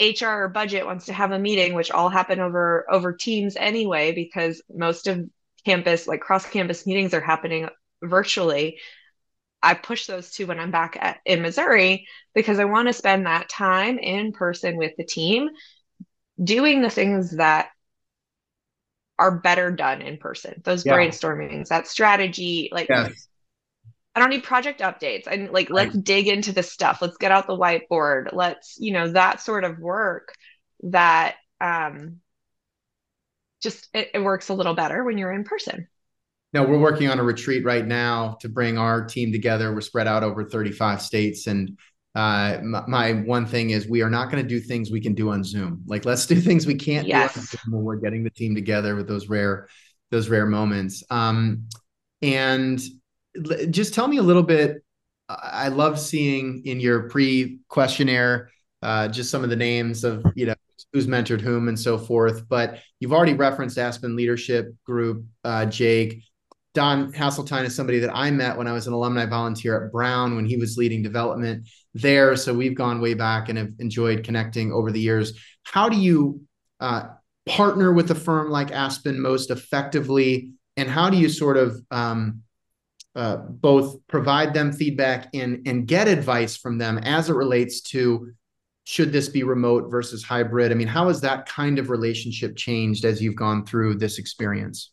HR 0.00 0.42
or 0.42 0.48
budget 0.48 0.86
wants 0.86 1.06
to 1.06 1.12
have 1.12 1.30
a 1.30 1.38
meeting, 1.38 1.74
which 1.74 1.92
all 1.92 2.08
happen 2.08 2.40
over 2.40 2.84
over 2.90 3.12
Teams 3.12 3.54
anyway, 3.54 4.10
because 4.10 4.60
most 4.68 5.06
of 5.06 5.24
campus, 5.64 6.08
like 6.08 6.20
cross 6.20 6.44
campus 6.50 6.84
meetings, 6.84 7.14
are 7.14 7.20
happening 7.20 7.68
virtually. 8.02 8.80
I 9.62 9.74
push 9.74 10.06
those 10.06 10.32
two 10.32 10.48
when 10.48 10.58
I'm 10.58 10.72
back 10.72 10.98
at, 11.00 11.18
in 11.24 11.42
Missouri 11.42 12.08
because 12.34 12.58
I 12.58 12.64
want 12.64 12.88
to 12.88 12.92
spend 12.92 13.26
that 13.26 13.48
time 13.48 13.98
in 13.98 14.32
person 14.32 14.76
with 14.76 14.94
the 14.98 15.04
team 15.04 15.50
doing 16.42 16.82
the 16.82 16.90
things 16.90 17.36
that 17.36 17.68
are 19.16 19.38
better 19.38 19.70
done 19.70 20.02
in 20.02 20.16
person. 20.16 20.60
Those 20.64 20.84
yeah. 20.84 20.94
brainstormings, 20.94 21.68
that 21.68 21.86
strategy, 21.86 22.68
like 22.72 22.88
yes. 22.88 23.27
I 24.14 24.20
don't 24.20 24.30
need 24.30 24.42
project 24.42 24.80
updates. 24.80 25.26
And 25.26 25.50
like, 25.50 25.70
let's 25.70 25.94
right. 25.94 26.04
dig 26.04 26.28
into 26.28 26.52
the 26.52 26.62
stuff. 26.62 27.00
Let's 27.00 27.16
get 27.18 27.30
out 27.30 27.46
the 27.46 27.56
whiteboard. 27.56 28.30
Let's, 28.32 28.76
you 28.80 28.92
know, 28.92 29.12
that 29.12 29.40
sort 29.40 29.64
of 29.64 29.78
work 29.78 30.34
that 30.82 31.36
um, 31.60 32.16
just 33.62 33.88
it, 33.94 34.10
it 34.14 34.18
works 34.20 34.48
a 34.48 34.54
little 34.54 34.74
better 34.74 35.04
when 35.04 35.18
you're 35.18 35.32
in 35.32 35.44
person. 35.44 35.88
No, 36.52 36.64
we're 36.64 36.78
working 36.78 37.08
on 37.10 37.18
a 37.18 37.22
retreat 37.22 37.64
right 37.64 37.86
now 37.86 38.38
to 38.40 38.48
bring 38.48 38.78
our 38.78 39.04
team 39.04 39.32
together. 39.32 39.74
We're 39.74 39.82
spread 39.82 40.08
out 40.08 40.22
over 40.22 40.48
35 40.48 41.02
states. 41.02 41.46
And 41.46 41.78
uh, 42.14 42.58
my, 42.62 42.84
my, 42.86 43.12
one 43.12 43.44
thing 43.46 43.70
is 43.70 43.86
we 43.86 44.00
are 44.00 44.08
not 44.08 44.30
going 44.30 44.42
to 44.42 44.48
do 44.48 44.58
things 44.58 44.90
we 44.90 45.00
can 45.00 45.14
do 45.14 45.30
on 45.30 45.44
Zoom. 45.44 45.82
Like 45.86 46.06
let's 46.06 46.26
do 46.26 46.40
things 46.40 46.66
we 46.66 46.74
can't 46.74 47.06
yes. 47.06 47.34
do 47.34 47.40
on 47.40 47.46
Zoom 47.46 47.74
when 47.74 47.84
we're 47.84 47.96
getting 47.96 48.24
the 48.24 48.30
team 48.30 48.54
together 48.54 48.96
with 48.96 49.06
those 49.06 49.28
rare, 49.28 49.68
those 50.10 50.28
rare 50.28 50.46
moments. 50.46 51.04
Um, 51.10 51.64
and 52.22 52.80
just 53.70 53.94
tell 53.94 54.08
me 54.08 54.18
a 54.18 54.22
little 54.22 54.42
bit. 54.42 54.82
I 55.28 55.68
love 55.68 55.98
seeing 55.98 56.62
in 56.64 56.80
your 56.80 57.08
pre 57.08 57.58
questionnaire 57.68 58.50
uh, 58.82 59.08
just 59.08 59.30
some 59.30 59.44
of 59.44 59.50
the 59.50 59.56
names 59.56 60.04
of 60.04 60.24
you 60.34 60.46
know 60.46 60.54
who's 60.92 61.06
mentored 61.06 61.40
whom 61.40 61.68
and 61.68 61.78
so 61.78 61.98
forth. 61.98 62.48
But 62.48 62.78
you've 63.00 63.12
already 63.12 63.34
referenced 63.34 63.78
Aspen 63.78 64.16
Leadership 64.16 64.74
Group, 64.84 65.24
uh, 65.44 65.66
Jake. 65.66 66.22
Don 66.74 67.12
Hasseltine 67.12 67.64
is 67.64 67.74
somebody 67.74 67.98
that 67.98 68.14
I 68.14 68.30
met 68.30 68.56
when 68.56 68.68
I 68.68 68.72
was 68.72 68.86
an 68.86 68.92
alumni 68.92 69.26
volunteer 69.26 69.84
at 69.84 69.90
Brown 69.90 70.36
when 70.36 70.46
he 70.46 70.56
was 70.56 70.76
leading 70.76 71.02
development 71.02 71.66
there. 71.94 72.36
So 72.36 72.54
we've 72.54 72.76
gone 72.76 73.00
way 73.00 73.14
back 73.14 73.48
and 73.48 73.58
have 73.58 73.72
enjoyed 73.80 74.22
connecting 74.22 74.72
over 74.72 74.92
the 74.92 75.00
years. 75.00 75.32
How 75.64 75.88
do 75.88 75.96
you 75.96 76.42
uh, 76.78 77.08
partner 77.46 77.92
with 77.92 78.10
a 78.10 78.14
firm 78.14 78.50
like 78.50 78.70
Aspen 78.70 79.20
most 79.20 79.50
effectively? 79.50 80.52
And 80.76 80.88
how 80.88 81.10
do 81.10 81.16
you 81.16 81.28
sort 81.28 81.56
of 81.56 81.80
um, 81.90 82.42
uh, 83.18 83.36
both 83.36 83.96
provide 84.06 84.54
them 84.54 84.72
feedback 84.72 85.28
and 85.34 85.66
and 85.66 85.88
get 85.88 86.06
advice 86.06 86.56
from 86.56 86.78
them 86.78 86.98
as 86.98 87.28
it 87.28 87.34
relates 87.34 87.80
to 87.80 88.30
should 88.84 89.12
this 89.12 89.28
be 89.28 89.42
remote 89.42 89.90
versus 89.90 90.22
hybrid? 90.22 90.70
I 90.70 90.76
mean, 90.76 90.86
how 90.86 91.08
has 91.08 91.20
that 91.22 91.46
kind 91.46 91.80
of 91.80 91.90
relationship 91.90 92.56
changed 92.56 93.04
as 93.04 93.20
you've 93.20 93.34
gone 93.34 93.66
through 93.66 93.96
this 93.96 94.18
experience? 94.18 94.92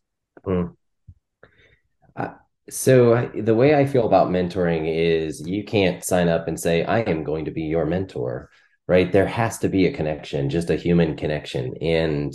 Uh, 2.16 2.34
so 2.68 3.32
the 3.36 3.54
way 3.54 3.76
I 3.76 3.86
feel 3.86 4.08
about 4.08 4.30
mentoring 4.30 4.86
is 4.88 5.48
you 5.48 5.64
can't 5.64 6.04
sign 6.04 6.28
up 6.28 6.48
and 6.48 6.60
say 6.60 6.84
I 6.84 7.02
am 7.02 7.24
going 7.24 7.46
to 7.46 7.52
be 7.52 7.62
your 7.62 7.86
mentor, 7.86 8.50
right? 8.88 9.12
There 9.12 9.28
has 9.28 9.60
to 9.60 9.70
be 9.70 9.86
a 9.86 9.94
connection, 9.94 10.50
just 10.50 10.72
a 10.72 10.76
human 10.76 11.16
connection, 11.16 11.76
and 11.80 12.34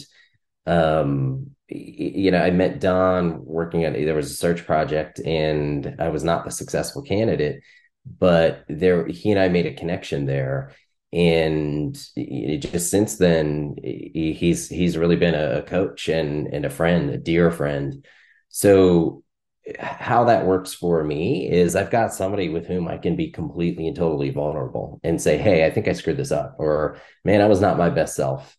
um, 0.67 1.51
you 1.71 2.31
know, 2.31 2.43
I 2.43 2.51
met 2.51 2.81
Don 2.81 3.45
working 3.45 3.87
on 3.87 3.93
there 3.95 4.15
was 4.15 4.31
a 4.31 4.35
search 4.35 4.67
project, 4.67 5.21
and 5.21 5.97
I 5.99 6.09
was 6.09 6.25
not 6.25 6.45
the 6.45 6.51
successful 6.51 7.03
candidate, 7.03 7.63
but 8.19 8.65
there 8.69 9.07
he 9.07 9.31
and 9.31 9.41
I 9.41 9.49
made 9.49 9.67
a 9.67 9.75
connection 9.75 10.27
there, 10.27 10.73
and 11.13 11.95
just 12.61 12.91
since 12.91 13.17
then 13.17 13.77
he's 13.83 14.69
he's 14.69 14.97
really 14.99 15.17
been 15.17 15.35
a 15.35 15.63
coach 15.63 16.09
and 16.09 16.47
and 16.49 16.65
a 16.65 16.71
friend, 16.71 17.11
a 17.11 17.19
dear 17.19 17.51
friend. 17.51 18.05
So 18.49 19.23
how 19.79 20.25
that 20.25 20.47
works 20.47 20.75
for 20.75 21.05
me 21.05 21.49
is 21.51 21.77
I've 21.77 21.91
got 21.91 22.13
somebody 22.15 22.49
with 22.49 22.67
whom 22.67 22.89
I 22.89 22.99
can 22.99 23.15
be 23.17 23.31
completely 23.31 23.87
and 23.87 23.97
totally 23.97 24.31
vulnerable 24.31 25.01
and 25.05 25.21
say, 25.21 25.39
"Hey, 25.39 25.65
I 25.67 25.71
think 25.71 25.87
I 25.89 25.93
screwed 25.93 26.17
this 26.17 26.33
up," 26.33 26.57
or 26.59 26.99
"Man, 27.25 27.41
I 27.41 27.47
was 27.47 27.61
not 27.61 27.79
my 27.79 27.91
best 27.91 28.17
self." 28.17 28.57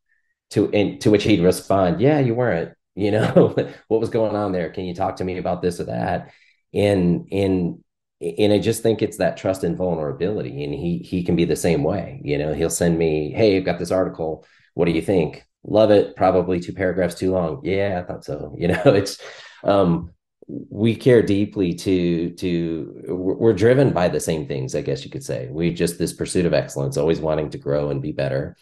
To 0.52 0.69
and 0.71 1.02
to 1.02 1.12
which 1.12 1.24
he'd 1.24 1.41
respond, 1.43 2.02
"Yeah, 2.02 2.19
you 2.19 2.36
weren't." 2.36 2.74
You 2.95 3.12
know 3.12 3.56
what 3.88 4.01
was 4.01 4.10
going 4.10 4.36
on 4.36 4.51
there? 4.51 4.69
Can 4.69 4.86
you 4.86 4.93
talk 4.93 5.17
to 5.17 5.23
me 5.23 5.38
about 5.38 5.62
this 5.62 5.80
or 5.80 5.86
that? 5.86 6.32
And 6.73 7.27
and 7.32 7.84
and 8.21 8.54
i 8.54 8.60
just 8.60 8.84
think 8.84 9.01
it's 9.01 9.17
that 9.17 9.36
trust 9.36 9.63
and 9.63 9.77
vulnerability 9.77 10.63
and 10.63 10.73
he 10.73 11.00
he 11.00 11.23
can 11.23 11.35
be 11.35 11.46
the 11.46 11.56
same 11.56 11.83
way 11.83 12.21
you 12.23 12.37
know? 12.37 12.54
He'll 12.54 12.69
send 12.69 12.98
me 12.98 13.31
hey 13.31 13.58
i've 13.58 13.65
got 13.65 13.79
this 13.79 13.92
article. 13.92 14.46
What 14.73 14.85
do 14.85 14.92
you 14.92 15.02
think? 15.02 15.46
Love 15.63 15.92
it. 15.92 16.15
Probably 16.15 16.60
two 16.60 16.73
paragraphs 16.73 17.15
too 17.15 17.31
long. 17.31 17.62
Yeah 17.63 18.02
i 18.02 18.08
thought 18.08 18.25
so. 18.25 18.56
You 18.60 18.69
know 18.69 18.81
it's 18.85 19.19
um 19.63 20.12
we 20.48 20.96
care 20.96 21.21
deeply 21.21 21.73
to 21.73 22.31
to 22.31 23.04
we're 23.08 23.54
driven 23.54 23.92
by 23.92 24.10
the 24.10 24.19
same 24.19 24.48
things 24.48 24.75
i 24.75 24.81
guess 24.81 25.04
you 25.04 25.12
could 25.12 25.23
say. 25.23 25.48
We 25.50 25.73
just 25.73 25.98
this 25.98 26.13
pursuit 26.13 26.46
of 26.46 26.54
excellence 26.54 26.98
always 26.98 27.19
wanting 27.19 27.50
to 27.52 27.58
grow 27.58 27.89
and 27.89 28.02
be 28.02 28.12
better 28.12 28.56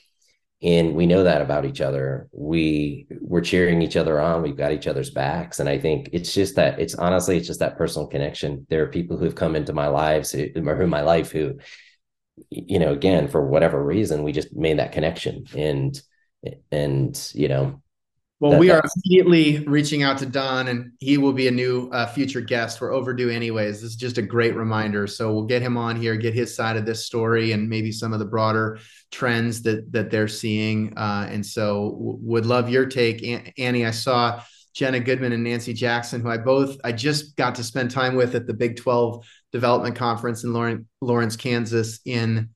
and 0.62 0.93
we 0.93 1.05
know 1.05 1.24
that 1.24 1.41
about 1.41 1.66
each 1.66 1.80
other. 1.80 2.28
We 2.32 3.07
we're 3.22 3.41
cheering 3.41 3.82
each 3.82 3.95
other 3.95 4.20
on. 4.20 4.41
We've 4.41 4.57
got 4.57 4.74
each 4.74 4.88
other's 4.88 5.10
backs. 5.10 5.60
And 5.60 5.70
i 5.70 5.78
think 5.78 6.10
it's 6.12 6.34
just 6.34 6.55
that 6.55 6.80
it's 6.80 6.95
honestly 6.95 7.38
it's 7.38 7.47
just 7.47 7.62
that 7.62 7.78
personal 7.78 8.07
connection. 8.07 8.66
There 8.70 8.84
are 8.84 8.88
people 8.88 9.18
who've 9.18 9.36
come 9.36 9.55
into 9.55 9.74
my 9.74 9.88
lives 9.88 10.32
who, 10.32 10.47
or 10.66 10.76
who 10.76 10.88
my 10.88 11.01
life 11.01 11.32
who 11.32 11.55
you 12.49 12.80
know 12.80 12.93
again 12.93 13.28
for 13.28 13.45
whatever 13.45 13.84
reason 13.84 14.24
we 14.24 14.32
just 14.32 14.53
made 14.53 14.80
that 14.80 14.91
connection. 14.91 15.45
And 15.55 15.99
and 16.72 17.32
you 17.34 17.47
know 17.47 17.82
Well, 18.39 18.51
that, 18.51 18.59
we 18.59 18.69
are 18.69 18.81
immediately 19.05 19.65
reaching 19.67 20.01
out 20.03 20.17
to 20.19 20.25
Don, 20.25 20.69
and 20.69 20.93
he 20.99 21.17
will 21.17 21.33
be 21.33 21.49
a 21.49 21.51
new 21.51 21.89
uh, 21.89 22.07
future 22.07 22.39
guest. 22.39 22.79
We're 22.79 22.93
overdue, 22.93 23.29
anyways. 23.29 23.81
This 23.81 23.91
is 23.91 23.95
just 23.97 24.17
a 24.17 24.21
great 24.21 24.55
reminder. 24.55 25.07
So 25.07 25.33
we'll 25.33 25.43
get 25.45 25.61
him 25.61 25.75
on 25.75 25.97
here, 25.97 26.15
get 26.15 26.33
his 26.33 26.55
side 26.55 26.77
of 26.77 26.85
this 26.85 27.05
story, 27.05 27.51
and 27.51 27.67
maybe 27.67 27.91
some 27.91 28.13
of 28.13 28.19
the 28.19 28.25
broader 28.25 28.79
trends 29.11 29.61
that 29.63 29.91
that 29.91 30.09
they're 30.09 30.29
seeing. 30.29 30.93
Uh, 30.97 31.27
and 31.29 31.45
so, 31.45 31.91
w- 31.91 32.17
would 32.21 32.45
love 32.45 32.69
your 32.69 32.85
take, 32.85 33.21
Annie. 33.57 33.85
I 33.85 33.91
saw 33.91 34.41
Jenna 34.73 35.01
Goodman 35.01 35.33
and 35.33 35.43
Nancy 35.43 35.73
Jackson, 35.73 36.21
who 36.21 36.29
I 36.29 36.37
both 36.37 36.77
I 36.85 36.93
just 36.93 37.35
got 37.35 37.55
to 37.55 37.63
spend 37.63 37.91
time 37.91 38.15
with 38.15 38.35
at 38.35 38.47
the 38.47 38.53
Big 38.53 38.77
Twelve 38.77 39.25
Development 39.51 39.97
Conference 39.97 40.45
in 40.45 40.53
Lawrence, 41.01 41.35
Kansas 41.35 41.99
in 42.05 42.51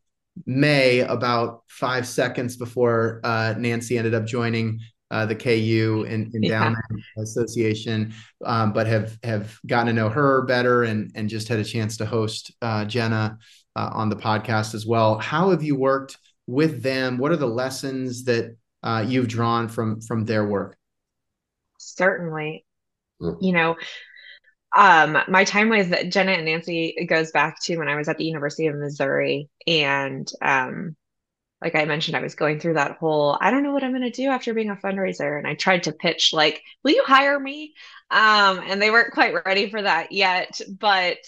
May, 0.46 1.02
about 1.02 1.64
five 1.68 2.08
seconds 2.08 2.56
before 2.56 3.20
uh, 3.26 3.56
Nancy 3.58 3.98
ended 3.98 4.14
up 4.14 4.26
joining 4.26 4.80
uh, 5.12 5.26
the 5.26 5.36
KU 5.36 6.06
and 6.08 6.34
Endowment 6.34 6.78
yeah. 6.92 7.24
Association, 7.24 8.14
um, 8.46 8.74
but 8.74 8.88
have 8.88 9.18
have 9.24 9.60
gotten 9.68 9.88
to 9.88 9.94
know 9.94 10.10
her 10.10 10.42
better 10.44 10.84
and 10.84 11.12
and 11.16 11.30
just 11.30 11.48
had 11.48 11.60
a 11.60 11.64
chance 11.64 11.98
to 11.98 12.06
host 12.06 12.52
uh, 12.62 12.86
Jenna 12.86 13.38
uh, 13.76 13.90
on 13.94 14.10
the 14.10 14.16
podcast 14.16 14.74
as 14.74 14.86
well. 14.86 15.20
How 15.20 15.52
have 15.52 15.64
you 15.64 15.76
worked 15.76 16.18
with 16.48 16.82
them? 16.82 17.18
What 17.18 17.32
are 17.32 17.38
the 17.38 17.48
lessons 17.48 18.24
that 18.26 18.56
uh, 18.82 19.06
you've 19.08 19.28
drawn 19.28 19.68
from 19.68 20.02
from 20.02 20.26
their 20.26 20.46
work? 20.48 20.78
Certainly, 21.78 22.66
mm. 23.22 23.38
you 23.42 23.54
know. 23.54 23.76
Um, 24.76 25.20
my 25.28 25.44
time 25.44 25.70
with 25.70 26.12
Jenna 26.12 26.32
and 26.32 26.46
Nancy 26.46 27.06
goes 27.08 27.30
back 27.30 27.62
to 27.66 27.78
when 27.78 27.88
I 27.88 27.96
was 27.96 28.10
at 28.10 28.18
the 28.18 28.26
University 28.26 28.66
of 28.66 28.76
Missouri, 28.76 29.48
and 29.68 30.28
um, 30.42 30.96
like 31.64 31.76
I 31.76 31.86
mentioned, 31.86 32.18
I 32.18 32.22
was 32.22 32.36
going 32.36 32.60
through 32.60 32.74
that 32.74 32.98
whole, 32.98 33.38
I 33.40 33.50
don't 33.50 33.64
know 33.64 33.72
what 33.72 33.86
I'm 33.86 33.92
going 33.92 34.02
to 34.02 34.12
do 34.12 34.28
after 34.28 34.54
being 34.54 34.70
a 34.70 34.76
fundraiser. 34.76 35.38
And 35.38 35.48
I 35.48 35.56
tried 35.56 35.84
to 35.84 35.94
pitch, 35.94 36.32
like, 36.34 36.62
will 36.84 36.92
you 36.92 37.04
hire 37.06 37.40
me? 37.40 37.74
Um, 38.12 38.62
and 38.68 38.82
they 38.82 38.92
weren't 38.92 39.14
quite 39.14 39.46
ready 39.46 39.70
for 39.70 39.82
that 39.82 40.12
yet. 40.12 40.60
But 40.78 41.20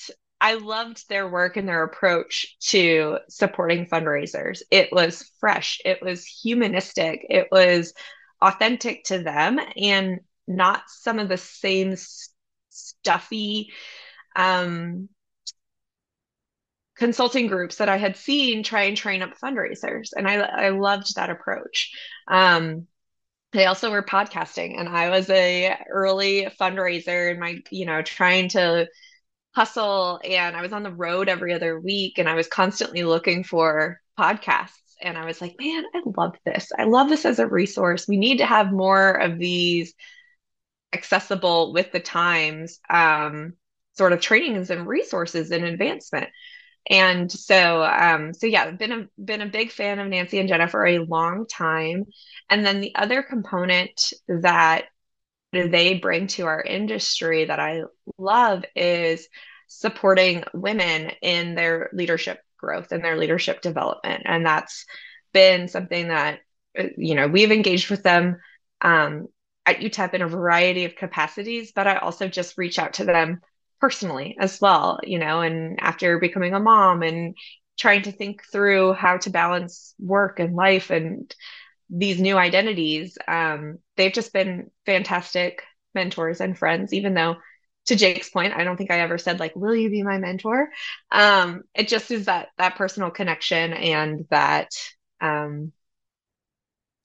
I 0.41 0.55
loved 0.55 1.07
their 1.07 1.29
work 1.29 1.55
and 1.55 1.67
their 1.67 1.83
approach 1.83 2.57
to 2.67 3.19
supporting 3.29 3.85
fundraisers. 3.85 4.61
It 4.69 4.89
was 4.91 5.31
fresh, 5.39 5.79
it 5.85 6.01
was 6.01 6.25
humanistic, 6.25 7.25
it 7.29 7.47
was 7.49 7.93
authentic 8.41 9.05
to 9.05 9.19
them, 9.19 9.57
and 9.77 10.19
not 10.47 10.83
some 10.87 11.17
of 11.17 11.29
the 11.29 11.37
same 11.37 11.95
stuffy 12.69 13.71
um, 14.35 15.07
consulting 16.95 17.47
groups 17.47 17.77
that 17.77 17.89
I 17.89 17.97
had 17.97 18.15
seen 18.15 18.63
try 18.63 18.83
and 18.83 18.95
train 18.95 19.21
up 19.21 19.37
fundraisers. 19.37 20.09
And 20.15 20.27
I, 20.27 20.35
I 20.35 20.69
loved 20.69 21.15
that 21.15 21.29
approach. 21.29 21.91
Um, 22.27 22.87
they 23.51 23.65
also 23.65 23.91
were 23.91 24.03
podcasting 24.03 24.79
and 24.79 24.89
I 24.89 25.09
was 25.09 25.29
a 25.29 25.77
early 25.89 26.47
fundraiser 26.59 27.31
and 27.31 27.39
my, 27.39 27.59
you 27.71 27.85
know, 27.85 28.01
trying 28.01 28.49
to 28.49 28.87
hustle 29.53 30.19
and 30.23 30.55
I 30.55 30.61
was 30.61 30.73
on 30.73 30.83
the 30.83 30.91
road 30.91 31.29
every 31.29 31.53
other 31.53 31.79
week 31.79 32.17
and 32.17 32.27
I 32.27 32.35
was 32.35 32.47
constantly 32.47 33.03
looking 33.03 33.43
for 33.43 34.01
podcasts. 34.19 34.71
And 35.01 35.17
I 35.17 35.25
was 35.25 35.41
like, 35.41 35.55
man, 35.59 35.83
I 35.93 36.01
love 36.17 36.35
this. 36.45 36.71
I 36.77 36.83
love 36.83 37.09
this 37.09 37.25
as 37.25 37.39
a 37.39 37.47
resource. 37.47 38.07
We 38.07 38.17
need 38.17 38.37
to 38.37 38.45
have 38.45 38.71
more 38.71 39.11
of 39.11 39.37
these 39.37 39.93
accessible 40.93 41.73
with 41.73 41.91
the 41.91 41.99
times 41.99 42.79
um, 42.89 43.53
sort 43.97 44.13
of 44.13 44.21
trainings 44.21 44.69
and 44.69 44.87
resources 44.87 45.51
and 45.51 45.63
advancement 45.63 46.29
and 46.89 47.31
so 47.31 47.83
um 47.83 48.33
so 48.33 48.47
yeah 48.47 48.71
been 48.71 48.91
a 48.91 49.07
been 49.23 49.41
a 49.41 49.47
big 49.47 49.71
fan 49.71 49.99
of 49.99 50.07
nancy 50.07 50.39
and 50.39 50.49
jenna 50.49 50.67
for 50.67 50.85
a 50.85 50.99
long 50.99 51.45
time. 51.47 52.05
And 52.49 52.65
then 52.65 52.81
the 52.81 52.93
other 52.95 53.23
component 53.23 54.13
that 54.27 54.85
they 55.51 55.97
bring 55.99 56.27
to 56.27 56.45
our 56.45 56.61
industry 56.61 57.45
that 57.45 57.59
i 57.59 57.83
love 58.17 58.63
is 58.75 59.27
supporting 59.67 60.43
women 60.53 61.11
in 61.21 61.55
their 61.55 61.89
leadership 61.93 62.39
growth 62.57 62.91
and 62.91 63.03
their 63.03 63.17
leadership 63.17 63.61
development. 63.61 64.23
And 64.25 64.45
that's 64.45 64.85
been 65.33 65.67
something 65.67 66.07
that 66.09 66.39
you 66.97 67.15
know 67.15 67.27
we've 67.27 67.51
engaged 67.51 67.89
with 67.89 68.03
them 68.03 68.37
um, 68.81 69.27
at 69.65 69.77
utep 69.77 70.13
in 70.13 70.21
a 70.21 70.27
variety 70.27 70.85
of 70.85 70.95
capacities 70.95 71.71
but 71.75 71.87
i 71.87 71.97
also 71.97 72.27
just 72.27 72.57
reach 72.57 72.79
out 72.79 72.93
to 72.93 73.05
them 73.05 73.41
personally 73.79 74.35
as 74.39 74.59
well, 74.61 74.99
you 75.03 75.19
know, 75.19 75.41
and 75.41 75.79
after 75.81 76.19
becoming 76.19 76.53
a 76.53 76.59
mom 76.59 77.03
and 77.03 77.35
trying 77.77 78.03
to 78.03 78.11
think 78.11 78.43
through 78.51 78.93
how 78.93 79.17
to 79.17 79.29
balance 79.29 79.93
work 79.99 80.39
and 80.39 80.55
life 80.55 80.89
and 80.89 81.33
these 81.89 82.19
new 82.19 82.37
identities, 82.37 83.17
um, 83.27 83.79
they've 83.97 84.13
just 84.13 84.33
been 84.33 84.71
fantastic 84.85 85.61
mentors 85.93 86.41
and 86.41 86.57
friends, 86.57 86.93
even 86.93 87.13
though 87.13 87.35
to 87.85 87.95
Jake's 87.95 88.29
point, 88.29 88.53
I 88.55 88.63
don't 88.63 88.77
think 88.77 88.89
I 88.91 88.99
ever 89.01 89.17
said 89.19 89.39
like, 89.39 89.55
"Will 89.55 89.75
you 89.75 89.89
be 89.91 90.01
my 90.01 90.17
mentor?" 90.17 90.69
Um, 91.11 91.63
it 91.75 91.87
just 91.87 92.09
is 92.11 92.25
that 92.25 92.49
that 92.57 92.75
personal 92.77 93.11
connection 93.11 93.73
and 93.73 94.25
that 94.31 94.69
um, 95.21 95.71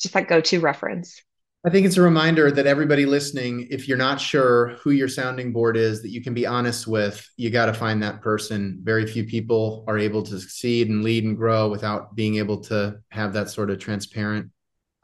just 0.01 0.15
that 0.15 0.29
go-to 0.29 0.61
reference. 0.61 1.23
I 1.63 1.69
think 1.69 1.85
it's 1.85 1.99
a 1.99 2.03
reminder 2.03 2.51
that 2.51 2.67
everybody 2.67 3.05
listening, 3.05 3.69
if 3.71 3.87
you're 3.87 3.99
not 3.99 4.19
sure 4.19 4.79
who 4.83 4.93
your 4.93 5.09
sounding 5.09 5.53
board 5.53 5.77
is, 5.77 6.01
that 6.01 6.09
you 6.09 6.23
can 6.23 6.33
be 6.33 6.47
honest 6.47 6.87
with, 6.87 7.29
you 7.37 7.51
got 7.51 7.67
to 7.67 7.75
find 7.75 8.03
that 8.03 8.23
person. 8.23 8.81
Very 8.83 9.07
few 9.07 9.25
people 9.25 9.85
are 9.87 9.99
able 9.99 10.23
to 10.23 10.41
succeed 10.41 10.89
and 10.89 11.05
lead 11.05 11.25
and 11.25 11.37
grow 11.37 11.69
without 11.69 12.17
being 12.17 12.37
able 12.37 12.61
to 12.63 12.99
have 13.11 13.35
that 13.35 13.51
sort 13.51 13.69
of 13.69 13.79
transparent 13.79 14.51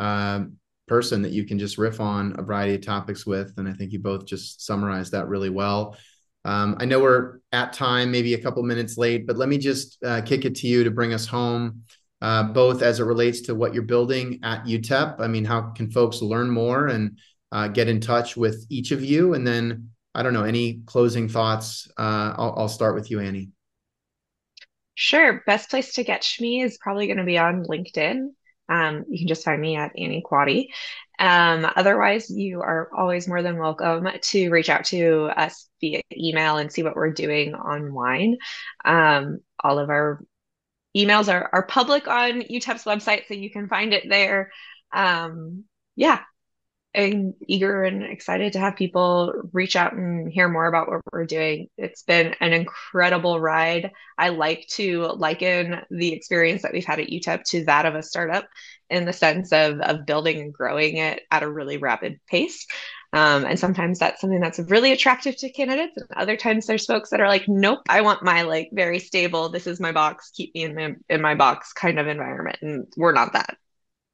um, 0.00 0.57
person 0.88 1.20
that 1.22 1.32
you 1.32 1.44
can 1.44 1.59
just 1.59 1.76
riff 1.76 2.00
on 2.00 2.34
a 2.38 2.42
variety 2.42 2.76
of 2.76 2.80
topics 2.80 3.26
with. 3.26 3.52
And 3.59 3.68
I 3.68 3.74
think 3.74 3.92
you 3.92 3.98
both 3.98 4.24
just 4.24 4.64
summarized 4.64 5.12
that 5.12 5.28
really 5.28 5.50
well. 5.50 5.98
Um, 6.46 6.76
I 6.80 6.86
know 6.86 7.00
we're 7.00 7.40
at 7.52 7.74
time, 7.74 8.11
maybe 8.11 8.32
a 8.32 8.40
couple 8.40 8.62
minutes 8.62 8.96
late, 8.96 9.26
but 9.26 9.36
let 9.36 9.50
me 9.50 9.59
just 9.59 10.02
uh, 10.02 10.22
kick 10.22 10.46
it 10.46 10.54
to 10.57 10.68
you 10.68 10.84
to 10.84 10.90
bring 10.90 11.12
us 11.12 11.26
home 11.26 11.82
uh, 12.23 12.45
both 12.45 12.83
as 12.83 13.01
it 13.01 13.05
relates 13.05 13.43
to 13.43 13.55
what 13.55 13.75
you're 13.75 13.83
building 13.83 14.41
at 14.43 14.64
UTEP. 14.64 15.21
I 15.21 15.27
mean, 15.27 15.45
how 15.45 15.71
can 15.71 15.91
folks 15.91 16.23
learn 16.23 16.51
more 16.51 16.87
and 16.87 17.19
uh, 17.53 17.69
get 17.69 17.89
in 17.89 18.01
touch 18.01 18.37
with 18.37 18.67
each 18.71 18.91
of 18.91 19.05
you? 19.05 19.35
And 19.35 19.47
then, 19.47 19.91
I 20.14 20.23
don't 20.23 20.33
know, 20.33 20.45
any 20.45 20.81
closing 20.87 21.29
thoughts? 21.29 21.89
Uh, 21.99 22.35
I'll, 22.37 22.55
I'll 22.59 22.69
start 22.69 22.95
with 22.95 23.11
you, 23.11 23.21
Annie. 23.21 23.51
Sure. 24.95 25.43
Best 25.47 25.69
place 25.69 25.95
to 25.95 26.05
get 26.05 26.27
me 26.41 26.62
is 26.62 26.79
probably 26.79 27.07
going 27.07 27.19
to 27.19 27.25
be 27.25 27.39
on 27.39 27.64
LinkedIn. 27.64 28.29
Um, 28.69 29.05
you 29.09 29.19
can 29.19 29.29
just 29.29 29.45
find 29.45 29.61
me 29.61 29.77
at 29.77 29.93
Annie 29.97 30.25
Quade. 30.25 30.69
Um, 31.19 31.71
otherwise, 31.77 32.31
you 32.31 32.61
are 32.61 32.91
always 32.97 33.29
more 33.29 33.43
than 33.43 33.59
welcome 33.59 34.09
to 34.21 34.51
reach 34.51 34.69
out 34.69 34.85
to 34.87 35.31
us 35.37 35.69
via 35.81 36.01
email 36.14 36.57
and 36.57 36.73
see 36.73 36.83
what 36.83 36.97
we're 36.97 37.12
doing 37.12 37.55
online. 37.55 38.39
Um, 38.85 39.41
all 39.62 39.79
of 39.79 39.91
our 39.91 40.23
emails 40.97 41.32
are, 41.32 41.51
are 41.53 41.66
public 41.66 42.09
on 42.09 42.42
UTEP's 42.42 42.84
website, 42.84 43.26
so 43.28 43.34
you 43.34 43.51
can 43.51 43.68
find 43.68 43.92
it 43.92 44.09
there. 44.09 44.51
Um, 44.92 45.64
yeah, 45.94 46.20
I'm 46.97 47.34
eager 47.47 47.84
and 47.84 48.03
excited 48.03 48.55
to 48.55 48.59
have 48.59 48.76
people 48.76 49.34
reach 49.53 49.76
out 49.76 49.92
and 49.92 50.32
hear 50.32 50.49
more 50.49 50.66
about 50.66 50.88
what 50.88 51.03
we're 51.12 51.26
doing. 51.26 51.68
It's 51.76 52.03
been 52.03 52.34
an 52.40 52.55
incredible 52.55 53.38
ride. 53.38 53.90
I 54.16 54.30
like 54.30 54.66
to 54.72 55.03
liken 55.16 55.82
the 55.90 56.14
experience 56.14 56.62
that 56.62 56.72
we've 56.72 56.86
had 56.86 57.01
at 57.01 57.09
UTEP 57.09 57.42
to 57.51 57.64
that 57.66 57.84
of 57.84 57.94
a 57.94 58.03
startup 58.03 58.49
in 58.88 59.05
the 59.05 59.12
sense 59.12 59.53
of, 59.53 59.80
of 59.80 60.07
building 60.07 60.40
and 60.40 60.55
growing 60.55 60.97
it 60.97 61.20
at 61.30 61.42
a 61.42 61.51
really 61.51 61.76
rapid 61.76 62.18
pace. 62.28 62.66
Um, 63.12 63.44
and 63.44 63.59
sometimes 63.59 63.98
that's 63.98 64.20
something 64.20 64.40
that's 64.40 64.59
really 64.59 64.92
attractive 64.92 65.36
to 65.38 65.50
candidates. 65.50 65.96
And 65.96 66.07
other 66.16 66.36
times 66.36 66.66
there's 66.66 66.86
folks 66.86 67.11
that 67.11 67.20
are 67.20 67.28
like, 67.28 67.44
nope, 67.48 67.80
I 67.88 68.00
want 68.00 68.22
my 68.22 68.42
like 68.42 68.70
very 68.72 68.98
stable, 68.98 69.48
this 69.48 69.66
is 69.66 69.80
my 69.80 69.92
box, 69.92 70.30
keep 70.34 70.54
me 70.54 70.64
in 70.64 70.74
my, 70.74 70.94
in 71.09 71.20
my 71.20 71.34
box 71.34 71.72
kind 71.72 71.98
of 71.98 72.07
environment. 72.09 72.59
And 72.62 72.86
we're 72.96 73.12
not 73.12 73.32
that. 73.34 73.57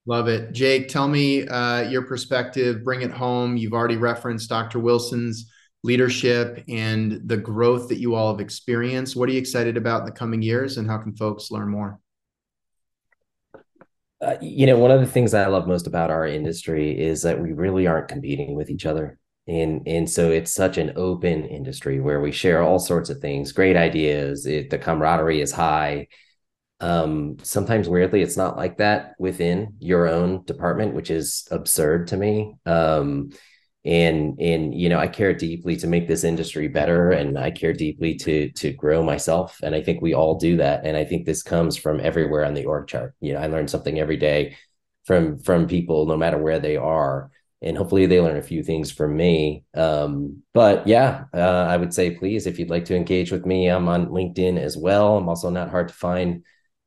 Love 0.05 0.27
it. 0.29 0.53
Jake, 0.53 0.89
tell 0.89 1.07
me 1.07 1.47
uh, 1.47 1.89
your 1.89 2.03
perspective, 2.03 2.83
bring 2.83 3.03
it 3.03 3.13
home. 3.13 3.57
You've 3.57 3.73
already 3.73 3.97
referenced 3.97 4.49
Dr. 4.49 4.81
Wilson's 4.81 5.51
leadership 5.85 6.65
and 6.69 7.21
the 7.25 7.37
growth 7.37 7.89
that 7.89 7.99
you 7.99 8.15
all 8.15 8.33
have 8.33 8.41
experienced. 8.41 9.17
What 9.17 9.29
are 9.29 9.33
you 9.33 9.39
excited 9.39 9.77
about 9.77 10.01
in 10.01 10.07
the 10.07 10.13
coming 10.13 10.43
years 10.43 10.77
and 10.77 10.89
how 10.89 10.99
can 10.99 11.15
folks 11.15 11.51
learn 11.51 11.69
more? 11.69 12.01
Uh, 14.23 14.37
you 14.41 14.67
know, 14.67 14.79
one 14.79 14.93
of 14.93 15.01
the 15.01 15.07
things 15.07 15.35
I 15.35 15.47
love 15.47 15.67
most 15.67 15.89
about 15.89 16.11
our 16.11 16.27
industry 16.27 16.97
is 16.99 17.23
that 17.23 17.41
we 17.41 17.53
really 17.53 17.89
aren't 17.89 18.09
competing 18.09 18.55
with 18.55 18.71
each 18.71 18.87
other. 18.87 19.19
And, 19.49 19.83
and 19.89 20.09
so 20.09 20.31
it's 20.31 20.55
such 20.55 20.79
an 20.79 20.93
open 20.95 21.45
industry 21.45 21.99
where 22.01 22.21
we 22.21 22.31
share 22.31 22.63
all 22.63 22.79
sorts 22.79 23.11
of 23.11 23.19
things, 23.19 23.51
great 23.51 23.77
ideas. 23.77 24.47
It, 24.47 24.71
the 24.71 24.79
camaraderie 24.79 25.41
is 25.41 25.51
high. 25.51 26.07
Um, 26.79 27.39
sometimes 27.43 27.89
weirdly, 27.89 28.23
it's 28.23 28.37
not 28.37 28.57
like 28.57 28.79
that 28.79 29.15
within 29.19 29.75
your 29.81 30.07
own 30.07 30.45
department, 30.45 30.95
which 30.95 31.11
is 31.11 31.49
absurd 31.51 32.09
to 32.09 32.17
me. 32.17 32.55
Um, 32.65 33.31
and 33.85 34.39
and 34.41 34.75
you 34.75 34.89
know 34.89 34.99
i 34.99 35.09
care 35.09 35.35
deeply 35.35 35.77
to 35.77 35.89
make 35.89 36.07
this 36.07 36.23
industry 36.23 36.69
better 36.69 37.11
and 37.11 37.37
i 37.37 37.51
care 37.51 37.73
deeply 37.73 38.15
to 38.15 38.49
to 38.53 38.73
grow 38.73 39.03
myself 39.03 39.59
and 39.63 39.75
i 39.75 39.83
think 39.83 40.01
we 40.01 40.15
all 40.15 40.39
do 40.39 40.57
that 40.57 40.85
and 40.85 40.97
i 40.97 41.05
think 41.05 41.27
this 41.27 41.43
comes 41.43 41.77
from 41.77 41.99
everywhere 41.99 42.45
on 42.45 42.55
the 42.55 42.65
org 42.65 42.87
chart 42.87 43.15
you 43.21 43.33
know 43.33 43.41
i 43.41 43.47
learn 43.47 43.67
something 43.67 43.99
every 43.99 44.17
day 44.17 44.57
from 45.05 45.37
from 45.39 45.67
people 45.67 46.07
no 46.07 46.17
matter 46.17 46.39
where 46.39 46.61
they 46.61 46.77
are 46.77 47.31
and 47.63 47.77
hopefully 47.77 48.07
they 48.07 48.21
learn 48.21 48.37
a 48.37 48.43
few 48.43 48.63
things 48.63 48.91
from 48.91 49.17
me. 49.17 49.65
Um, 49.75 50.43
but 50.53 50.87
yeah, 50.87 51.25
uh, 51.33 51.39
I 51.39 51.77
would 51.77 51.95
say 51.95 52.11
please, 52.11 52.47
if 52.47 52.59
you'd 52.59 52.71
like 52.71 52.87
to 52.87 52.97
engage 52.97 53.31
with 53.31 53.47
me, 53.47 53.69
I'm 53.69 53.89
on 53.89 54.09
LinkedIn 54.09 54.59
as 54.59 54.77
well. 54.77 55.17
I'm 55.17 55.29
also 55.29 55.49
not 55.49 55.71
hard 55.71 55.89
to 55.89 55.95
find 55.95 56.43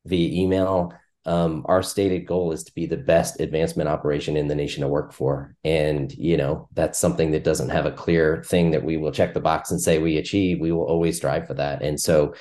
via 0.05 0.43
email. 0.43 0.93
Um, 1.25 1.65
our 1.65 1.81
stated 1.81 2.27
goal 2.27 2.51
is 2.51 2.63
to 2.65 2.73
be 2.73 2.85
the 2.85 2.97
best 2.97 3.39
advancement 3.39 3.89
operation 3.89 4.37
in 4.37 4.47
the 4.47 4.55
nation 4.55 4.81
to 4.81 4.87
work 4.87 5.11
for. 5.11 5.55
And, 5.63 6.11
you 6.13 6.37
know, 6.37 6.69
that's 6.73 6.99
something 6.99 7.31
that 7.31 7.43
doesn't 7.43 7.69
have 7.69 7.87
a 7.87 7.91
clear 7.91 8.43
thing 8.43 8.71
that 8.71 8.83
we 8.83 8.97
will 8.97 9.11
check 9.11 9.33
the 9.33 9.39
box 9.39 9.71
and 9.71 9.81
say 9.81 9.97
we 9.97 10.17
achieve. 10.17 10.59
We 10.59 10.71
will 10.71 10.85
always 10.85 11.17
strive 11.17 11.47
for 11.47 11.55
that. 11.55 11.81
And 11.81 11.99
so 11.99 12.35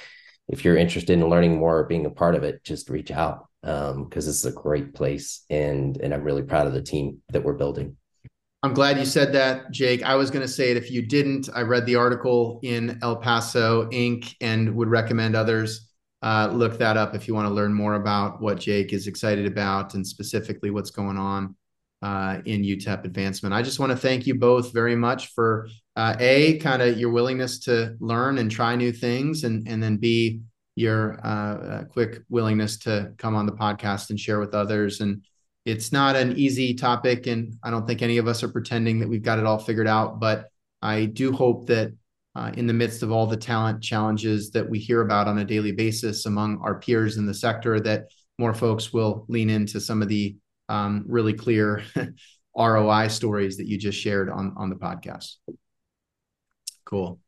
if 0.48 0.64
you're 0.64 0.76
interested 0.76 1.14
in 1.14 1.28
learning 1.28 1.56
more 1.56 1.78
or 1.78 1.84
being 1.84 2.04
a 2.04 2.10
part 2.10 2.34
of 2.34 2.42
it, 2.44 2.62
just 2.62 2.90
reach 2.90 3.10
out 3.10 3.48
because 3.62 3.94
um, 3.94 4.08
this 4.10 4.26
is 4.26 4.44
a 4.44 4.52
great 4.52 4.92
place. 4.92 5.44
And, 5.48 5.96
and 5.96 6.12
I'm 6.12 6.22
really 6.22 6.42
proud 6.42 6.66
of 6.66 6.74
the 6.74 6.82
team 6.82 7.22
that 7.30 7.42
we're 7.42 7.54
building. 7.54 7.96
I'm 8.62 8.72
glad 8.72 8.98
you 8.98 9.04
said 9.04 9.32
that, 9.34 9.70
Jake. 9.72 10.02
I 10.02 10.14
was 10.14 10.30
going 10.30 10.40
to 10.40 10.50
say 10.50 10.70
it 10.70 10.78
if 10.78 10.90
you 10.90 11.06
didn't. 11.06 11.50
I 11.54 11.60
read 11.60 11.84
the 11.84 11.96
article 11.96 12.60
in 12.62 12.98
El 13.02 13.16
Paso 13.16 13.86
Inc. 13.90 14.34
and 14.40 14.74
would 14.74 14.88
recommend 14.88 15.36
others 15.36 15.90
uh, 16.24 16.50
look 16.52 16.78
that 16.78 16.96
up 16.96 17.14
if 17.14 17.28
you 17.28 17.34
want 17.34 17.46
to 17.46 17.54
learn 17.54 17.72
more 17.72 17.94
about 17.94 18.40
what 18.40 18.58
Jake 18.58 18.92
is 18.92 19.06
excited 19.06 19.46
about 19.46 19.94
and 19.94 20.04
specifically 20.06 20.70
what's 20.70 20.90
going 20.90 21.18
on 21.18 21.54
uh, 22.02 22.40
in 22.46 22.62
UTEP 22.62 23.04
advancement. 23.04 23.54
I 23.54 23.62
just 23.62 23.78
want 23.78 23.92
to 23.92 23.96
thank 23.96 24.26
you 24.26 24.34
both 24.34 24.72
very 24.72 24.96
much 24.96 25.28
for 25.28 25.68
uh, 25.96 26.16
a 26.18 26.58
kind 26.58 26.82
of 26.82 26.98
your 26.98 27.10
willingness 27.10 27.60
to 27.60 27.94
learn 28.00 28.38
and 28.38 28.50
try 28.50 28.74
new 28.74 28.90
things, 28.90 29.44
and 29.44 29.68
and 29.68 29.82
then 29.82 29.98
b 29.98 30.40
your 30.76 31.20
uh, 31.24 31.28
uh, 31.28 31.84
quick 31.84 32.22
willingness 32.28 32.78
to 32.78 33.12
come 33.18 33.36
on 33.36 33.46
the 33.46 33.52
podcast 33.52 34.10
and 34.10 34.18
share 34.18 34.40
with 34.40 34.54
others 34.54 35.00
and 35.00 35.22
it's 35.64 35.92
not 35.92 36.14
an 36.14 36.36
easy 36.36 36.74
topic, 36.74 37.26
and 37.26 37.54
I 37.62 37.70
don't 37.70 37.86
think 37.86 38.02
any 38.02 38.18
of 38.18 38.28
us 38.28 38.42
are 38.42 38.48
pretending 38.48 38.98
that 38.98 39.08
we've 39.08 39.22
got 39.22 39.38
it 39.38 39.46
all 39.46 39.58
figured 39.58 39.88
out. 39.88 40.20
But 40.20 40.50
I 40.82 41.06
do 41.06 41.32
hope 41.32 41.66
that 41.68 41.94
uh, 42.36 42.50
in 42.56 42.66
the 42.66 42.72
midst 42.72 43.02
of 43.02 43.12
all 43.12 43.26
the 43.26 43.36
talent 43.36 43.82
challenges 43.82 44.50
that 44.50 44.68
we 44.68 44.78
hear 44.78 45.02
about 45.02 45.28
on 45.28 45.38
a 45.38 45.44
daily 45.44 45.72
basis 45.72 46.26
among 46.26 46.58
our 46.62 46.78
peers 46.78 47.16
in 47.16 47.26
the 47.26 47.34
sector, 47.34 47.78
that 47.80 48.06
more 48.38 48.54
folks 48.54 48.92
will 48.92 49.24
lean 49.28 49.50
into 49.50 49.80
some 49.80 50.02
of 50.02 50.08
the 50.08 50.36
um, 50.68 51.04
really 51.06 51.32
clear 51.32 51.82
ROI 52.56 53.08
stories 53.08 53.56
that 53.56 53.66
you 53.66 53.78
just 53.78 53.98
shared 53.98 54.30
on 54.30 54.54
on 54.56 54.70
the 54.70 54.76
podcast. 54.76 55.36
Cool. 56.84 57.20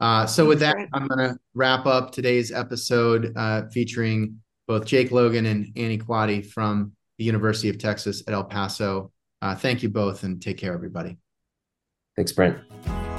Uh, 0.00 0.26
so 0.26 0.46
with 0.46 0.60
that, 0.60 0.76
I'm 0.94 1.06
going 1.06 1.30
to 1.30 1.38
wrap 1.54 1.84
up 1.84 2.10
today's 2.10 2.50
episode 2.50 3.34
uh, 3.36 3.68
featuring 3.70 4.40
both 4.66 4.86
Jake 4.86 5.10
Logan 5.10 5.46
and 5.46 5.66
Annie 5.76 5.98
Quade 5.98 6.50
from 6.50 6.92
the 7.18 7.24
University 7.24 7.68
of 7.68 7.78
Texas 7.78 8.22
at 8.26 8.32
El 8.32 8.44
Paso. 8.44 9.12
Uh, 9.42 9.54
thank 9.54 9.82
you 9.82 9.90
both 9.90 10.22
and 10.22 10.40
take 10.40 10.56
care, 10.56 10.72
everybody. 10.72 11.18
Thanks, 12.16 12.32
Brent. 12.32 12.56
Bye. 12.86 13.09